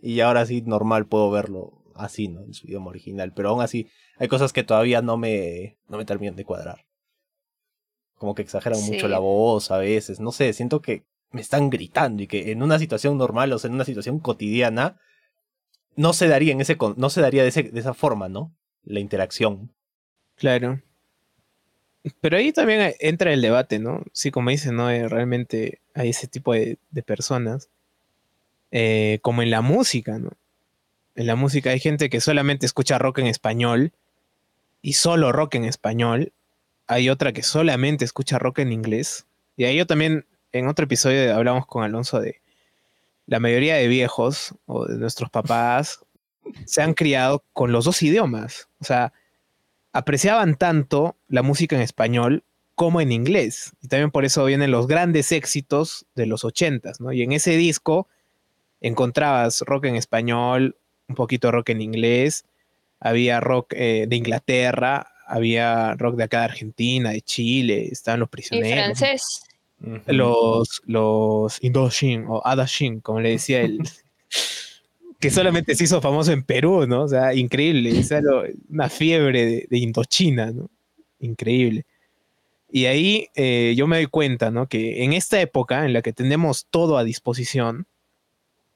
Y 0.00 0.20
ahora 0.20 0.44
sí, 0.46 0.62
normal 0.62 1.06
puedo 1.06 1.30
verlo 1.30 1.82
así, 1.94 2.28
¿no? 2.28 2.42
En 2.42 2.52
su 2.52 2.66
idioma 2.66 2.90
original. 2.90 3.32
Pero 3.32 3.50
aún 3.50 3.62
así, 3.62 3.88
hay 4.18 4.28
cosas 4.28 4.52
que 4.52 4.64
todavía 4.64 5.00
no 5.00 5.16
me, 5.16 5.78
no 5.88 5.96
me 5.96 6.04
terminan 6.04 6.34
de 6.36 6.44
cuadrar. 6.44 6.84
Como 8.18 8.34
que 8.34 8.42
exageran 8.42 8.80
mucho 8.82 9.06
la 9.08 9.18
voz 9.18 9.70
a 9.70 9.78
veces. 9.78 10.18
No 10.20 10.32
sé, 10.32 10.52
siento 10.52 10.80
que 10.82 11.04
me 11.34 11.40
están 11.42 11.70
gritando 11.70 12.22
y 12.22 12.26
que 12.26 12.52
en 12.52 12.62
una 12.62 12.78
situación 12.78 13.18
normal, 13.18 13.52
o 13.52 13.58
sea, 13.58 13.68
en 13.68 13.74
una 13.74 13.84
situación 13.84 14.20
cotidiana, 14.20 14.98
no 15.96 16.12
se 16.12 16.28
daría 16.28 16.52
en 16.52 16.60
ese 16.60 16.76
no 16.96 17.10
se 17.10 17.20
daría 17.20 17.44
de, 17.44 17.50
de 17.50 17.80
esa 17.80 17.94
forma, 17.94 18.28
¿no? 18.28 18.52
La 18.84 19.00
interacción. 19.00 19.70
Claro. 20.36 20.82
Pero 22.20 22.36
ahí 22.36 22.52
también 22.52 22.80
hay- 22.80 22.94
entra 23.00 23.32
el 23.32 23.40
debate, 23.40 23.78
¿no? 23.78 24.02
Sí, 24.12 24.30
como 24.30 24.50
dicen, 24.50 24.76
¿no? 24.76 24.90
Eh, 24.90 25.08
realmente 25.08 25.80
hay 25.94 26.10
ese 26.10 26.26
tipo 26.26 26.52
de, 26.52 26.78
de 26.90 27.02
personas. 27.02 27.68
eh, 28.70 29.18
como 29.22 29.42
en 29.42 29.50
la 29.50 29.60
música, 29.62 30.18
¿no? 30.18 30.32
En 31.14 31.26
la 31.28 31.36
música 31.36 31.70
hay 31.70 31.80
gente 31.80 32.10
que 32.10 32.20
solamente 32.20 32.66
escucha 32.66 32.98
rock 32.98 33.18
en 33.20 33.26
español 33.26 33.92
y 34.82 34.94
solo 34.94 35.32
rock 35.32 35.56
en 35.56 35.64
español. 35.64 36.32
Hay 36.86 37.08
otra 37.10 37.32
que 37.32 37.42
solamente 37.42 38.04
escucha 38.04 38.38
rock 38.38 38.60
en 38.60 38.72
inglés. 38.72 39.26
Y 39.56 39.64
ahí 39.64 39.76
yo 39.76 39.86
también, 39.86 40.26
en 40.58 40.68
otro 40.68 40.84
episodio 40.84 41.34
hablamos 41.34 41.66
con 41.66 41.82
Alonso 41.82 42.20
de 42.20 42.40
la 43.26 43.40
mayoría 43.40 43.74
de 43.74 43.88
viejos 43.88 44.54
o 44.66 44.86
de 44.86 44.96
nuestros 44.96 45.28
papás 45.30 46.00
se 46.66 46.82
han 46.82 46.94
criado 46.94 47.44
con 47.52 47.72
los 47.72 47.84
dos 47.84 48.02
idiomas. 48.02 48.68
O 48.80 48.84
sea, 48.84 49.12
apreciaban 49.92 50.56
tanto 50.56 51.16
la 51.28 51.42
música 51.42 51.74
en 51.76 51.82
español 51.82 52.44
como 52.76 53.00
en 53.00 53.12
inglés. 53.12 53.72
Y 53.82 53.88
también 53.88 54.10
por 54.10 54.24
eso 54.24 54.44
vienen 54.44 54.70
los 54.70 54.86
grandes 54.86 55.32
éxitos 55.32 56.06
de 56.14 56.26
los 56.26 56.44
ochentas, 56.44 57.00
¿no? 57.00 57.12
Y 57.12 57.22
en 57.22 57.32
ese 57.32 57.56
disco 57.56 58.08
encontrabas 58.80 59.60
rock 59.62 59.86
en 59.86 59.96
español, 59.96 60.76
un 61.08 61.14
poquito 61.14 61.50
rock 61.50 61.70
en 61.70 61.80
inglés, 61.80 62.44
había 63.00 63.40
rock 63.40 63.72
eh, 63.74 64.06
de 64.08 64.16
Inglaterra, 64.16 65.08
había 65.26 65.94
rock 65.94 66.16
de 66.16 66.24
acá 66.24 66.38
de 66.40 66.44
Argentina, 66.44 67.10
de 67.10 67.22
Chile, 67.22 67.88
estaban 67.90 68.20
los 68.20 68.28
Y 68.28 68.30
prisioneros. 68.30 69.00
Los, 70.06 70.82
los 70.86 71.62
Indoshin 71.62 72.24
o 72.28 72.40
Adashin, 72.44 73.00
como 73.00 73.20
le 73.20 73.30
decía 73.30 73.60
él. 73.62 73.78
que 75.20 75.30
solamente 75.30 75.74
se 75.74 75.84
hizo 75.84 76.00
famoso 76.00 76.32
en 76.32 76.42
Perú, 76.42 76.86
¿no? 76.86 77.04
O 77.04 77.08
sea, 77.08 77.34
increíble. 77.34 77.98
o 77.98 78.02
sea, 78.02 78.20
lo- 78.20 78.44
una 78.68 78.88
fiebre 78.88 79.46
de, 79.46 79.66
de 79.70 79.78
Indochina, 79.78 80.50
¿no? 80.52 80.68
Increíble. 81.20 81.86
Y 82.70 82.86
ahí 82.86 83.28
eh, 83.36 83.74
yo 83.76 83.86
me 83.86 83.96
doy 83.96 84.06
cuenta, 84.06 84.50
¿no? 84.50 84.66
Que 84.68 85.04
en 85.04 85.12
esta 85.12 85.40
época 85.40 85.84
en 85.86 85.92
la 85.92 86.02
que 86.02 86.12
tenemos 86.12 86.66
todo 86.70 86.98
a 86.98 87.04
disposición, 87.04 87.86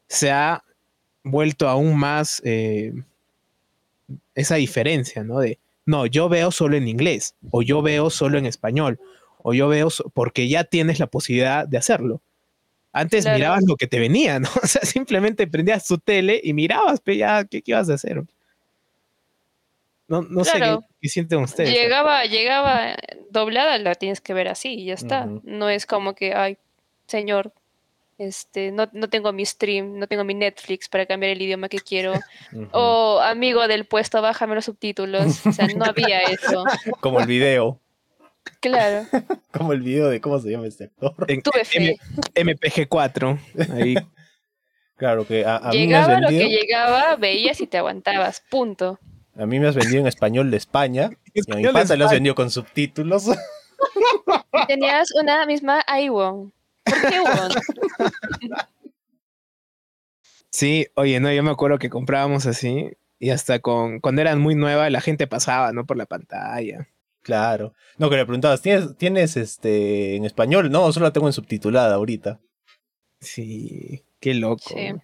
se 0.09 0.31
ha 0.31 0.63
vuelto 1.25 1.69
aún 1.69 1.97
más 1.99 2.41
eh, 2.45 2.93
esa 4.35 4.55
diferencia, 4.57 5.23
¿no? 5.25 5.41
De, 5.41 5.59
no, 5.85 6.07
yo 6.07 6.29
veo 6.29 6.51
solo 6.51 6.77
en 6.77 6.87
inglés, 6.89 7.35
o 7.51 7.63
yo 7.63 7.83
veo 7.83 8.09
solo 8.09 8.39
en 8.39 8.47
español, 8.47 8.99
o 9.43 9.55
yo 9.55 9.68
veo, 9.68 9.89
porque 10.14 10.49
ya 10.49 10.64
tienes 10.64 10.99
la 10.99 11.07
posibilidad 11.07 11.66
de 11.66 11.78
hacerlo. 11.78 12.20
Antes 12.93 13.24
Claro. 13.24 13.39
mirabas 13.39 13.64
lo 13.66 13.76
que 13.76 13.86
te 13.86 13.99
venía, 13.99 14.39
¿no? 14.41 14.49
O 14.62 14.66
sea, 14.66 14.82
simplemente 14.82 15.47
prendías 15.47 15.86
tu 15.86 15.99
tele 15.99 16.41
y 16.43 16.53
mirabas, 16.53 17.01
pero 17.01 17.18
ya, 17.18 17.45
¿qué, 17.45 17.62
qué 17.62 17.72
ibas 17.72 17.91
a 17.91 17.95
hacer? 17.95 18.22
No, 20.09 20.22
no 20.22 20.43
sé 20.43 20.59
qué, 20.59 20.78
qué 21.03 21.09
sienten 21.09 21.41
ustedes. 21.41 21.70
Llegaba, 21.70 22.24
llegaba 22.24 22.97
doblada, 23.30 23.76
la 23.78 23.95
tienes 23.95 24.22
que 24.22 24.32
ver 24.32 24.49
así 24.49 24.70
y 24.74 24.86
ya 24.86 24.95
está. 24.95 25.28
No 25.43 25.68
es 25.68 25.84
como 25.84 26.14
que, 26.14 26.32
ay, 26.34 26.57
señor, 27.07 27.53
este, 28.16 28.72
no, 28.72 28.89
no 28.93 29.11
tengo 29.11 29.32
mi 29.34 29.45
stream, 29.45 29.99
no 29.99 30.07
tengo 30.07 30.24
mi 30.24 30.32
Netflix 30.32 30.89
para 30.89 31.05
cambiar 31.05 31.32
el 31.32 31.43
idioma 31.43 31.68
que 31.68 31.78
quiero. 31.78 32.14
O 32.72 33.20
amigo 33.22 33.68
del 33.68 33.84
puesto, 33.84 34.22
bájame 34.22 34.55
los 34.55 34.64
subtítulos. 34.64 35.47
O 35.47 35.53
sea, 35.53 35.66
no 35.76 35.84
había 35.84 36.20
eso. 36.20 36.64
Como 37.01 37.20
el 37.20 37.26
video. 37.26 37.78
Claro, 38.61 39.07
Como 39.53 39.72
el 39.72 39.80
video 39.82 40.09
de 40.09 40.20
cómo 40.20 40.38
se 40.38 40.51
llama 40.51 40.66
este 40.66 40.84
actor. 40.84 41.14
En 41.28 41.42
tuve 41.42 41.64
fe. 41.64 41.96
M- 42.34 42.53
MPG4, 42.55 43.38
ahí 43.74 43.94
Claro 44.96 45.26
que 45.26 45.44
a, 45.44 45.57
a 45.59 45.70
mí 45.70 45.86
me 45.86 45.94
has 45.96 46.07
Llegaba 46.09 46.20
lo 46.20 46.28
vendido. 46.28 46.49
que 46.49 46.57
llegaba, 46.57 47.16
veías 47.16 47.61
y 47.61 47.66
te 47.68 47.78
aguantabas. 47.78 48.42
Punto. 48.51 48.99
A 49.36 49.46
mí 49.46 49.61
me 49.61 49.68
has 49.68 49.76
vendido 49.76 50.01
en 50.01 50.07
español 50.09 50.51
de 50.51 50.57
España. 50.57 51.11
Y 51.34 51.53
a 51.53 51.57
mi 51.57 51.64
pata 51.68 51.94
le 51.94 52.05
has 52.05 52.11
vendido 52.11 52.34
con 52.34 52.51
subtítulos. 52.51 53.28
Y 53.28 54.66
tenías 54.66 55.09
una 55.20 55.46
misma 55.46 55.84
iWon. 56.03 56.53
¿Por 56.84 57.11
qué 57.11 57.20
Won? 57.20 57.53
Sí, 60.51 60.86
oye, 60.94 61.20
no, 61.20 61.30
yo 61.32 61.42
me 61.42 61.51
acuerdo 61.51 61.78
que 61.78 61.90
comprábamos 61.90 62.46
así 62.46 62.90
y 63.20 63.30
hasta 63.30 63.59
con 63.61 64.01
cuando 64.01 64.22
eran 64.22 64.40
muy 64.40 64.55
nuevas 64.55 64.90
la 64.90 65.01
gente 65.01 65.26
pasaba, 65.26 65.72
¿no? 65.72 65.86
Por 65.86 65.96
la 65.96 66.07
pantalla. 66.07 66.88
Claro. 67.29 67.74
No, 67.99 68.09
que 68.09 68.16
le 68.16 68.24
preguntabas, 68.24 68.62
¿tienes, 68.62 68.97
¿tienes 68.97 69.37
este 69.37 70.16
en 70.16 70.24
español? 70.24 70.70
No, 70.70 70.91
solo 70.93 71.05
la 71.05 71.12
tengo 71.12 71.26
en 71.26 71.35
subtitulada 71.35 71.95
ahorita. 71.95 72.41
Sí, 73.20 74.03
qué 74.18 74.33
loco. 74.33 74.62
Sí. 74.66 74.95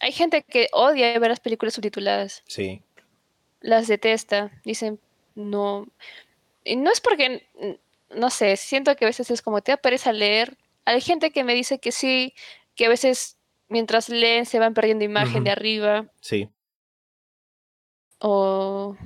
Hay 0.00 0.12
gente 0.12 0.42
que 0.44 0.68
odia 0.72 1.18
ver 1.18 1.28
las 1.28 1.40
películas 1.40 1.74
subtituladas. 1.74 2.42
Sí. 2.46 2.80
Las 3.60 3.86
detesta. 3.86 4.50
Dicen, 4.64 4.98
no. 5.34 5.86
Y 6.64 6.76
no 6.76 6.90
es 6.90 7.02
porque, 7.02 7.46
no 8.16 8.30
sé, 8.30 8.56
siento 8.56 8.96
que 8.96 9.04
a 9.04 9.08
veces 9.08 9.30
es 9.30 9.42
como 9.42 9.60
te 9.60 9.72
da 9.72 9.76
pereza 9.76 10.10
leer. 10.14 10.56
Hay 10.86 11.02
gente 11.02 11.32
que 11.32 11.44
me 11.44 11.54
dice 11.54 11.80
que 11.80 11.92
sí, 11.92 12.32
que 12.76 12.86
a 12.86 12.88
veces 12.88 13.36
mientras 13.68 14.08
leen 14.08 14.46
se 14.46 14.58
van 14.58 14.72
perdiendo 14.72 15.04
imagen 15.04 15.44
de 15.44 15.50
arriba. 15.50 16.06
Sí. 16.22 16.48
O, 18.20 18.96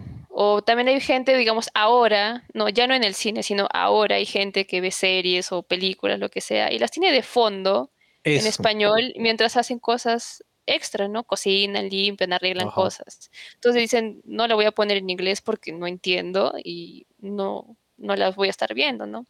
o 0.41 0.63
también 0.63 0.87
hay 0.87 1.01
gente, 1.01 1.37
digamos, 1.37 1.69
ahora, 1.75 2.45
no, 2.55 2.69
ya 2.69 2.87
no 2.87 2.95
en 2.95 3.03
el 3.03 3.15
cine, 3.15 3.43
sino 3.43 3.67
ahora 3.73 4.15
hay 4.15 4.25
gente 4.25 4.69
que 4.69 4.81
ve 4.81 4.93
series 4.93 5.51
o 5.51 5.65
películas, 5.65 6.21
lo 6.21 6.29
que 6.29 6.41
sea, 6.41 6.73
y 6.73 6.79
las 6.79 6.93
tiene 6.93 7.11
de 7.11 7.23
fondo 7.25 7.91
en 8.23 8.47
español 8.47 9.13
mientras 9.17 9.57
hacen 9.57 9.81
cosas 9.81 10.45
extra, 10.65 11.09
¿no? 11.09 11.25
Cocinan, 11.25 11.89
limpian, 11.89 12.33
arreglan 12.33 12.69
Ajá. 12.69 12.75
cosas. 12.77 13.33
Entonces 13.55 13.83
dicen, 13.83 14.21
no 14.25 14.47
la 14.47 14.55
voy 14.55 14.67
a 14.67 14.71
poner 14.71 14.99
en 14.99 15.11
inglés 15.11 15.41
porque 15.41 15.73
no 15.73 15.89
entiendo 15.89 16.55
y 16.63 17.07
no, 17.19 17.77
no 17.97 18.15
las 18.15 18.37
voy 18.37 18.47
a 18.47 18.53
estar 18.53 18.73
viendo, 18.75 19.07
¿no? 19.07 19.23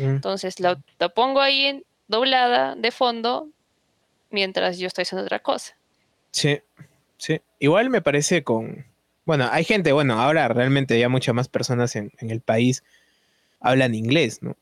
Mm. 0.00 0.16
Entonces 0.16 0.58
la, 0.58 0.82
la 0.98 1.08
pongo 1.10 1.40
ahí 1.42 1.66
en- 1.66 1.84
doblada 2.08 2.74
de 2.74 2.90
fondo 2.90 3.50
mientras 4.30 4.78
yo 4.78 4.88
estoy 4.88 5.02
haciendo 5.02 5.22
otra 5.22 5.38
cosa. 5.38 5.76
Sí, 6.32 6.58
sí. 7.18 7.40
Igual 7.60 7.88
me 7.88 8.02
parece 8.02 8.42
con. 8.42 8.84
Bueno, 9.26 9.48
hay 9.50 9.64
gente, 9.64 9.92
bueno, 9.92 10.20
ahora 10.20 10.48
realmente 10.48 10.98
ya 10.98 11.08
muchas 11.08 11.34
más 11.34 11.48
personas 11.48 11.96
en, 11.96 12.12
en 12.18 12.30
el 12.30 12.40
país 12.40 12.82
hablan 13.60 13.94
inglés, 13.94 14.42
¿no? 14.42 14.56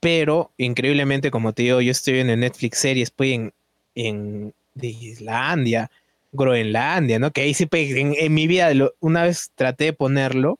Pero 0.00 0.50
increíblemente, 0.58 1.30
como 1.30 1.52
te 1.52 1.62
digo, 1.64 1.80
yo 1.80 1.92
estoy 1.92 2.14
viendo 2.14 2.32
en 2.32 2.40
Netflix 2.40 2.78
series, 2.78 3.10
pues 3.10 3.32
en, 3.32 3.52
en 3.94 4.54
Islandia, 4.80 5.90
Groenlandia, 6.32 7.18
¿no? 7.18 7.32
Que 7.32 7.42
ahí 7.42 7.54
sí, 7.54 7.66
pues, 7.66 7.90
en, 7.92 8.14
en 8.16 8.34
mi 8.34 8.46
vida 8.46 8.70
una 9.00 9.24
vez 9.24 9.50
traté 9.54 9.84
de 9.84 9.92
ponerlo 9.92 10.58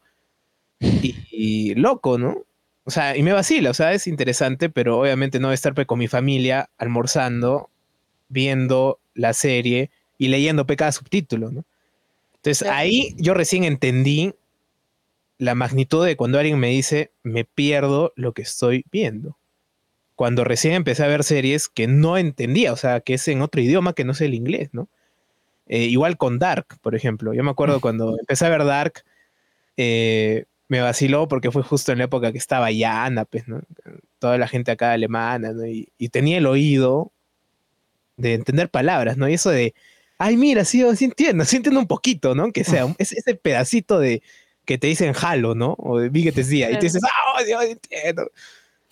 y, 0.80 1.74
loco, 1.74 2.18
¿no? 2.18 2.44
O 2.84 2.90
sea, 2.90 3.16
y 3.16 3.22
me 3.22 3.32
vacila, 3.32 3.70
o 3.70 3.74
sea, 3.74 3.92
es 3.92 4.06
interesante, 4.06 4.70
pero 4.70 4.98
obviamente 4.98 5.38
no 5.38 5.48
voy 5.48 5.52
a 5.52 5.54
estar 5.54 5.74
con 5.86 5.98
mi 5.98 6.08
familia 6.08 6.70
almorzando, 6.78 7.70
viendo 8.28 8.98
la 9.14 9.32
serie 9.32 9.90
y 10.18 10.28
leyendo 10.28 10.66
cada 10.66 10.92
subtítulo, 10.92 11.50
¿no? 11.50 11.64
Entonces 12.42 12.68
ahí 12.68 13.14
yo 13.18 13.34
recién 13.34 13.64
entendí 13.64 14.34
la 15.38 15.54
magnitud 15.54 16.04
de 16.04 16.16
cuando 16.16 16.38
alguien 16.38 16.58
me 16.58 16.68
dice, 16.68 17.12
me 17.22 17.44
pierdo 17.44 18.12
lo 18.16 18.32
que 18.32 18.42
estoy 18.42 18.84
viendo. 18.90 19.38
Cuando 20.14 20.44
recién 20.44 20.74
empecé 20.74 21.02
a 21.02 21.08
ver 21.08 21.24
series 21.24 21.68
que 21.68 21.86
no 21.86 22.18
entendía, 22.18 22.72
o 22.72 22.76
sea, 22.76 23.00
que 23.00 23.14
es 23.14 23.26
en 23.28 23.40
otro 23.40 23.60
idioma 23.60 23.94
que 23.94 24.04
no 24.04 24.12
sé 24.12 24.26
el 24.26 24.34
inglés, 24.34 24.68
¿no? 24.72 24.88
Eh, 25.66 25.84
igual 25.84 26.18
con 26.18 26.38
Dark, 26.38 26.78
por 26.82 26.94
ejemplo. 26.94 27.32
Yo 27.32 27.44
me 27.44 27.50
acuerdo 27.50 27.80
cuando 27.80 28.18
empecé 28.18 28.44
a 28.44 28.50
ver 28.50 28.64
Dark, 28.64 29.04
eh, 29.76 30.44
me 30.68 30.80
vaciló 30.80 31.28
porque 31.28 31.50
fue 31.50 31.62
justo 31.62 31.92
en 31.92 31.98
la 31.98 32.04
época 32.04 32.32
que 32.32 32.38
estaba 32.38 32.70
Yana, 32.70 33.24
pues, 33.24 33.48
¿no? 33.48 33.62
Toda 34.18 34.36
la 34.36 34.48
gente 34.48 34.70
acá 34.72 34.92
alemana, 34.92 35.52
¿no? 35.52 35.66
Y, 35.66 35.88
tenía 36.10 36.38
el 36.38 36.46
oído 36.46 37.12
de 38.16 38.34
entender 38.34 38.70
palabras, 38.70 39.16
¿no? 39.16 39.28
Y 39.28 39.34
eso 39.34 39.50
de, 39.50 39.74
ay, 40.20 40.36
mira, 40.36 40.66
sí, 40.66 40.84
sí 40.96 41.06
entiendo, 41.06 41.46
sí 41.46 41.56
entiendo 41.56 41.80
un 41.80 41.86
poquito, 41.86 42.34
¿no? 42.34 42.52
Que 42.52 42.62
sea 42.62 42.86
ese 42.98 43.34
pedacito 43.34 43.98
de 43.98 44.22
que 44.66 44.76
te 44.76 44.86
dicen 44.86 45.14
Halo, 45.20 45.54
¿no? 45.54 45.74
O 45.78 45.98
de 45.98 46.10
Big 46.10 46.32
día, 46.46 46.70
y 46.70 46.74
te 46.74 46.86
dices, 46.86 47.02
ah, 47.04 47.42
Dios, 47.42 47.64
entiendo. 47.64 48.30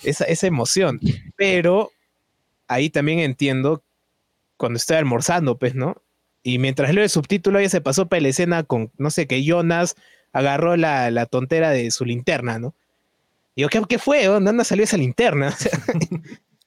Esa, 0.02 0.24
esa 0.24 0.46
emoción. 0.46 0.98
Pero 1.36 1.92
ahí 2.66 2.88
también 2.88 3.18
entiendo 3.18 3.82
cuando 4.56 4.78
estoy 4.78 4.96
almorzando, 4.96 5.58
pues, 5.58 5.74
¿no? 5.74 6.02
Y 6.42 6.58
mientras 6.58 6.94
leo 6.94 7.04
el 7.04 7.10
subtítulo, 7.10 7.60
ya 7.60 7.68
se 7.68 7.82
pasó 7.82 8.08
para 8.08 8.22
la 8.22 8.28
escena 8.28 8.62
con, 8.62 8.90
no 8.96 9.10
sé, 9.10 9.26
que 9.26 9.44
Jonas 9.44 9.96
agarró 10.32 10.76
la, 10.76 11.26
tontera 11.26 11.70
de 11.70 11.90
su 11.90 12.06
linterna, 12.06 12.58
¿no? 12.58 12.74
Y 13.54 13.62
yo, 13.62 13.68
¿qué, 13.68 13.98
fue? 13.98 14.24
¿Dónde 14.24 14.64
salió 14.64 14.84
esa 14.84 14.96
linterna? 14.96 15.54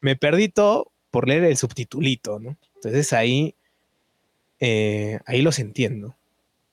me 0.02 0.16
perdí 0.16 0.50
todo 0.50 0.92
por 1.10 1.28
leer 1.28 1.46
el 1.46 1.58
subtitulito, 1.58 2.40
¿no? 2.40 2.58
Entonces 2.76 3.12
ahí, 3.14 3.56
eh, 4.62 5.20
ahí 5.26 5.42
los 5.42 5.60
entiendo. 5.60 6.16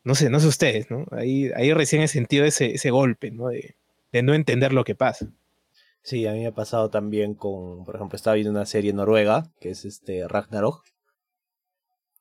No 0.04 0.14
sé, 0.14 0.30
no 0.30 0.38
sé 0.38 0.46
ustedes, 0.46 0.88
¿no? 0.90 1.06
Ahí, 1.10 1.50
ahí 1.56 1.72
recién 1.72 2.02
he 2.02 2.08
sentido 2.08 2.44
ese, 2.44 2.74
ese 2.74 2.90
golpe, 2.90 3.32
¿no? 3.32 3.48
De, 3.48 3.74
de, 4.12 4.22
no 4.22 4.34
entender 4.34 4.72
lo 4.72 4.84
que 4.84 4.94
pasa. 4.94 5.26
Sí, 6.02 6.26
a 6.28 6.32
mí 6.32 6.38
me 6.40 6.46
ha 6.46 6.54
pasado 6.54 6.88
también 6.88 7.34
con, 7.34 7.84
por 7.84 7.96
ejemplo, 7.96 8.14
estaba 8.14 8.34
viendo 8.34 8.52
una 8.52 8.64
serie 8.64 8.92
noruega, 8.92 9.50
que 9.60 9.70
es 9.70 9.84
este 9.84 10.28
Ragnarok. 10.28 10.84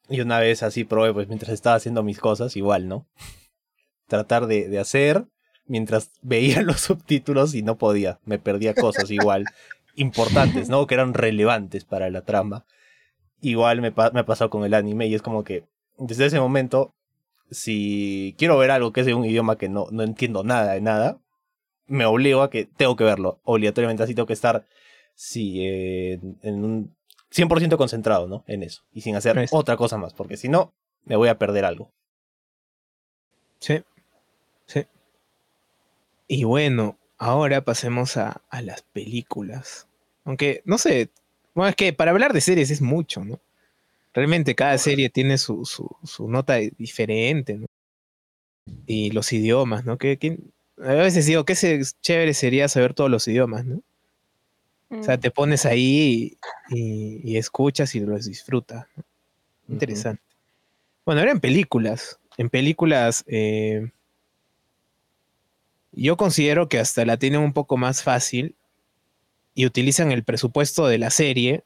Y 0.10 0.22
una 0.22 0.40
vez 0.40 0.64
así 0.64 0.84
probé, 0.84 1.14
pues 1.14 1.28
mientras 1.28 1.52
estaba 1.52 1.76
haciendo 1.76 2.02
mis 2.02 2.18
cosas, 2.18 2.56
igual, 2.56 2.88
¿no? 2.88 3.06
tratar 4.08 4.48
de, 4.48 4.68
de 4.70 4.80
hacer 4.80 5.26
mientras 5.66 6.12
veía 6.22 6.62
los 6.64 6.82
subtítulos 6.82 7.54
y 7.54 7.62
no 7.62 7.78
podía, 7.78 8.20
me 8.26 8.40
perdía 8.40 8.74
cosas 8.74 9.12
igual 9.12 9.46
importantes, 9.96 10.70
¿no? 10.70 10.88
Que 10.88 10.96
eran 10.96 11.14
relevantes 11.14 11.86
para 11.86 12.10
la 12.10 12.22
trama. 12.22 12.66
Igual 13.42 13.82
me, 13.82 13.92
me 13.92 14.20
ha 14.20 14.26
pasado 14.26 14.50
con 14.50 14.66
el 14.66 14.74
anime 14.74 15.08
y 15.08 15.16
es 15.16 15.22
como 15.22 15.44
que 15.44 15.66
desde 15.98 16.26
ese 16.26 16.40
momento, 16.40 16.94
si 17.52 18.36
quiero 18.38 18.58
ver 18.58 18.72
algo 18.72 18.92
que 18.94 19.02
es 19.02 19.06
de 19.06 19.14
un 19.14 19.26
idioma 19.26 19.58
que 19.58 19.70
no, 19.70 19.88
no 19.92 20.04
entiendo 20.04 20.44
nada 20.44 20.74
de 20.74 20.82
nada, 20.82 21.20
me 21.88 22.06
obligo 22.06 22.42
a 22.42 22.50
que 22.50 22.66
tengo 22.66 22.96
que 22.96 23.04
verlo. 23.04 23.40
Obligatoriamente 23.44 24.04
así 24.04 24.14
tengo 24.16 24.28
que 24.28 24.34
estar, 24.34 24.66
sí, 25.16 25.66
en, 25.66 26.38
en 26.42 26.64
un 26.64 26.96
100% 27.32 27.78
concentrado, 27.78 28.28
¿no? 28.28 28.44
En 28.48 28.64
eso. 28.64 28.84
Y 28.92 29.02
sin 29.02 29.16
hacer 29.16 29.48
otra 29.52 29.78
cosa 29.78 29.98
más, 29.98 30.14
porque 30.14 30.38
si 30.38 30.50
no, 30.50 30.74
me 31.06 31.16
voy 31.16 31.30
a 31.30 31.38
perder 31.38 31.66
algo. 31.66 31.92
Sí, 33.60 33.82
Sí. 34.68 34.86
Y 36.28 36.44
bueno, 36.44 37.00
ahora 37.18 37.64
pasemos 37.64 38.18
a, 38.18 38.42
las 38.62 38.82
películas. 38.82 39.88
Aunque, 40.26 40.62
no 40.66 40.78
sé, 40.78 41.10
bueno, 41.58 41.70
es 41.72 41.76
que 41.76 41.92
para 41.92 42.12
hablar 42.12 42.34
de 42.34 42.42
series 42.42 42.70
es 42.70 42.84
mucho, 42.84 43.26
¿no? 43.26 43.40
Realmente 44.14 44.54
cada 44.54 44.78
serie 44.78 45.10
tiene 45.10 45.40
su, 45.40 45.66
su, 45.66 46.28
nota 46.30 46.58
diferente, 46.78 47.56
¿no? 47.56 47.66
Y 48.86 49.10
los 49.10 49.34
idiomas, 49.34 49.84
¿no? 49.84 49.98
Que, 49.98 50.38
a 50.78 50.94
veces 50.94 51.26
digo, 51.26 51.46
qué 51.46 51.56
chévere 52.00 52.36
sería 52.36 52.68
saber 52.68 52.94
todos 52.94 53.10
los 53.10 53.28
idiomas, 53.28 53.66
¿no? 53.66 53.82
O 54.92 55.02
sea, 55.02 55.18
mm. 55.18 55.20
te 55.20 55.32
pones 55.32 55.66
ahí 55.66 56.38
y, 56.70 57.38
escuchas 57.38 57.96
y 57.96 58.02
los 58.02 58.26
disfrutas. 58.26 58.86
Interesante. 59.68 60.22
Bueno, 61.08 61.22
ahora 61.22 61.32
en 61.32 61.40
películas. 61.40 62.20
En 62.38 62.52
películas, 62.52 63.24
eh, 63.26 63.90
yo 65.92 66.18
considero 66.18 66.70
que 66.70 66.78
hasta 66.78 67.04
la 67.04 67.18
tienen 67.18 67.40
un 67.40 67.54
poco 67.54 67.78
más 67.78 68.04
fácil 68.04 68.56
y 69.58 69.66
utilizan 69.66 70.12
el 70.12 70.24
presupuesto 70.24 70.86
de 70.86 71.00
la 71.00 71.10
serie, 71.10 71.64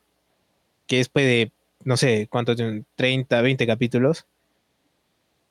que 0.88 1.02
es 1.02 1.10
pues, 1.10 1.26
de, 1.26 1.52
no 1.84 1.98
sé, 1.98 2.26
¿cuánto 2.32 2.56
tienen? 2.56 2.86
30, 2.96 3.42
20 3.42 3.68
capítulos, 3.68 4.26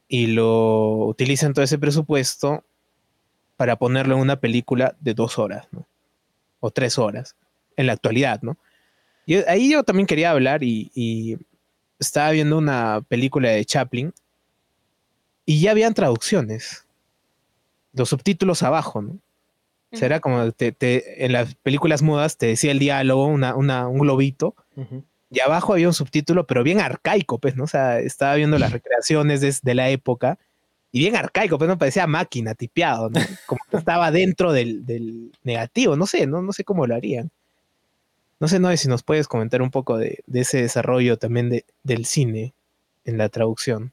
y 0.09 0.29
lo 0.29 1.07
utilizan 1.07 1.53
todo 1.53 1.67
ese 1.67 1.79
presupuesto 1.79 2.65
para 3.59 3.77
ponerlo 3.77 4.15
en 4.15 4.23
una 4.23 4.41
película 4.41 4.97
de 5.01 5.13
dos 5.13 5.39
horas. 5.39 5.69
O 6.61 6.71
tres 6.71 6.97
horas, 6.97 7.37
en 7.77 7.87
la 7.87 7.93
actualidad, 7.93 8.41
¿no? 8.41 8.57
Y 9.27 9.35
ahí 9.35 9.71
yo 9.71 9.85
también 9.85 10.07
quería 10.07 10.31
hablar 10.31 10.65
y, 10.65 10.91
y 10.95 11.37
estaba 11.99 12.31
viendo 12.31 12.57
una 12.57 13.03
película 13.07 13.51
de 13.51 13.67
Chaplin 13.67 14.15
y 15.45 15.61
ya 15.61 15.73
habían 15.73 15.93
traducciones 15.93 16.87
los 17.93 18.09
subtítulos 18.09 18.63
abajo, 18.63 19.03
¿no? 19.03 19.19
Será 19.93 20.21
como 20.21 20.53
te, 20.53 21.25
en 21.25 21.33
las 21.33 21.57
películas 21.57 22.03
mudas 22.03 22.37
te 22.37 22.47
decía 22.47 22.71
el 22.71 22.79
diálogo, 22.79 23.27
una, 23.27 23.55
un 23.55 23.99
globito, 23.99 24.55
y 25.31 25.41
abajo 25.41 25.73
había 25.73 25.89
un 25.89 25.95
subtítulo, 25.95 26.47
pero 26.47 26.63
bien 26.63 26.81
arcaico, 26.81 27.39
pues, 27.39 27.57
¿no? 27.57 27.65
O 27.65 27.69
sea, 27.69 28.01
estaba 28.01 28.35
viendo 28.35 28.59
las 28.59 28.73
recreaciones 28.73 29.63
de, 29.63 29.75
la 29.75 29.89
época, 29.91 30.39
y 30.93 31.01
bien 31.01 31.17
arcaico, 31.17 31.59
pues 31.59 31.69
no 31.69 31.79
parecía 31.79 32.07
máquina, 32.07 32.55
tipeado, 32.55 33.11
¿no? 33.11 33.21
Como 33.47 33.61
que 33.71 33.77
estaba 33.77 34.11
dentro 34.11 34.53
del, 34.53 35.33
negativo, 35.45 35.97
no 35.97 36.07
sé, 36.07 36.27
no, 36.27 36.43
no 36.43 36.53
sé 36.53 36.65
cómo 36.65 36.87
lo 36.87 36.95
harían. 36.95 37.31
No 38.41 38.49
sé, 38.49 38.59
no 38.59 38.75
si 38.77 38.89
nos 38.89 39.03
puedes 39.03 39.29
comentar 39.29 39.61
un 39.61 39.71
poco 39.71 39.99
de, 39.99 40.23
ese 40.33 40.63
desarrollo 40.63 41.19
también 41.19 41.51
de, 41.51 41.65
del 41.83 42.07
cine 42.07 42.55
en 43.05 43.19
la 43.19 43.29
traducción. 43.29 43.93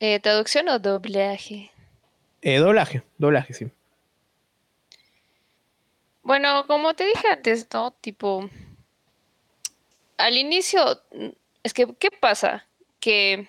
Eh, 0.00 0.18
¿Traducción 0.18 0.68
o 0.68 0.80
doblaje? 0.80 1.70
Eh, 2.42 2.58
doblaje, 2.58 3.02
doblaje, 3.18 3.54
sí. 3.54 3.70
Bueno, 6.22 6.66
como 6.66 6.94
te 6.94 7.06
dije 7.06 7.28
antes, 7.28 7.68
¿no? 7.72 7.92
Tipo, 7.92 8.48
al 10.16 10.36
inicio, 10.36 11.02
es 11.62 11.72
que, 11.72 11.86
¿qué 11.98 12.10
pasa? 12.10 12.66
Que 13.00 13.48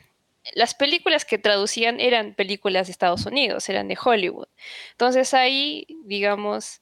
las 0.53 0.75
películas 0.75 1.25
que 1.25 1.37
traducían 1.37 1.99
eran 1.99 2.33
películas 2.35 2.87
de 2.87 2.91
Estados 2.91 3.25
Unidos, 3.25 3.67
eran 3.69 3.87
de 3.87 3.97
Hollywood. 4.01 4.47
Entonces 4.91 5.33
ahí, 5.33 5.85
digamos, 6.05 6.81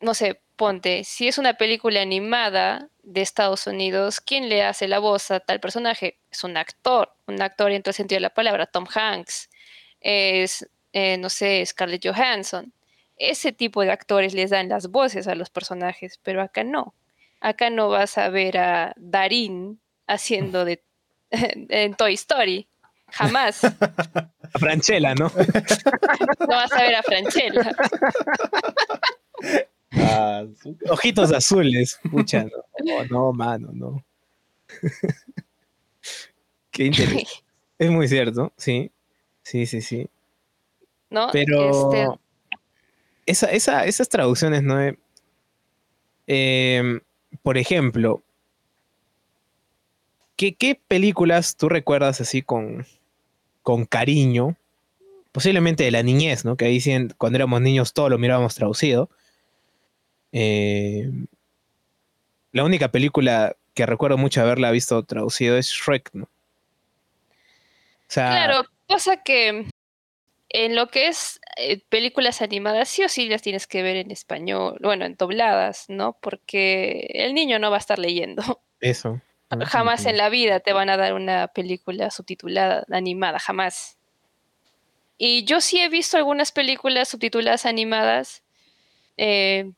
no 0.00 0.14
sé, 0.14 0.40
ponte, 0.56 1.04
si 1.04 1.28
es 1.28 1.38
una 1.38 1.54
película 1.54 2.02
animada 2.02 2.88
de 3.02 3.22
Estados 3.22 3.66
Unidos, 3.66 4.20
¿quién 4.20 4.48
le 4.48 4.62
hace 4.62 4.88
la 4.88 4.98
voz 4.98 5.30
a 5.30 5.40
tal 5.40 5.60
personaje? 5.60 6.18
Es 6.30 6.44
un 6.44 6.56
actor, 6.56 7.12
un 7.26 7.40
actor 7.42 7.70
en 7.72 7.82
todo 7.82 7.92
sentido 7.92 8.16
de 8.16 8.22
la 8.22 8.34
palabra, 8.34 8.66
Tom 8.66 8.86
Hanks, 8.92 9.50
es, 10.00 10.68
eh, 10.92 11.16
no 11.18 11.28
sé, 11.28 11.64
Scarlett 11.64 12.06
Johansson. 12.06 12.72
Ese 13.16 13.52
tipo 13.52 13.82
de 13.82 13.92
actores 13.92 14.34
les 14.34 14.50
dan 14.50 14.68
las 14.68 14.88
voces 14.88 15.26
a 15.28 15.34
los 15.34 15.50
personajes, 15.50 16.18
pero 16.22 16.42
acá 16.42 16.64
no. 16.64 16.94
Acá 17.40 17.70
no 17.70 17.88
vas 17.88 18.18
a 18.18 18.28
ver 18.28 18.58
a 18.58 18.94
Darín 18.96 19.80
haciendo 20.06 20.64
de 20.64 20.82
en 21.30 21.94
Toy 21.94 22.14
Story. 22.14 22.66
Jamás. 23.08 23.62
A 24.54 24.58
Franchella, 24.58 25.14
¿no? 25.14 25.30
No 26.40 26.46
vas 26.46 26.72
a 26.72 26.82
ver 26.82 26.94
a 26.94 27.02
Franchella. 27.02 27.74
Ah, 29.92 30.44
ojitos 30.90 31.32
azules, 31.32 31.98
pucha, 32.10 32.44
no, 32.84 33.04
no, 33.10 33.32
mano, 33.32 33.70
no. 33.72 34.04
Qué 36.70 36.84
interesante. 36.84 37.28
Es 37.78 37.90
muy 37.90 38.08
cierto, 38.08 38.52
sí. 38.56 38.90
Sí, 39.42 39.66
sí, 39.66 39.80
sí. 39.80 40.06
¿No? 41.12 41.28
Pero 41.30 41.90
este 43.26 43.54
esas 43.54 44.08
traducciones, 44.08 44.62
¿no? 44.62 44.78
Em, 46.26 47.00
por 47.42 47.58
ejemplo, 47.58 48.22
¿qué, 50.36 50.54
¿qué, 50.54 50.74
películas 50.74 51.56
tú 51.56 51.68
recuerdas 51.68 52.20
así 52.20 52.42
con, 52.42 52.86
con 53.62 53.84
cariño? 53.84 54.56
Posiblemente 55.32 55.84
de 55.84 55.90
la 55.90 56.02
niñez, 56.02 56.44
¿no? 56.44 56.56
Que 56.56 56.64
ahí 56.64 56.80
cuando 57.18 57.36
éramos 57.36 57.60
niños 57.60 57.92
todo 57.92 58.08
lo 58.08 58.18
mirábamos 58.18 58.54
traducido. 58.54 59.10
Eh, 60.32 61.10
la 62.52 62.64
única 62.64 62.88
película 62.88 63.56
que 63.74 63.86
recuerdo 63.86 64.18
mucho 64.18 64.40
haberla 64.40 64.70
visto 64.70 65.02
traducido 65.04 65.56
es 65.56 65.68
Shrek, 65.68 66.10
¿no? 66.14 66.28
claro, 68.08 68.64
pasa 68.86 69.16
que 69.16 69.66
en 70.52 70.76
lo 70.76 70.88
que 70.88 71.08
es 71.08 71.40
eh, 71.56 71.80
películas 71.88 72.42
animadas 72.42 72.88
sí 72.88 73.02
o 73.02 73.08
sí 73.08 73.26
las 73.28 73.42
tienes 73.42 73.66
que 73.66 73.82
ver 73.82 73.96
en 73.96 74.10
español, 74.10 74.78
bueno, 74.82 75.06
en 75.06 75.16
dobladas, 75.16 75.86
¿no? 75.88 76.18
Porque 76.20 77.08
el 77.14 77.34
niño 77.34 77.58
no 77.58 77.70
va 77.70 77.76
a 77.76 77.80
estar 77.80 77.98
leyendo. 77.98 78.42
Eso. 78.80 79.20
Jamás 79.66 80.06
en 80.06 80.16
la 80.16 80.30
vida 80.30 80.60
te 80.60 80.72
van 80.72 80.88
a 80.88 80.96
dar 80.96 81.12
una 81.12 81.48
película 81.48 82.10
subtitulada, 82.10 82.86
animada, 82.90 83.38
jamás. 83.38 83.98
Y 85.18 85.44
yo 85.44 85.60
sí 85.60 85.78
he 85.78 85.90
visto 85.90 86.16
algunas 86.16 86.52
películas 86.52 87.08
subtituladas 87.08 87.66
animadas 87.66 88.42
eh, 89.18 89.70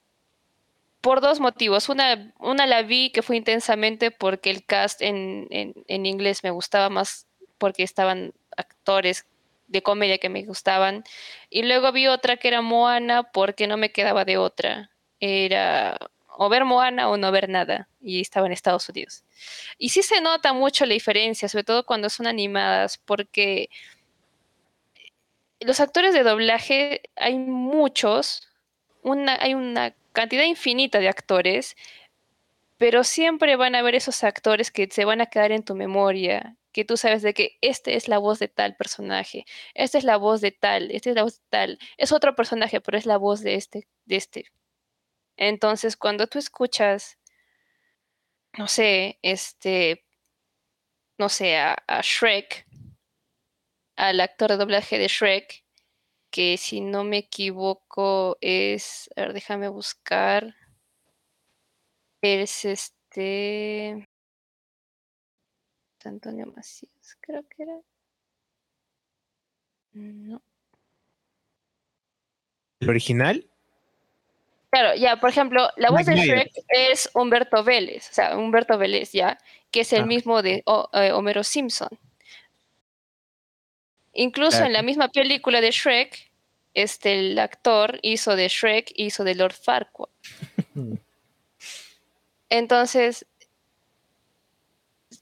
por 1.01 1.21
dos 1.21 1.41
motivos. 1.41 1.89
Una, 1.89 2.33
una 2.39 2.67
la 2.67 2.83
vi 2.83 3.11
que 3.11 3.23
fue 3.23 3.37
intensamente 3.37 4.13
porque 4.13 4.51
el 4.51 4.65
cast 4.65 5.03
en, 5.03 5.49
en 5.51 6.07
inglés 6.07 6.45
me 6.45 6.51
gustaba 6.51 6.89
más 6.89 7.27
porque 7.59 7.83
estaban 7.83 8.33
actores 8.57 9.27
de 9.67 9.83
comedia 9.83 10.19
que 10.19 10.29
me 10.29 10.45
gustaban. 10.45 11.05
Y 11.51 11.63
luego 11.63 11.93
vi 11.93 12.07
otra 12.07 12.37
que 12.37 12.49
era 12.49 12.63
Moana 12.63 13.25
porque 13.25 13.67
no 13.67 13.77
me 13.77 13.93
quedaba 13.93 14.25
de 14.25 14.39
otra. 14.39 14.91
Era 15.21 15.99
o 16.37 16.49
ver 16.49 16.65
Moana 16.65 17.09
o 17.09 17.17
no 17.17 17.31
ver 17.33 17.49
nada. 17.49 17.89
Y 18.01 18.21
estaba 18.21 18.47
en 18.47 18.53
Estados 18.53 18.89
Unidos. 18.89 19.25
Y 19.79 19.91
sí 19.91 20.03
se 20.03 20.21
nota 20.21 20.53
mucho 20.53 20.87
la 20.87 20.95
diferencia, 20.95 21.49
sobre 21.49 21.65
todo 21.65 21.87
cuando 21.87 22.11
son 22.11 22.27
animadas, 22.27 22.99
porque 22.99 23.71
los 25.61 25.81
actores 25.81 26.15
de 26.15 26.23
doblaje 26.23 27.03
hay 27.17 27.37
muchos, 27.39 28.49
una, 29.03 29.37
hay 29.41 29.55
una 29.55 29.95
cantidad 30.13 30.45
infinita 30.45 30.99
de 30.99 31.09
actores, 31.09 31.77
pero 32.79 33.05
siempre 33.05 33.57
van 33.57 33.75
a 33.75 33.79
haber 33.79 33.95
esos 33.95 34.25
actores 34.25 34.71
que 34.71 34.89
se 34.91 35.05
van 35.05 35.21
a 35.21 35.27
quedar 35.27 35.53
en 35.53 35.63
tu 35.63 35.75
memoria, 35.75 36.57
que 36.75 36.85
tú 36.85 36.99
sabes 36.99 37.23
de 37.23 37.33
que 37.35 37.57
este 37.63 37.97
es 37.97 38.09
la 38.09 38.19
voz 38.19 38.39
de 38.39 38.49
tal 38.49 38.77
personaje, 38.77 39.47
esta 39.75 39.99
es 39.99 40.05
la 40.05 40.19
voz 40.19 40.43
de 40.43 40.53
tal, 40.53 40.91
esta 40.91 41.11
es 41.11 41.17
la 41.17 41.23
voz 41.23 41.39
de 41.39 41.45
tal, 41.49 41.79
es 41.97 42.13
otro 42.13 42.35
personaje, 42.37 42.81
pero 42.83 42.99
es 42.99 43.07
la 43.07 43.17
voz 43.17 43.41
de 43.43 43.55
este, 43.55 43.89
de 44.05 44.17
este. 44.17 44.47
Entonces, 45.37 45.97
cuando 45.97 46.27
tú 46.27 46.39
escuchas 46.39 47.19
no 48.59 48.69
sé, 48.69 49.19
este, 49.23 50.05
no 51.19 51.29
sé, 51.29 51.57
a, 51.59 51.77
Shrek, 52.03 52.67
al 53.97 54.21
actor 54.21 54.51
de 54.51 54.57
doblaje 54.57 54.99
de 54.99 55.09
Shrek, 55.09 55.65
que 56.31 56.57
si 56.59 56.81
no 56.81 57.05
me 57.05 57.19
equivoco 57.19 58.39
es, 58.41 59.11
a 59.17 59.23
ver, 59.23 59.33
déjame 59.35 59.69
buscar, 59.69 60.55
es 62.23 62.65
este, 62.65 64.09
Antonio 66.07 66.47
Macías, 66.47 67.17
creo 67.21 67.43
que 67.49 67.63
era. 67.63 67.81
No. 69.93 70.43
¿El 72.81 72.91
original? 72.91 73.47
Claro, 74.71 74.97
ya, 74.97 75.21
por 75.21 75.31
ejemplo, 75.31 75.71
la 75.77 75.91
voz 75.91 76.05
de 76.05 76.17
Shrek 76.17 76.51
es 76.69 77.09
Humberto 77.15 77.63
Vélez, 77.63 78.11
o 78.11 78.13
sea, 78.13 78.37
Humberto 78.37 78.77
Vélez, 78.77 79.13
ya, 79.13 79.39
que 79.71 79.81
es 79.81 79.93
el 79.93 80.03
ah. 80.03 80.07
mismo 80.07 80.43
de 80.43 80.65
eh, 80.93 81.13
Homero 81.13 81.45
Simpson. 81.45 81.91
Incluso 84.13 84.65
en 84.65 84.73
la 84.73 84.83
misma 84.83 85.09
película 85.09 85.61
de 85.61 85.71
Shrek, 85.71 86.33
este, 86.75 87.19
el 87.21 87.39
actor 87.39 88.01
hizo 88.03 88.35
de 88.35 88.49
Shrek, 88.49 88.93
hizo 88.97 89.23
de 89.23 89.37
Lord 89.37 89.55
Farquaad. 89.55 90.09
Entonces, 92.51 93.27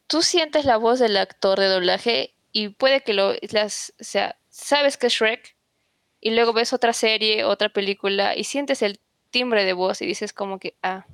tú 0.07 0.23
sientes 0.23 0.65
la 0.65 0.77
voz 0.77 0.99
del 0.99 1.17
actor 1.17 1.59
de 1.59 1.67
doblaje 1.67 2.35
y 2.53 2.69
puede 2.69 3.03
que 3.03 3.15
lo, 3.15 3.35
las, 3.51 3.93
o 4.01 4.05
sea, 4.05 4.37
sabes 4.49 4.97
que 4.97 5.07
es 5.07 5.15
Shrek 5.15 5.57
y 6.21 6.31
luego 6.31 6.53
ves 6.53 6.73
otra 6.73 6.93
serie, 6.93 7.45
otra 7.45 7.69
película 7.69 8.37
y 8.37 8.45
sientes 8.45 8.83
el 8.83 9.01
timbre 9.31 9.65
de 9.65 9.73
voz 9.73 10.03
y 10.03 10.07
dices 10.07 10.33
como 10.33 10.59
que, 10.59 10.77
ah, 10.83 11.07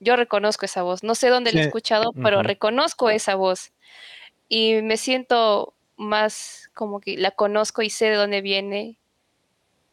yo 0.00 0.16
reconozco 0.16 0.64
esa 0.64 0.82
voz. 0.82 1.02
No 1.02 1.14
sé 1.14 1.28
dónde 1.28 1.52
la 1.52 1.60
he 1.60 1.64
escuchado, 1.64 2.12
pero 2.12 2.42
reconozco 2.42 3.10
esa 3.10 3.34
voz. 3.34 3.72
Y 4.48 4.82
me 4.82 4.96
siento 4.96 5.74
más 5.96 6.70
como 6.74 7.00
que 7.00 7.16
la 7.16 7.30
conozco 7.30 7.82
y 7.82 7.90
sé 7.90 8.06
de 8.06 8.16
dónde 8.16 8.40
viene. 8.40 8.98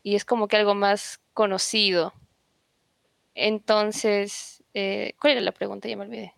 Y 0.03 0.15
es 0.15 0.25
como 0.25 0.47
que 0.47 0.57
algo 0.57 0.75
más 0.75 1.19
conocido. 1.33 2.13
Entonces, 3.35 4.63
eh, 4.73 5.13
¿cuál 5.19 5.33
era 5.33 5.41
la 5.41 5.51
pregunta? 5.51 5.87
Ya 5.87 5.95
me 5.95 6.03
olvidé. 6.03 6.33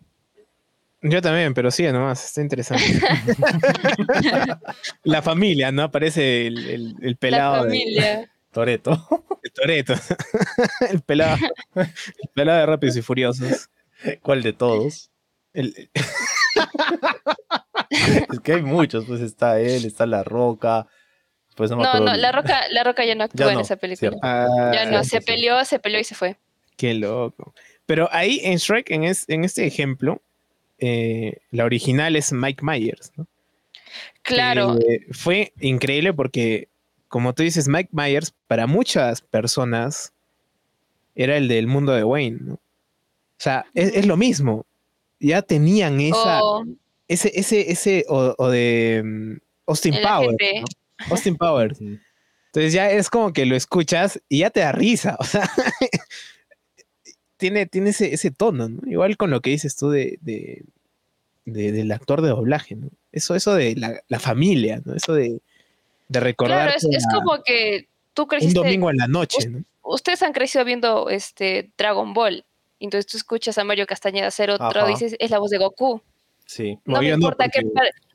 Yo 1.06 1.20
también, 1.20 1.52
pero 1.52 1.70
sí, 1.70 1.82
nomás, 1.82 2.24
está 2.24 2.40
interesante. 2.40 2.82
la 5.02 5.20
familia, 5.20 5.70
¿no? 5.70 5.82
Aparece 5.82 6.46
el, 6.46 7.16
pelado. 7.20 7.56
La 7.56 7.62
familia. 7.64 8.32
Toreto. 8.50 9.06
El 9.42 9.52
Toreto. 9.52 9.92
el 10.90 11.02
pelado. 11.02 11.36
El 11.74 12.28
pelado 12.32 12.60
de 12.60 12.66
Rápidos 12.66 12.96
y 12.96 13.02
Furiosos. 13.02 13.68
¿Cuál 14.22 14.42
de 14.42 14.54
todos? 14.54 15.10
es 15.52 15.74
que 18.42 18.54
hay 18.54 18.62
muchos, 18.62 19.04
pues 19.04 19.20
está 19.20 19.60
él, 19.60 19.84
está 19.84 20.06
La 20.06 20.24
Roca. 20.24 20.86
Pues 21.54 21.70
no, 21.70 21.76
no, 21.76 22.00
no, 22.00 22.16
la 22.16 22.32
Roca, 22.32 22.62
la 22.70 22.82
Roca 22.82 23.04
ya 23.04 23.14
no 23.14 23.24
actúa 23.24 23.52
en 23.52 23.60
esa 23.60 23.76
película. 23.76 24.16
ya 24.72 24.86
no, 24.86 25.04
se 25.04 25.20
peleó, 25.20 25.62
se 25.66 25.78
peleó 25.78 26.00
y 26.00 26.04
se 26.04 26.14
fue. 26.14 26.38
Qué 26.78 26.94
loco. 26.94 27.52
Pero 27.84 28.08
ahí 28.10 28.40
en 28.42 28.56
Shrek, 28.56 28.90
en, 28.90 29.04
en 29.04 29.44
este 29.44 29.66
ejemplo, 29.66 30.22
eh, 30.78 31.38
la 31.50 31.64
original 31.64 32.16
es 32.16 32.32
Mike 32.32 32.64
Myers, 32.64 33.12
¿no? 33.16 33.26
Claro. 34.22 34.78
Eh, 34.80 35.06
fue 35.12 35.52
increíble 35.60 36.12
porque 36.12 36.68
como 37.14 37.32
tú 37.32 37.44
dices, 37.44 37.68
Mike 37.68 37.90
Myers, 37.92 38.34
para 38.48 38.66
muchas 38.66 39.20
personas, 39.20 40.12
era 41.14 41.36
el 41.36 41.46
del 41.46 41.68
mundo 41.68 41.92
de 41.92 42.02
Wayne, 42.02 42.38
¿no? 42.40 42.54
O 42.54 42.60
sea, 43.38 43.66
es, 43.72 44.04
lo 44.04 44.16
mismo. 44.16 44.66
Ya 45.20 45.40
tenían 45.42 46.00
esa. 46.00 46.42
Oh. 46.42 46.64
Ese, 47.06 47.30
ese, 47.38 47.70
ese, 47.70 48.04
o, 48.08 48.48
de 48.48 49.02
mm, 49.04 49.36
Austin 49.66 49.94
Powers. 50.02 50.36
Austin 51.08 51.36
Powers. 51.36 51.80
Entonces 51.80 52.72
ya 52.72 52.90
es 52.90 53.08
como 53.10 53.32
que 53.32 53.46
lo 53.46 53.54
escuchas 53.54 54.20
y 54.28 54.38
ya 54.38 54.50
te 54.50 54.58
da 54.58 54.72
risa. 54.72 55.16
O 55.20 55.24
sea, 55.24 55.48
tiene, 57.44 57.66
tiene 57.66 57.90
ese, 57.90 58.30
tono, 58.30 58.68
¿no? 58.68 58.90
Igual 58.90 59.16
con 59.16 59.30
lo 59.30 59.40
que 59.40 59.50
dices 59.50 59.76
tú 59.76 59.90
de, 59.90 60.18
del 61.44 61.92
actor 61.92 62.22
de 62.22 62.28
doblaje, 62.28 62.74
¿no? 62.74 62.88
Eso, 63.12 63.34
eso 63.34 63.54
de 63.54 63.76
la, 63.76 64.00
la 64.08 64.18
familia, 64.18 64.80
¿no? 64.84 64.94
Eso 64.94 65.14
de 65.14 65.40
de 66.08 66.20
recordar. 66.20 66.76
Claro, 66.78 66.96
es, 66.96 67.06
como 67.12 67.42
que 67.42 67.88
tú 68.12 68.26
creciste. 68.26 68.58
Un 68.58 68.64
domingo 68.64 68.90
en 68.90 68.96
la 68.96 69.08
noche, 69.08 69.48
¿no? 69.48 69.64
Ustedes 69.82 70.22
han 70.22 70.32
crecido 70.32 70.64
viendo 70.64 71.10
este 71.10 71.70
Dragon 71.76 72.14
Ball. 72.14 72.44
Entonces 72.80 73.10
tú 73.10 73.16
escuchas 73.16 73.56
a 73.58 73.64
Mario 73.64 73.86
Castañeda 73.86 74.26
hacer 74.26 74.50
otro, 74.50 74.86
dices, 74.86 75.16
es 75.18 75.30
la 75.30 75.38
voz 75.38 75.50
de 75.50 75.58
Goku. 75.58 76.02
Sí. 76.46 76.78
No, 76.84 77.00
me 77.00 77.10
importa 77.10 77.48
qué, 77.48 77.62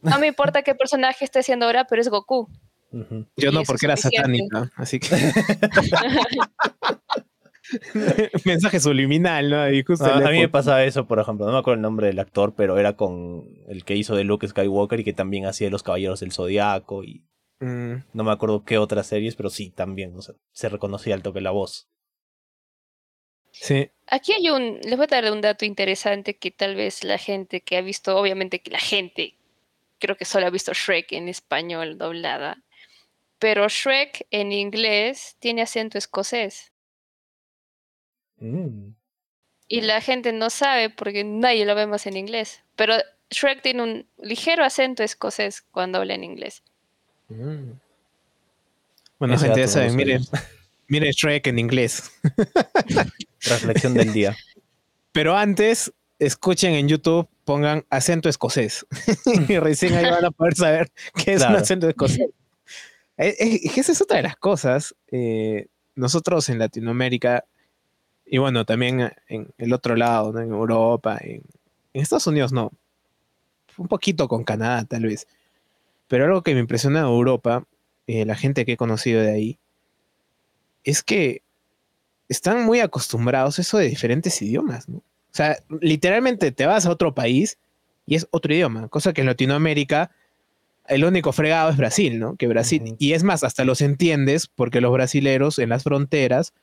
no 0.01 0.19
me 0.19 0.27
importa 0.27 0.61
qué 0.61 0.75
personaje 0.75 1.25
esté 1.25 1.39
haciendo 1.39 1.65
ahora, 1.65 1.85
pero 1.85 2.01
es 2.01 2.09
Goku. 2.09 2.47
Yo 3.37 3.51
no, 3.51 3.63
porque 3.63 3.85
era 3.85 3.97
satánica, 3.97 4.71
así 4.75 4.99
que. 4.99 5.09
Mensaje 8.45 8.79
subliminal, 8.79 9.49
¿no? 9.49 9.71
Y 9.71 9.83
justo 9.83 10.05
a 10.05 10.31
mí 10.31 10.39
me 10.39 10.49
pasaba 10.49 10.83
eso, 10.83 11.07
por 11.07 11.19
ejemplo, 11.19 11.45
no 11.45 11.51
me 11.51 11.59
acuerdo 11.59 11.75
el 11.75 11.81
nombre 11.81 12.07
del 12.07 12.19
actor, 12.19 12.53
pero 12.55 12.77
era 12.77 12.93
con 12.93 13.45
el 13.67 13.83
que 13.85 13.95
hizo 13.95 14.15
de 14.15 14.23
Luke 14.23 14.47
Skywalker 14.47 14.99
y 14.99 15.03
que 15.03 15.13
también 15.13 15.45
hacía 15.45 15.69
Los 15.69 15.83
Caballeros 15.83 16.19
del 16.19 16.31
Zodiaco 16.31 17.03
y 17.03 17.23
Mm. 17.59 18.05
No 18.13 18.23
me 18.23 18.31
acuerdo 18.31 18.63
qué 18.63 18.77
otras 18.77 19.07
series, 19.07 19.35
pero 19.35 19.49
sí, 19.49 19.69
también. 19.69 20.15
O 20.15 20.21
sea, 20.21 20.35
se 20.51 20.69
reconocía 20.69 21.13
al 21.13 21.23
toque 21.23 21.41
la 21.41 21.51
voz. 21.51 21.89
Sí. 23.51 23.91
Aquí 24.07 24.33
hay 24.33 24.49
un. 24.49 24.79
Les 24.81 24.95
voy 24.95 25.05
a 25.05 25.07
dar 25.07 25.31
un 25.31 25.41
dato 25.41 25.65
interesante 25.65 26.37
que 26.37 26.51
tal 26.51 26.75
vez 26.75 27.03
la 27.03 27.17
gente 27.17 27.61
que 27.61 27.77
ha 27.77 27.81
visto, 27.81 28.17
obviamente 28.17 28.61
que 28.61 28.71
la 28.71 28.79
gente, 28.79 29.35
creo 29.99 30.15
que 30.15 30.25
solo 30.25 30.47
ha 30.47 30.51
visto 30.51 30.73
Shrek 30.73 31.11
en 31.13 31.27
español 31.27 31.97
doblada. 31.97 32.63
Pero 33.39 33.67
Shrek 33.67 34.27
en 34.31 34.51
inglés 34.51 35.35
tiene 35.39 35.61
acento 35.61 35.97
escocés. 35.97 36.73
Mm. 38.39 38.93
Y 39.67 39.81
la 39.81 40.01
gente 40.01 40.33
no 40.33 40.49
sabe 40.49 40.89
porque 40.89 41.23
nadie 41.23 41.65
lo 41.65 41.75
ve 41.75 41.85
más 41.85 42.07
en 42.07 42.17
inglés. 42.17 42.61
Pero 42.75 42.95
Shrek 43.29 43.61
tiene 43.61 43.83
un 43.83 44.07
ligero 44.21 44.63
acento 44.63 45.03
escocés 45.03 45.61
cuando 45.61 45.99
habla 45.99 46.15
en 46.15 46.23
inglés. 46.23 46.63
Mm. 47.29 47.73
Bueno, 49.19 49.37
gente, 49.37 49.59
ya 49.59 49.67
saben, 49.67 49.95
miren, 49.95 50.23
miren 50.87 51.11
Shrek 51.11 51.47
en 51.47 51.59
inglés. 51.59 52.11
Reflexión 53.41 53.93
del 53.93 54.13
día. 54.13 54.35
Pero 55.11 55.35
antes, 55.35 55.91
escuchen 56.19 56.73
en 56.73 56.87
YouTube, 56.87 57.27
pongan 57.45 57.85
acento 57.89 58.29
escocés. 58.29 58.85
y 59.47 59.57
recién 59.57 59.95
ahí 59.95 60.05
van 60.05 60.25
a 60.25 60.31
poder 60.31 60.55
saber 60.55 60.91
qué 61.15 61.33
es 61.33 61.41
un 61.41 61.55
acento 61.55 61.87
escocés. 61.87 62.27
Eh, 63.21 63.35
eh, 63.37 63.71
esa 63.75 63.91
es 63.91 64.01
otra 64.01 64.15
de 64.15 64.23
las 64.23 64.37
cosas. 64.37 64.95
Eh, 65.11 65.67
nosotros 65.93 66.47
en 66.47 66.57
Latinoamérica, 66.57 67.43
y 68.29 68.37
bueno, 68.37 68.65
también 68.65 69.11
en 69.27 69.53
el 69.57 69.73
otro 69.73 69.95
lado, 69.95 70.37
en 70.39 70.51
Europa, 70.51 71.17
en, 71.21 71.41
en 71.93 72.01
Estados 72.01 72.27
Unidos 72.27 72.51
no. 72.51 72.71
Un 73.77 73.87
poquito 73.87 74.27
con 74.27 74.43
Canadá, 74.43 74.83
tal 74.85 75.03
vez 75.03 75.27
pero 76.09 76.25
algo 76.25 76.41
que 76.41 76.53
me 76.55 76.59
impresiona 76.59 77.03
de 77.03 77.07
Europa, 77.07 77.63
eh, 78.07 78.25
la 78.25 78.35
gente 78.35 78.65
que 78.65 78.73
he 78.73 78.77
conocido 78.77 79.21
de 79.21 79.31
ahí, 79.31 79.59
es 80.83 81.03
que 81.03 81.43
están 82.27 82.65
muy 82.65 82.79
acostumbrados 82.81 83.57
a 83.57 83.61
eso 83.61 83.77
de 83.77 83.87
diferentes 83.87 84.41
idiomas, 84.41 84.89
¿no? 84.89 84.97
O 84.97 85.31
sea, 85.31 85.57
literalmente 85.79 86.51
te 86.51 86.65
vas 86.65 86.87
a 86.87 86.89
otro 86.89 87.13
país 87.13 87.59
y 88.07 88.15
es 88.15 88.27
otro 88.31 88.53
idioma, 88.53 88.87
cosa 88.87 89.13
que 89.13 89.21
en 89.21 89.27
Latinoamérica 89.27 90.09
el 90.87 91.05
único 91.05 91.31
fregado 91.31 91.69
es 91.69 91.77
Brasil, 91.77 92.19
¿no? 92.19 92.35
Que 92.35 92.47
Brasil, 92.47 92.95
y 92.97 93.13
es 93.13 93.23
más, 93.23 93.43
hasta 93.43 93.63
los 93.63 93.79
entiendes 93.79 94.47
porque 94.47 94.81
los 94.81 94.91
brasileros 94.91 95.59
en 95.59 95.69
las 95.69 95.83
fronteras 95.83 96.53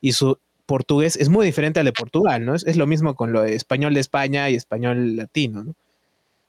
y 0.00 0.12
su 0.12 0.40
portugués 0.66 1.16
es 1.16 1.28
muy 1.28 1.46
diferente 1.46 1.80
al 1.80 1.86
de 1.86 1.92
Portugal, 1.92 2.44
¿no? 2.44 2.54
Es, 2.54 2.76
lo 2.76 2.86
mismo 2.86 3.14
con 3.14 3.32
lo 3.32 3.42
de 3.42 3.54
español 3.54 3.94
de 3.94 4.00
España 4.00 4.50
y 4.50 4.54
español 4.54 5.16
latino, 5.16 5.64
¿no? 5.64 5.74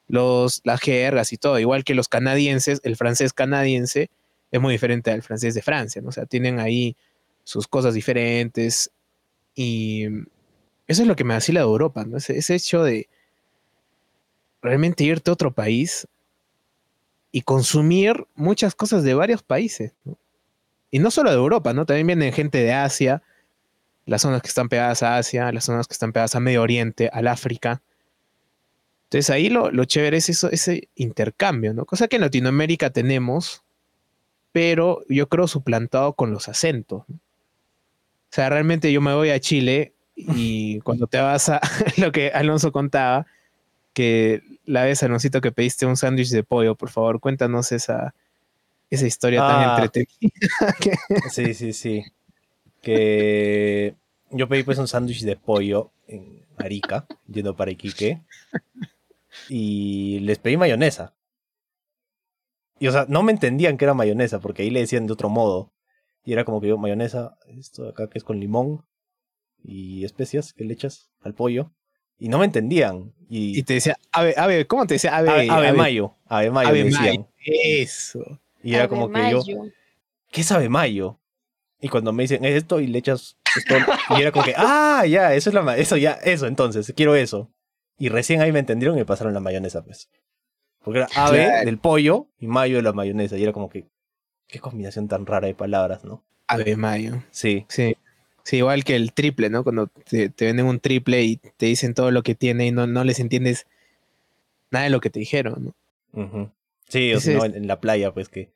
Los, 0.07 0.61
las 0.63 0.79
jergas 0.81 1.33
y 1.33 1.37
todo, 1.37 1.59
igual 1.59 1.83
que 1.83 1.93
los 1.93 2.07
canadienses, 2.07 2.79
el 2.83 2.95
francés 2.95 3.33
canadiense 3.33 4.09
es 4.51 4.61
muy 4.61 4.73
diferente 4.73 5.11
al 5.11 5.21
francés 5.21 5.53
de 5.53 5.61
Francia, 5.61 6.01
¿no? 6.01 6.09
O 6.09 6.11
sea, 6.11 6.25
tienen 6.25 6.59
ahí 6.59 6.95
sus 7.43 7.67
cosas 7.67 7.93
diferentes 7.93 8.91
y 9.53 10.05
eso 10.87 11.01
es 11.01 11.07
lo 11.07 11.15
que 11.15 11.23
me 11.23 11.33
vacila 11.33 11.59
de 11.59 11.65
Europa, 11.65 12.05
¿no? 12.05 12.17
Ese, 12.17 12.37
ese 12.37 12.55
hecho 12.55 12.83
de 12.83 13.09
realmente 14.61 15.03
irte 15.03 15.29
a 15.29 15.33
otro 15.33 15.51
país 15.51 16.07
y 17.31 17.41
consumir 17.41 18.25
muchas 18.35 18.75
cosas 18.75 19.03
de 19.03 19.13
varios 19.13 19.43
países. 19.43 19.93
Y 20.89 20.99
no 20.99 21.11
solo 21.11 21.29
de 21.29 21.35
Europa, 21.35 21.73
¿no? 21.73 21.85
También 21.85 22.07
vienen 22.07 22.33
gente 22.33 22.59
de 22.59 22.73
Asia, 22.73 23.21
las 24.07 24.23
zonas 24.23 24.41
que 24.41 24.47
están 24.47 24.67
pegadas 24.69 25.03
a 25.03 25.17
Asia, 25.17 25.51
las 25.51 25.65
zonas 25.65 25.87
que 25.87 25.93
están 25.93 26.11
pegadas 26.13 26.35
a 26.35 26.39
Medio 26.39 26.63
Oriente, 26.63 27.09
al 27.13 27.27
África. 27.27 27.81
Entonces 29.05 29.29
ahí 29.29 29.49
lo, 29.49 29.69
lo 29.71 29.85
chévere 29.85 30.17
es 30.17 30.29
eso, 30.29 30.49
ese 30.51 30.89
intercambio, 30.95 31.73
¿no? 31.73 31.85
Cosa 31.85 32.07
que 32.07 32.15
en 32.17 32.23
Latinoamérica 32.23 32.89
tenemos, 32.89 33.63
pero 34.51 35.03
yo 35.07 35.29
creo 35.29 35.47
suplantado 35.47 36.13
con 36.13 36.31
los 36.31 36.49
acentos. 36.49 37.03
¿no? 37.07 37.15
O 37.15 38.31
sea, 38.31 38.49
realmente 38.49 38.91
yo 38.91 38.99
me 39.01 39.13
voy 39.13 39.29
a 39.29 39.39
Chile 39.39 39.93
y 40.15 40.79
cuando 40.83 41.07
te 41.07 41.19
vas 41.19 41.49
a 41.49 41.61
lo 41.97 42.11
que 42.11 42.31
Alonso 42.31 42.71
contaba, 42.71 43.25
que 43.93 44.41
la 44.65 44.83
vez, 44.83 45.01
Aloncito, 45.03 45.41
que 45.41 45.51
pediste 45.51 45.85
un 45.85 45.97
sándwich 45.97 46.29
de 46.31 46.43
pollo, 46.43 46.75
por 46.75 46.89
favor, 46.89 47.19
cuéntanos 47.19 47.71
esa, 47.71 48.13
esa 48.89 49.07
historia 49.07 49.39
tan 49.41 49.63
Ah. 49.69 49.75
entretenida. 49.83 50.75
que- 50.79 50.95
Sí, 51.29 51.53
sí, 51.53 51.73
sí. 51.73 52.03
Que 52.87 53.95
yo 54.31 54.47
pedí 54.47 54.63
pues 54.63 54.77
un 54.77 54.87
sándwich 54.87 55.23
de 55.23 55.35
pollo 55.35 55.91
en 56.07 56.45
Arica, 56.57 57.05
yendo 57.27 57.55
para 57.55 57.71
Iquique. 57.71 58.21
Y 59.49 60.19
les 60.21 60.39
pedí 60.39 60.57
mayonesa. 60.57 61.13
Y 62.79 62.87
o 62.87 62.91
sea, 62.91 63.05
no 63.09 63.23
me 63.23 63.31
entendían 63.31 63.77
que 63.77 63.85
era 63.85 63.93
mayonesa, 63.93 64.39
porque 64.39 64.63
ahí 64.63 64.69
le 64.69 64.79
decían 64.79 65.05
de 65.05 65.13
otro 65.13 65.29
modo. 65.29 65.73
Y 66.23 66.33
era 66.33 66.45
como 66.45 66.61
que 66.61 66.67
yo, 66.67 66.77
mayonesa, 66.77 67.37
esto 67.47 67.83
de 67.83 67.89
acá 67.89 68.09
que 68.09 68.17
es 68.17 68.23
con 68.23 68.39
limón 68.39 68.85
y 69.63 70.05
especias 70.05 70.53
que 70.53 70.63
le 70.63 70.73
echas 70.73 71.11
al 71.21 71.33
pollo. 71.33 71.71
Y 72.17 72.29
no 72.29 72.39
me 72.39 72.45
entendían. 72.45 73.13
Y, 73.29 73.59
y 73.59 73.63
te 73.63 73.75
decía, 73.75 73.97
ave, 74.11 74.33
ave, 74.37 74.65
¿cómo 74.65 74.87
te 74.87 74.95
decía? 74.95 75.15
Ave, 75.15 75.29
ave, 75.29 75.49
ave 75.49 75.73
mayo, 75.73 76.15
ave 76.25 76.51
mayo 76.51 76.69
ave 76.69 76.83
decían. 76.85 77.03
mayo. 77.03 77.27
Eso. 77.45 78.39
Y 78.63 78.73
era 78.73 78.85
Ave 78.85 78.89
como 78.89 79.11
que 79.11 79.29
yo. 79.29 79.41
¿qué 80.31 80.43
sabe 80.43 80.69
mayo? 80.69 81.19
Y 81.79 81.89
cuando 81.89 82.11
me 82.13 82.23
dicen 82.23 82.43
"Es 82.43 82.55
esto 82.55 82.79
y 82.79 82.87
le 82.87 82.97
echas 82.99 83.37
esto, 83.55 83.75
y 84.17 84.21
era 84.21 84.31
como 84.31 84.45
que, 84.45 84.53
ah, 84.57 85.05
ya, 85.07 85.33
eso 85.33 85.49
es 85.49 85.53
la 85.53 85.77
eso 85.77 85.95
ya, 85.97 86.13
eso 86.13 86.47
entonces, 86.47 86.91
quiero 86.95 87.15
eso. 87.15 87.51
Y 87.99 88.09
recién 88.09 88.41
ahí 88.41 88.51
me 88.51 88.59
entendieron 88.59 88.95
y 88.97 89.01
me 89.01 89.05
pasaron 89.05 89.33
la 89.33 89.39
mayonesa, 89.39 89.83
pues. 89.83 90.09
Porque 90.83 90.99
era 90.99 91.07
ave 91.15 91.45
Claro. 91.45 91.65
del 91.65 91.77
pollo 91.79 92.27
y 92.39 92.47
mayo 92.47 92.77
de 92.77 92.83
la 92.83 92.93
mayonesa. 92.93 93.37
Y 93.37 93.43
era 93.43 93.51
como 93.53 93.69
que, 93.69 93.85
qué 94.47 94.59
combinación 94.59 95.07
tan 95.07 95.25
rara 95.25 95.47
de 95.47 95.55
palabras, 95.55 96.03
¿no? 96.03 96.23
Ave 96.47 96.75
mayo. 96.77 97.23
Sí, 97.31 97.65
Sí. 97.69 97.95
Sí, 98.43 98.57
igual 98.57 98.85
que 98.85 98.95
el 98.95 99.11
triple, 99.11 99.49
¿no? 99.49 99.63
Cuando 99.65 99.87
te, 99.87 100.29
te 100.29 100.45
venden 100.45 100.67
un 100.67 100.79
triple 100.79 101.21
y 101.23 101.35
te 101.35 101.65
dicen 101.65 101.93
todo 101.93 102.11
lo 102.11 102.23
que 102.23 102.33
tiene 102.33 102.65
y 102.67 102.71
no, 102.71 102.87
no 102.87 103.03
les 103.03 103.19
entiendes 103.19 103.67
nada 104.71 104.85
de 104.85 104.89
lo 104.89 105.01
que 105.01 105.09
te 105.09 105.19
dijeron, 105.19 105.73
¿no? 106.13 106.53
Sí, 106.87 107.13
o 107.13 107.19
si 107.19 107.33
no, 107.33 107.43
en 107.43 107.67
la 107.67 107.81
playa, 107.81 108.13
pues 108.13 108.29
que 108.29 108.49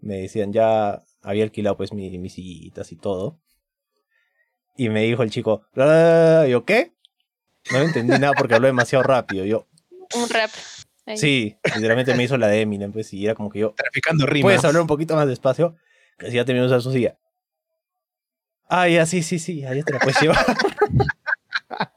me 0.00 0.16
decían, 0.16 0.52
ya 0.52 1.04
había 1.28 1.44
alquilado 1.44 1.76
pues 1.76 1.92
mi- 1.92 2.16
mis 2.18 2.32
sillitas 2.32 2.90
y 2.90 2.96
todo. 2.96 3.38
Y 4.76 4.88
me 4.88 5.02
dijo 5.02 5.22
el 5.22 5.30
chico, 5.30 5.62
"Ah", 5.76 6.46
¿yo 6.48 6.64
qué? 6.64 6.92
No 7.70 7.78
entendí 7.80 8.18
nada 8.18 8.32
porque 8.34 8.54
habló 8.54 8.66
demasiado 8.68 9.02
rápido. 9.02 9.44
Yo, 9.44 9.66
Un 10.14 10.28
rap. 10.30 10.50
ahí. 11.04 11.18
Sí, 11.18 11.56
literalmente 11.74 12.14
me 12.14 12.22
hizo 12.24 12.38
la 12.38 12.46
de 12.48 12.62
Eminem, 12.62 12.92
pues, 12.92 13.12
y 13.12 13.24
era 13.26 13.34
como 13.34 13.50
que 13.50 13.58
yo, 13.58 13.74
Traficando 13.76 14.24
rimas. 14.24 14.42
¿puedes 14.44 14.64
hablar 14.64 14.80
un 14.80 14.86
poquito 14.88 15.14
más 15.16 15.26
despacio? 15.28 15.76
Que 16.18 16.30
si 16.30 16.36
ya 16.36 16.44
terminó 16.46 16.64
de 16.64 16.68
usar 16.68 16.80
su 16.82 16.92
silla. 16.92 17.18
Ah, 18.70 18.88
ya, 18.88 19.04
sí, 19.06 19.22
sí, 19.22 19.38
sí, 19.38 19.60
ya 19.60 19.70
te 19.84 19.92
la 19.92 19.98
puedes 19.98 20.20
llevar. 20.20 20.38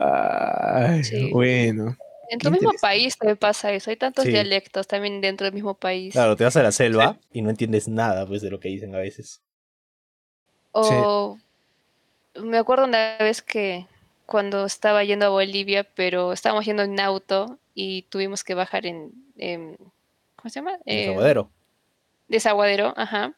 Ay, 0.00 1.04
Sí. 1.04 1.30
bueno. 1.32 1.96
En 2.30 2.38
tu 2.38 2.50
mismo 2.50 2.72
país 2.80 3.16
también 3.16 3.36
pasa 3.36 3.72
eso. 3.72 3.90
Hay 3.90 3.96
tantos 3.96 4.24
Sí. 4.24 4.30
dialectos 4.30 4.86
también 4.86 5.20
dentro 5.20 5.44
del 5.46 5.54
mismo 5.54 5.74
país. 5.74 6.12
Claro, 6.12 6.36
te 6.36 6.44
vas 6.44 6.56
a 6.56 6.62
la 6.62 6.72
selva 6.72 7.18
y 7.32 7.42
no 7.42 7.50
entiendes 7.50 7.88
nada, 7.88 8.26
pues, 8.26 8.42
de 8.42 8.50
lo 8.50 8.60
que 8.60 8.68
dicen 8.68 8.94
a 8.94 8.98
veces. 8.98 9.42
O 10.72 11.38
me 12.36 12.58
acuerdo 12.58 12.84
una 12.84 13.16
vez 13.18 13.42
que 13.42 13.86
cuando 14.26 14.66
estaba 14.66 15.02
yendo 15.04 15.26
a 15.26 15.30
Bolivia, 15.30 15.84
pero 15.84 16.32
estábamos 16.32 16.64
yendo 16.66 16.82
en 16.82 17.00
auto 17.00 17.58
y 17.74 18.02
tuvimos 18.02 18.44
que 18.44 18.54
bajar 18.54 18.86
en, 18.86 19.12
en- 19.36 19.76
¿cómo 20.36 20.50
se 20.50 20.60
llama? 20.60 20.78
En 20.84 20.98
Eh, 20.98 21.08
Aguadero. 21.08 21.50
Desaguadero, 22.28 22.92
ajá. 22.96 23.32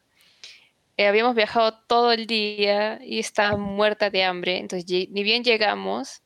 Eh, 0.97 1.07
habíamos 1.07 1.33
viajado 1.35 1.73
todo 1.87 2.11
el 2.11 2.27
día 2.27 2.99
y 3.03 3.19
estaba 3.19 3.57
muerta 3.57 4.09
de 4.09 4.23
hambre. 4.23 4.57
Entonces, 4.57 4.85
ni 5.09 5.23
bien 5.23 5.43
llegamos, 5.43 6.21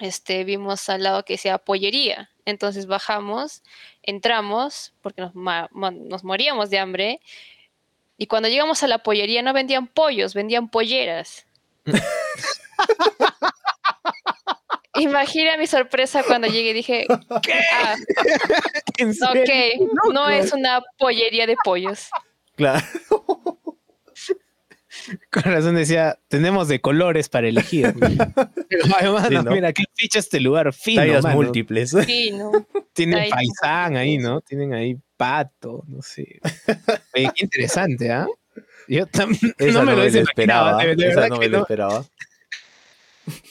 este, 0.00 0.44
vimos 0.44 0.88
al 0.88 1.02
lado 1.02 1.24
que 1.24 1.34
decía 1.34 1.58
pollería. 1.58 2.30
Entonces 2.44 2.86
bajamos, 2.86 3.62
entramos, 4.02 4.92
porque 5.02 5.22
nos, 5.22 6.24
moríamos 6.24 6.70
de 6.70 6.78
hambre. 6.78 7.20
Y 8.16 8.26
cuando 8.26 8.48
llegamos 8.48 8.82
a 8.82 8.88
la 8.88 8.98
pollería 8.98 9.42
no 9.42 9.52
vendían 9.52 9.86
pollos, 9.86 10.34
vendían 10.34 10.68
polleras. 10.68 11.46
Imagina 14.94 15.56
mi 15.56 15.66
sorpresa 15.66 16.22
cuando 16.22 16.48
llegué 16.48 16.70
y 16.70 16.74
dije, 16.74 17.06
ah, 17.10 17.96
¿En 18.98 19.14
serio? 19.14 19.42
ok, 19.42 20.12
no 20.12 20.28
es 20.28 20.52
una 20.52 20.82
pollería 20.98 21.46
de 21.46 21.56
pollos. 21.64 22.10
Claro. 22.56 22.84
Con 25.30 25.42
razón 25.44 25.74
decía, 25.74 26.18
tenemos 26.28 26.68
de 26.68 26.80
colores 26.80 27.28
para 27.28 27.48
elegir. 27.48 27.92
Pero, 28.68 28.84
ay, 28.98 29.08
mano, 29.10 29.28
Sí, 29.28 29.34
¿no? 29.44 29.50
mira, 29.52 29.72
qué 29.72 29.84
ficha 29.94 30.18
este 30.18 30.40
lugar 30.40 30.72
fino, 30.72 31.02
Tallas 31.02 31.22
mano. 31.24 31.36
múltiples. 31.36 31.90
Sí, 32.06 32.30
no. 32.32 32.52
Tienen 32.92 33.18
Ahí. 33.18 33.30
paisán 33.30 33.96
ahí, 33.96 34.18
¿no? 34.18 34.40
Tienen 34.40 34.72
ahí 34.74 34.96
pato, 35.16 35.84
no 35.86 36.02
sé. 36.02 36.40
Oye, 37.14 37.30
qué 37.34 37.44
interesante, 37.44 38.10
¿ah? 38.10 38.26
Yo 38.88 39.06
también 39.06 39.54
Esa 39.58 39.78
no 39.80 39.84
me 39.84 39.92
lo 39.92 39.98
lo 39.98 40.04
esperaba. 40.04 40.70
imaginado, 40.72 40.78
de, 40.78 40.96
de 40.96 41.08
esa 41.10 41.28
no 41.28 41.36
me 41.38 41.48
lo 41.48 41.56
no. 41.58 41.62
esperaba. 41.64 42.04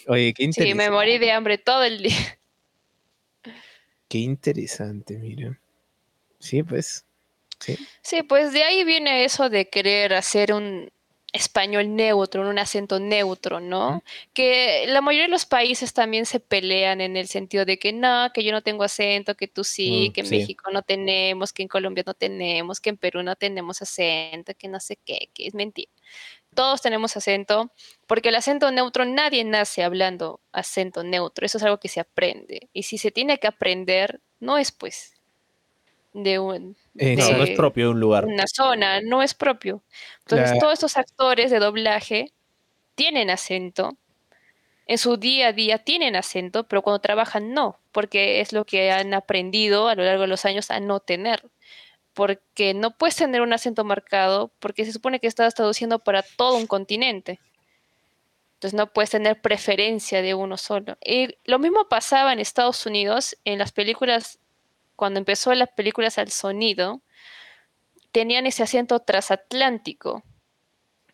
Oye, 0.08 0.34
qué 0.34 0.44
Sí, 0.44 0.46
interesante. 0.48 0.76
me 0.76 0.90
morí 0.92 1.18
de 1.18 1.32
hambre 1.32 1.58
todo 1.58 1.84
el 1.84 2.02
día. 2.04 2.18
Qué 4.08 4.18
interesante, 4.18 5.18
mira. 5.18 5.60
Sí, 6.40 6.64
pues. 6.64 7.06
Sí. 7.60 7.78
Sí, 8.02 8.24
pues 8.24 8.54
de 8.54 8.64
ahí 8.64 8.84
viene 8.84 9.24
eso 9.26 9.50
de 9.50 9.70
querer 9.70 10.14
hacer 10.14 10.54
un 10.54 10.90
español 11.32 11.96
neutro, 11.96 12.48
un 12.48 12.58
acento 12.58 13.00
neutro, 13.00 13.60
¿no? 13.60 14.04
Que 14.34 14.86
la 14.88 15.02
mayoría 15.02 15.28
de 15.28 15.32
los 15.32 15.46
países 15.46 15.94
también 15.94 16.26
se 16.26 16.40
pelean 16.40 17.02
en 17.02 17.16
el 17.16 17.28
sentido 17.28 17.66
de 17.66 17.78
que 17.78 17.94
no, 17.94 18.32
que 18.34 18.44
yo 18.44 18.52
no 18.52 18.64
tengo 18.64 18.84
acento, 18.84 19.36
que 19.36 19.48
tú 19.48 19.64
sí, 19.64 20.10
Mm, 20.10 20.14
que 20.14 20.22
en 20.22 20.28
sí. 20.28 20.38
México 20.38 20.72
no 20.72 20.82
tenemos, 20.82 21.54
que 21.54 21.62
en 21.64 21.68
Colombia 21.68 22.04
no 22.06 22.14
tenemos, 22.14 22.80
que 22.80 22.90
en 22.90 22.98
Perú 22.98 23.24
no 23.24 23.36
tenemos 23.36 23.82
acento, 23.82 24.54
que 24.58 24.68
no 24.68 24.80
sé 24.80 24.98
qué, 25.06 25.30
que 25.34 25.48
es 25.48 25.54
mentira. 25.54 25.92
Todos 26.56 26.82
tenemos 26.82 27.16
acento, 27.16 27.72
porque 28.08 28.30
el 28.30 28.36
acento 28.36 28.72
neutro, 28.72 29.06
nadie 29.06 29.44
nace 29.44 29.84
hablando 29.84 30.42
acento 30.52 31.04
neutro, 31.04 31.46
eso 31.46 31.58
es 31.58 31.64
algo 31.64 31.80
que 31.80 31.90
se 31.90 32.00
aprende. 32.00 32.70
Y 32.74 32.84
si 32.84 32.98
se 32.98 33.12
tiene 33.12 33.40
que 33.40 33.48
aprender, 33.48 34.20
no 34.40 34.58
es 34.58 34.72
pues 34.72 35.14
de 36.14 36.40
un... 36.40 36.76
Eh, 37.00 37.16
No, 37.16 37.32
no 37.32 37.44
es 37.44 37.52
propio 37.52 37.86
de 37.86 37.92
un 37.92 38.00
lugar. 38.00 38.26
una 38.26 38.46
zona, 38.48 39.02
no 39.02 39.24
es 39.24 39.34
propio. 39.34 39.82
Entonces, 40.20 40.60
todos 40.60 40.74
estos 40.74 40.98
actores 40.98 41.50
de 41.50 41.60
doblaje 41.60 42.34
tienen 42.96 43.30
acento. 43.30 43.98
En 44.86 44.98
su 44.98 45.18
día 45.18 45.48
a 45.48 45.54
día 45.54 45.78
tienen 45.78 46.16
acento, 46.16 46.68
pero 46.68 46.82
cuando 46.82 47.00
trabajan 47.00 47.54
no, 47.54 47.80
porque 47.92 48.42
es 48.42 48.54
lo 48.54 48.66
que 48.66 48.92
han 48.92 49.14
aprendido 49.14 49.88
a 49.88 49.96
lo 49.96 50.04
largo 50.04 50.24
de 50.24 50.28
los 50.28 50.46
años 50.46 50.72
a 50.72 50.80
no 50.80 51.00
tener. 51.00 51.44
Porque 52.14 52.74
no 52.74 52.98
puedes 52.98 53.16
tener 53.16 53.42
un 53.42 53.54
acento 53.54 53.84
marcado, 53.86 54.52
porque 54.60 54.84
se 54.86 54.92
supone 54.92 55.20
que 55.20 55.28
estás 55.28 55.54
traduciendo 55.56 56.00
para 56.00 56.24
todo 56.24 56.58
un 56.58 56.68
continente. 56.68 57.40
Entonces 58.56 58.78
no 58.78 58.88
puedes 58.88 59.12
tener 59.12 59.40
preferencia 59.40 60.22
de 60.22 60.34
uno 60.34 60.58
solo. 60.58 60.98
Y 61.06 61.38
lo 61.46 61.60
mismo 61.60 61.88
pasaba 61.88 62.34
en 62.34 62.40
Estados 62.40 62.86
Unidos 62.86 63.38
en 63.46 63.60
las 63.60 63.72
películas, 63.72 64.40
cuando 65.00 65.18
empezó 65.18 65.54
las 65.54 65.70
películas 65.70 66.18
al 66.18 66.30
sonido, 66.30 67.02
tenían 68.12 68.46
ese 68.46 68.64
acento 68.64 69.00
transatlántico. 69.00 70.26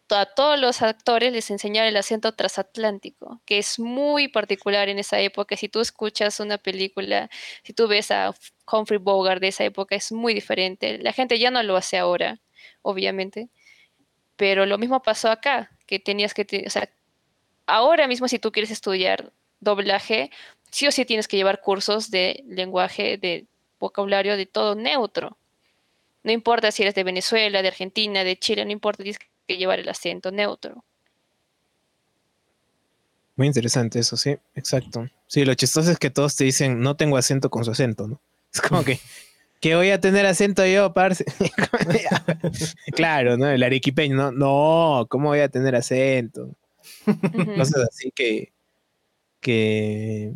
A 0.09 0.25
todos 0.25 0.59
los 0.59 0.81
actores 0.81 1.31
les 1.31 1.51
enseñaron 1.51 1.89
el 1.89 1.97
acento 1.97 2.31
transatlántico, 2.33 3.41
que 3.45 3.59
es 3.59 3.77
muy 3.77 4.27
particular 4.27 4.89
en 4.89 4.97
esa 4.97 5.19
época. 5.19 5.55
Si 5.55 5.69
tú 5.69 5.81
escuchas 5.81 6.39
una 6.39 6.57
película, 6.57 7.29
si 7.61 7.73
tú 7.73 7.87
ves 7.87 8.09
a 8.09 8.33
Humphrey 8.71 8.97
Bogart 8.97 9.39
de 9.39 9.49
esa 9.49 9.63
época, 9.63 9.95
es 9.95 10.11
muy 10.11 10.33
diferente. 10.33 10.97
La 10.97 11.13
gente 11.13 11.37
ya 11.37 11.51
no 11.51 11.61
lo 11.61 11.75
hace 11.75 11.99
ahora, 11.99 12.39
obviamente, 12.81 13.49
pero 14.35 14.65
lo 14.65 14.79
mismo 14.79 15.03
pasó 15.03 15.29
acá, 15.29 15.69
que 15.85 15.99
tenías 15.99 16.33
que, 16.33 16.63
o 16.65 16.71
sea, 16.71 16.89
ahora 17.67 18.07
mismo 18.07 18.27
si 18.27 18.39
tú 18.39 18.51
quieres 18.51 18.71
estudiar 18.71 19.31
doblaje, 19.59 20.31
sí 20.71 20.87
o 20.87 20.91
sí 20.91 21.05
tienes 21.05 21.27
que 21.27 21.37
llevar 21.37 21.61
cursos 21.61 22.09
de 22.09 22.43
lenguaje, 22.47 23.17
de 23.17 23.45
vocabulario, 23.79 24.37
de 24.37 24.45
todo 24.45 24.75
neutro. 24.75 25.37
No 26.23 26.31
importa 26.31 26.71
si 26.71 26.81
eres 26.81 26.95
de 26.95 27.03
Venezuela, 27.03 27.61
de 27.61 27.67
Argentina, 27.67 28.23
de 28.23 28.37
Chile, 28.37 28.65
no 28.65 28.71
importa, 28.71 29.03
tienes 29.03 29.19
que 29.47 29.57
llevar 29.57 29.79
el 29.79 29.89
acento 29.89 30.31
neutro. 30.31 30.83
Muy 33.35 33.47
interesante 33.47 33.99
eso, 33.99 34.15
sí, 34.15 34.37
exacto. 34.55 35.09
Sí, 35.27 35.43
lo 35.43 35.53
chistoso 35.55 35.91
es 35.91 35.99
que 35.99 36.09
todos 36.09 36.35
te 36.35 36.45
dicen, 36.45 36.79
no 36.79 36.95
tengo 36.95 37.17
acento 37.17 37.49
con 37.49 37.65
su 37.65 37.71
acento, 37.71 38.07
¿no? 38.07 38.21
Es 38.53 38.61
como 38.61 38.83
que, 38.83 38.99
que 39.59 39.75
voy 39.75 39.89
a 39.89 39.99
tener 39.99 40.25
acento 40.25 40.65
yo, 40.65 40.93
parce. 40.93 41.25
claro, 42.95 43.37
¿no? 43.37 43.49
El 43.49 43.61
arequipeño, 43.63 44.15
¿no? 44.15 44.31
No, 44.31 45.07
¿cómo 45.09 45.29
voy 45.29 45.39
a 45.39 45.49
tener 45.49 45.75
acento? 45.75 46.55
Cosas 47.57 47.87
así 47.89 48.11
que, 48.11 48.53
que... 49.41 50.33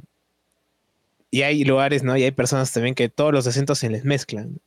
Y 1.31 1.43
hay 1.43 1.63
lugares, 1.63 2.03
¿no? 2.03 2.17
Y 2.17 2.23
hay 2.23 2.31
personas 2.31 2.71
también 2.71 2.95
que 2.95 3.09
todos 3.09 3.33
los 3.33 3.45
acentos 3.47 3.79
se 3.79 3.89
les 3.89 4.03
mezclan 4.03 4.59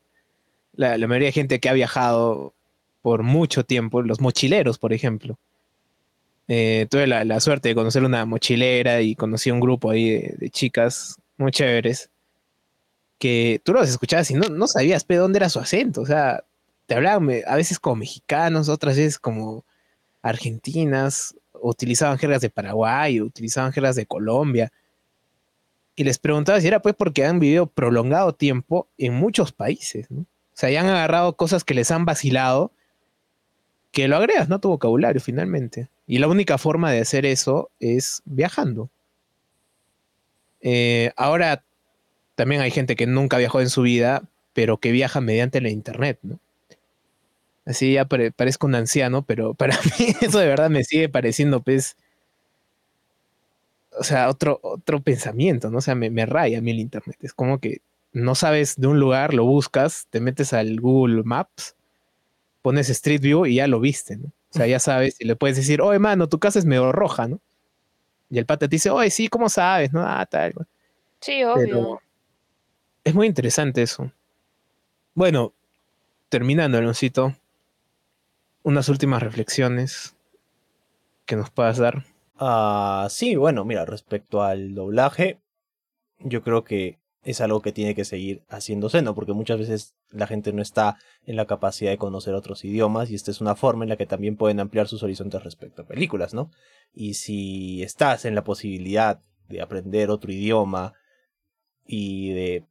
la, 0.74 0.96
mayoría 1.06 1.28
de 1.28 1.32
gente 1.32 1.60
que 1.60 1.68
ha 1.68 1.72
viajado 1.72 2.54
por 3.02 3.22
mucho 3.22 3.64
tiempo, 3.64 4.02
los 4.02 4.20
mochileros, 4.20 4.78
por 4.78 4.92
ejemplo. 4.92 5.38
Eh, 6.48 6.86
tuve 6.90 7.06
la, 7.06 7.40
suerte 7.40 7.68
de 7.68 7.74
conocer 7.74 8.04
una 8.04 8.24
mochilera 8.26 9.00
y 9.00 9.14
conocí 9.14 9.50
un 9.50 9.60
grupo 9.60 9.90
ahí 9.90 10.20
de, 10.36 10.50
chicas 10.50 11.16
muy 11.36 11.50
chéveres 11.50 12.10
que 13.18 13.60
tú 13.64 13.72
los 13.72 13.88
escuchabas 13.88 14.30
y 14.30 14.34
no, 14.34 14.48
no 14.48 14.66
sabías 14.66 15.06
de 15.06 15.16
dónde 15.16 15.38
era 15.38 15.48
su 15.48 15.60
acento. 15.60 16.00
O 16.00 16.06
sea, 16.06 16.42
te 16.86 16.94
hablaban 16.94 17.28
a 17.46 17.56
veces 17.56 17.78
como 17.78 17.96
mexicanos, 17.96 18.68
otras 18.68 18.96
veces 18.96 19.18
como 19.18 19.64
argentinas, 20.22 21.34
utilizaban 21.60 22.18
jergas 22.18 22.42
de 22.42 22.50
Paraguay, 22.50 23.20
utilizaban 23.20 23.72
jergas 23.72 23.96
de 23.96 24.06
Colombia. 24.06 24.72
Y 25.94 26.04
les 26.04 26.18
preguntaba 26.18 26.60
si 26.60 26.68
era 26.68 26.80
pues 26.80 26.94
porque 26.94 27.24
han 27.24 27.38
vivido 27.38 27.66
prolongado 27.66 28.34
tiempo 28.34 28.88
en 28.96 29.14
muchos 29.14 29.52
países, 29.52 30.10
¿no? 30.10 30.20
O 30.20 30.54
sea, 30.54 30.70
ya 30.70 30.80
han 30.80 30.88
agarrado 30.88 31.36
cosas 31.36 31.64
que 31.64 31.74
les 31.74 31.90
han 31.90 32.04
vacilado, 32.04 32.72
que 33.90 34.08
lo 34.08 34.16
agregas, 34.16 34.48
¿no? 34.48 34.60
Tu 34.60 34.68
vocabulario 34.68 35.20
finalmente. 35.20 35.88
Y 36.06 36.18
la 36.18 36.28
única 36.28 36.58
forma 36.58 36.90
de 36.90 37.00
hacer 37.00 37.26
eso 37.26 37.70
es 37.80 38.22
viajando. 38.24 38.90
Eh, 40.60 41.12
ahora 41.16 41.64
también 42.34 42.60
hay 42.60 42.70
gente 42.70 42.96
que 42.96 43.06
nunca 43.06 43.38
viajó 43.38 43.60
en 43.60 43.70
su 43.70 43.82
vida, 43.82 44.28
pero 44.52 44.78
que 44.78 44.92
viaja 44.92 45.20
mediante 45.20 45.60
la 45.60 45.70
internet, 45.70 46.18
¿no? 46.22 46.38
Así 47.64 47.92
ya 47.92 48.06
parezco 48.06 48.66
un 48.66 48.74
anciano, 48.74 49.24
pero 49.24 49.54
para 49.54 49.78
mí 49.98 50.14
eso 50.20 50.38
de 50.38 50.46
verdad 50.46 50.70
me 50.70 50.84
sigue 50.84 51.08
pareciendo, 51.08 51.62
pues, 51.62 51.96
o 53.98 54.04
sea, 54.04 54.28
otro, 54.28 54.58
otro 54.62 55.00
pensamiento, 55.00 55.70
¿no? 55.70 55.78
O 55.78 55.80
sea, 55.80 55.94
me, 55.94 56.10
me 56.10 56.26
raya 56.26 56.58
a 56.58 56.60
mí 56.60 56.70
el 56.70 56.80
internet. 56.80 57.16
Es 57.20 57.32
como 57.32 57.58
que 57.58 57.80
no 58.12 58.34
sabes 58.34 58.76
de 58.76 58.86
un 58.86 59.00
lugar, 59.00 59.34
lo 59.34 59.44
buscas, 59.44 60.06
te 60.10 60.20
metes 60.20 60.52
al 60.52 60.80
Google 60.80 61.22
Maps, 61.24 61.76
pones 62.60 62.88
Street 62.90 63.20
View 63.20 63.46
y 63.46 63.56
ya 63.56 63.66
lo 63.66 63.80
viste, 63.80 64.16
¿no? 64.16 64.26
O 64.26 64.54
sea, 64.54 64.66
ya 64.66 64.78
sabes 64.78 65.18
y 65.18 65.24
le 65.24 65.34
puedes 65.34 65.56
decir, 65.56 65.80
oye, 65.80 65.98
mano, 65.98 66.28
tu 66.28 66.38
casa 66.38 66.58
es 66.58 66.66
medio 66.66 66.92
roja, 66.92 67.26
¿no? 67.26 67.40
Y 68.28 68.38
el 68.38 68.46
pata 68.46 68.68
te 68.68 68.76
dice, 68.76 68.90
oye, 68.90 69.10
sí, 69.10 69.28
¿cómo 69.28 69.48
sabes? 69.48 69.92
¿No? 69.92 70.02
Ah, 70.06 70.26
tal. 70.26 70.54
Sí, 71.20 71.42
obvio. 71.44 72.00
es 73.04 73.14
muy 73.14 73.26
interesante 73.26 73.82
eso. 73.82 74.12
Bueno, 75.14 75.52
terminando, 76.28 76.78
Aloncito, 76.78 77.34
unas 78.62 78.88
últimas 78.88 79.22
reflexiones 79.22 80.14
que 81.24 81.36
nos 81.36 81.50
puedas 81.50 81.78
dar. 81.78 82.04
Ah, 82.44 83.06
sí, 83.08 83.36
bueno, 83.36 83.64
mira, 83.64 83.84
respecto 83.84 84.42
al 84.42 84.74
doblaje, 84.74 85.40
yo 86.18 86.42
creo 86.42 86.64
que 86.64 86.98
es 87.22 87.40
algo 87.40 87.62
que 87.62 87.70
tiene 87.70 87.94
que 87.94 88.04
seguir 88.04 88.42
haciéndose, 88.48 89.00
¿no? 89.00 89.14
Porque 89.14 89.32
muchas 89.32 89.60
veces 89.60 89.94
la 90.10 90.26
gente 90.26 90.52
no 90.52 90.60
está 90.60 90.98
en 91.24 91.36
la 91.36 91.46
capacidad 91.46 91.92
de 91.92 91.98
conocer 91.98 92.34
otros 92.34 92.64
idiomas 92.64 93.10
y 93.10 93.14
esta 93.14 93.30
es 93.30 93.40
una 93.40 93.54
forma 93.54 93.84
en 93.84 93.90
la 93.90 93.96
que 93.96 94.06
también 94.06 94.36
pueden 94.36 94.58
ampliar 94.58 94.88
sus 94.88 95.04
horizontes 95.04 95.44
respecto 95.44 95.82
a 95.82 95.86
películas, 95.86 96.34
¿no? 96.34 96.50
Y 96.92 97.14
si 97.14 97.84
estás 97.84 98.24
en 98.24 98.34
la 98.34 98.42
posibilidad 98.42 99.20
de 99.48 99.62
aprender 99.62 100.10
otro 100.10 100.32
idioma 100.32 100.94
y 101.86 102.32
de 102.32 102.64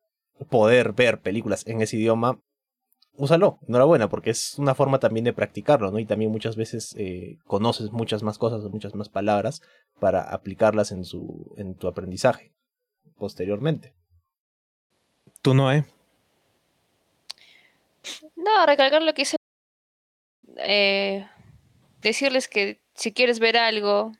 poder 0.49 0.91
ver 0.91 1.21
películas 1.21 1.65
en 1.65 1.81
ese 1.81 1.95
idioma, 1.95 2.41
úsalo, 3.21 3.59
enhorabuena, 3.67 4.09
porque 4.09 4.31
es 4.31 4.57
una 4.57 4.73
forma 4.73 4.99
también 4.99 5.23
de 5.23 5.33
practicarlo, 5.33 5.91
¿no? 5.91 5.99
Y 5.99 6.05
también 6.05 6.31
muchas 6.31 6.55
veces 6.55 6.95
eh, 6.97 7.37
conoces 7.45 7.91
muchas 7.91 8.23
más 8.23 8.39
cosas 8.39 8.63
o 8.63 8.69
muchas 8.69 8.95
más 8.95 9.09
palabras 9.09 9.61
para 9.99 10.21
aplicarlas 10.21 10.91
en, 10.91 11.05
su, 11.05 11.53
en 11.57 11.75
tu 11.75 11.87
aprendizaje 11.87 12.51
posteriormente. 13.17 13.93
¿Tú 15.43 15.53
no, 15.53 15.71
eh? 15.71 15.85
No, 18.35 18.65
recalcar 18.65 19.03
lo 19.03 19.13
que 19.13 19.21
hice. 19.21 19.37
Eh, 20.57 21.27
decirles 22.01 22.47
que 22.47 22.81
si 22.95 23.13
quieres 23.13 23.39
ver 23.39 23.57
algo 23.57 24.13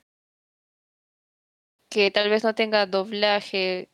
que 1.88 2.12
tal 2.12 2.30
vez 2.30 2.44
no 2.44 2.54
tenga 2.54 2.86
doblaje, 2.86 3.88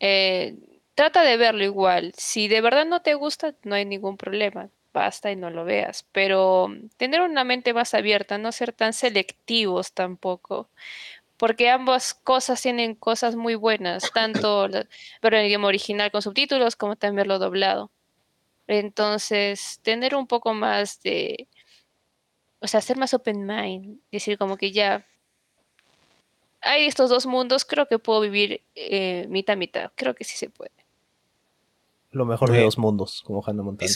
eh, 0.00 0.56
trata 0.94 1.22
de 1.22 1.36
verlo 1.36 1.64
igual. 1.64 2.12
Si 2.16 2.48
de 2.48 2.60
verdad 2.60 2.86
no 2.86 3.02
te 3.02 3.14
gusta, 3.14 3.54
no 3.64 3.74
hay 3.74 3.84
ningún 3.84 4.16
problema. 4.16 4.68
Basta 4.92 5.30
y 5.32 5.36
no 5.36 5.50
lo 5.50 5.64
veas. 5.64 6.06
Pero 6.12 6.68
tener 6.96 7.22
una 7.22 7.44
mente 7.44 7.74
más 7.74 7.94
abierta, 7.94 8.38
no 8.38 8.52
ser 8.52 8.72
tan 8.72 8.92
selectivos 8.92 9.92
tampoco 9.92 10.68
porque 11.42 11.70
ambas 11.70 12.14
cosas 12.14 12.62
tienen 12.62 12.94
cosas 12.94 13.34
muy 13.34 13.56
buenas, 13.56 14.12
tanto 14.12 14.68
verlo 15.22 15.38
en 15.38 15.46
idioma 15.46 15.66
original 15.66 16.12
con 16.12 16.22
subtítulos 16.22 16.76
como 16.76 16.94
también 16.94 17.16
verlo 17.16 17.40
doblado. 17.40 17.90
Entonces, 18.68 19.80
tener 19.82 20.14
un 20.14 20.28
poco 20.28 20.54
más 20.54 21.02
de, 21.02 21.48
o 22.60 22.68
sea, 22.68 22.80
ser 22.80 22.96
más 22.96 23.12
open 23.12 23.44
mind, 23.44 23.98
decir 24.12 24.38
como 24.38 24.56
que 24.56 24.70
ya 24.70 25.04
hay 26.60 26.86
estos 26.86 27.10
dos 27.10 27.26
mundos, 27.26 27.64
creo 27.64 27.88
que 27.88 27.98
puedo 27.98 28.20
vivir 28.20 28.62
eh, 28.76 29.26
mitad 29.28 29.56
mitad, 29.56 29.90
creo 29.96 30.14
que 30.14 30.22
sí 30.22 30.36
se 30.36 30.48
puede. 30.48 30.70
Lo 32.12 32.24
mejor 32.24 32.52
de 32.52 32.62
dos 32.62 32.78
mundos, 32.78 33.22
como 33.24 33.42
Hannah 33.44 33.62
Montana. 33.62 33.90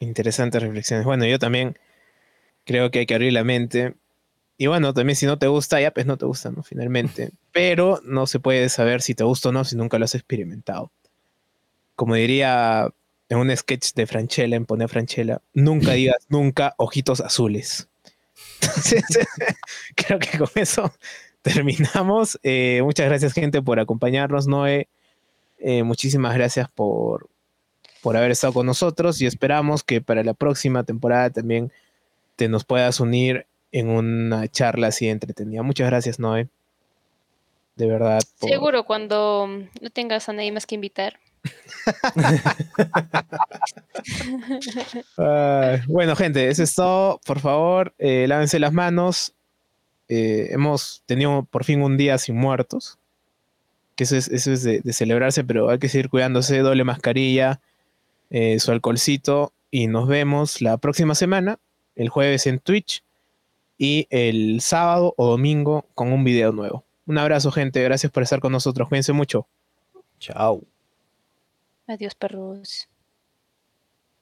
Interesantes 0.00 0.62
reflexiones. 0.62 1.04
Bueno, 1.04 1.24
yo 1.24 1.38
también 1.38 1.78
creo 2.64 2.90
que 2.90 3.00
hay 3.00 3.06
que 3.06 3.14
abrir 3.14 3.32
la 3.32 3.44
mente 3.44 3.94
y 4.60 4.66
bueno, 4.66 4.92
también 4.92 5.14
si 5.14 5.24
no 5.24 5.38
te 5.38 5.46
gusta, 5.46 5.80
ya 5.80 5.92
pues 5.92 6.04
no 6.04 6.16
te 6.16 6.26
gusta, 6.26 6.50
¿no? 6.50 6.64
Finalmente. 6.64 7.30
Pero 7.52 8.00
no 8.04 8.26
se 8.26 8.40
puede 8.40 8.68
saber 8.68 9.00
si 9.00 9.14
te 9.14 9.22
gusta 9.22 9.48
o 9.48 9.52
no 9.52 9.64
si 9.64 9.76
nunca 9.76 9.98
lo 9.98 10.04
has 10.04 10.16
experimentado. 10.16 10.90
Como 11.94 12.16
diría 12.16 12.88
en 13.28 13.38
un 13.38 13.56
sketch 13.56 13.92
de 13.94 14.06
Franchella, 14.06 14.56
en 14.56 14.66
Poner 14.66 14.88
Franchella, 14.88 15.40
nunca 15.54 15.92
digas 15.94 16.26
nunca 16.28 16.74
ojitos 16.76 17.20
azules. 17.20 17.88
Entonces, 18.60 19.04
creo 19.94 20.18
que 20.18 20.36
con 20.36 20.50
eso 20.56 20.92
terminamos. 21.42 22.38
Eh, 22.42 22.80
muchas 22.82 23.06
gracias, 23.06 23.32
gente, 23.32 23.62
por 23.62 23.78
acompañarnos. 23.78 24.48
Noé, 24.48 24.88
eh, 25.58 25.82
muchísimas 25.82 26.34
gracias 26.34 26.68
por, 26.68 27.28
por 28.02 28.16
haber 28.16 28.30
estado 28.30 28.52
con 28.52 28.66
nosotros 28.66 29.20
y 29.20 29.26
esperamos 29.26 29.82
que 29.82 30.00
para 30.00 30.22
la 30.22 30.34
próxima 30.34 30.84
temporada 30.84 31.30
también 31.30 31.72
te 32.36 32.48
nos 32.48 32.64
puedas 32.64 33.00
unir 33.00 33.46
en 33.72 33.88
una 33.88 34.48
charla 34.48 34.88
así 34.88 35.08
entretenida. 35.08 35.62
Muchas 35.62 35.88
gracias, 35.88 36.18
Noé. 36.18 36.48
De 37.76 37.86
verdad. 37.86 38.20
Seguro 38.40 38.84
cuando 38.84 39.48
no 39.80 39.90
tengas 39.90 40.28
a 40.28 40.32
nadie 40.32 40.52
más 40.52 40.66
que 40.66 40.74
invitar. 40.74 41.18
bueno, 45.86 46.16
gente, 46.16 46.48
eso 46.48 46.62
es 46.62 46.74
todo. 46.74 47.20
Por 47.24 47.40
favor, 47.40 47.94
eh, 47.98 48.26
lávense 48.28 48.58
las 48.58 48.72
manos. 48.72 49.34
Eh, 50.08 50.48
hemos 50.50 51.02
tenido 51.06 51.46
por 51.50 51.64
fin 51.64 51.82
un 51.82 51.96
día 51.96 52.18
sin 52.18 52.36
muertos. 52.36 52.98
Que 53.98 54.04
eso 54.04 54.14
es, 54.14 54.28
eso 54.28 54.52
es 54.52 54.62
de, 54.62 54.80
celebrarse, 54.92 55.42
pero 55.42 55.70
hay 55.70 55.80
que 55.80 55.88
seguir 55.88 56.08
cuidándose. 56.08 56.60
Doble 56.60 56.84
mascarilla, 56.84 57.60
eh, 58.30 58.60
su 58.60 58.70
alcoholcito. 58.70 59.52
Y 59.72 59.88
nos 59.88 60.06
vemos 60.06 60.62
la 60.62 60.76
próxima 60.76 61.16
semana, 61.16 61.58
el 61.96 62.08
jueves 62.08 62.46
en 62.46 62.60
Twitch 62.60 63.02
y 63.76 64.06
el 64.10 64.60
sábado 64.60 65.14
o 65.16 65.26
domingo 65.26 65.84
con 65.96 66.12
un 66.12 66.22
video 66.22 66.52
nuevo. 66.52 66.84
Un 67.06 67.18
abrazo, 67.18 67.50
gente. 67.50 67.82
Gracias 67.82 68.12
por 68.12 68.22
estar 68.22 68.38
con 68.38 68.52
nosotros. 68.52 68.88
Cuídense 68.88 69.12
mucho. 69.12 69.48
Chao. 70.20 70.62
Adiós, 71.88 72.14
perros. 72.14 72.88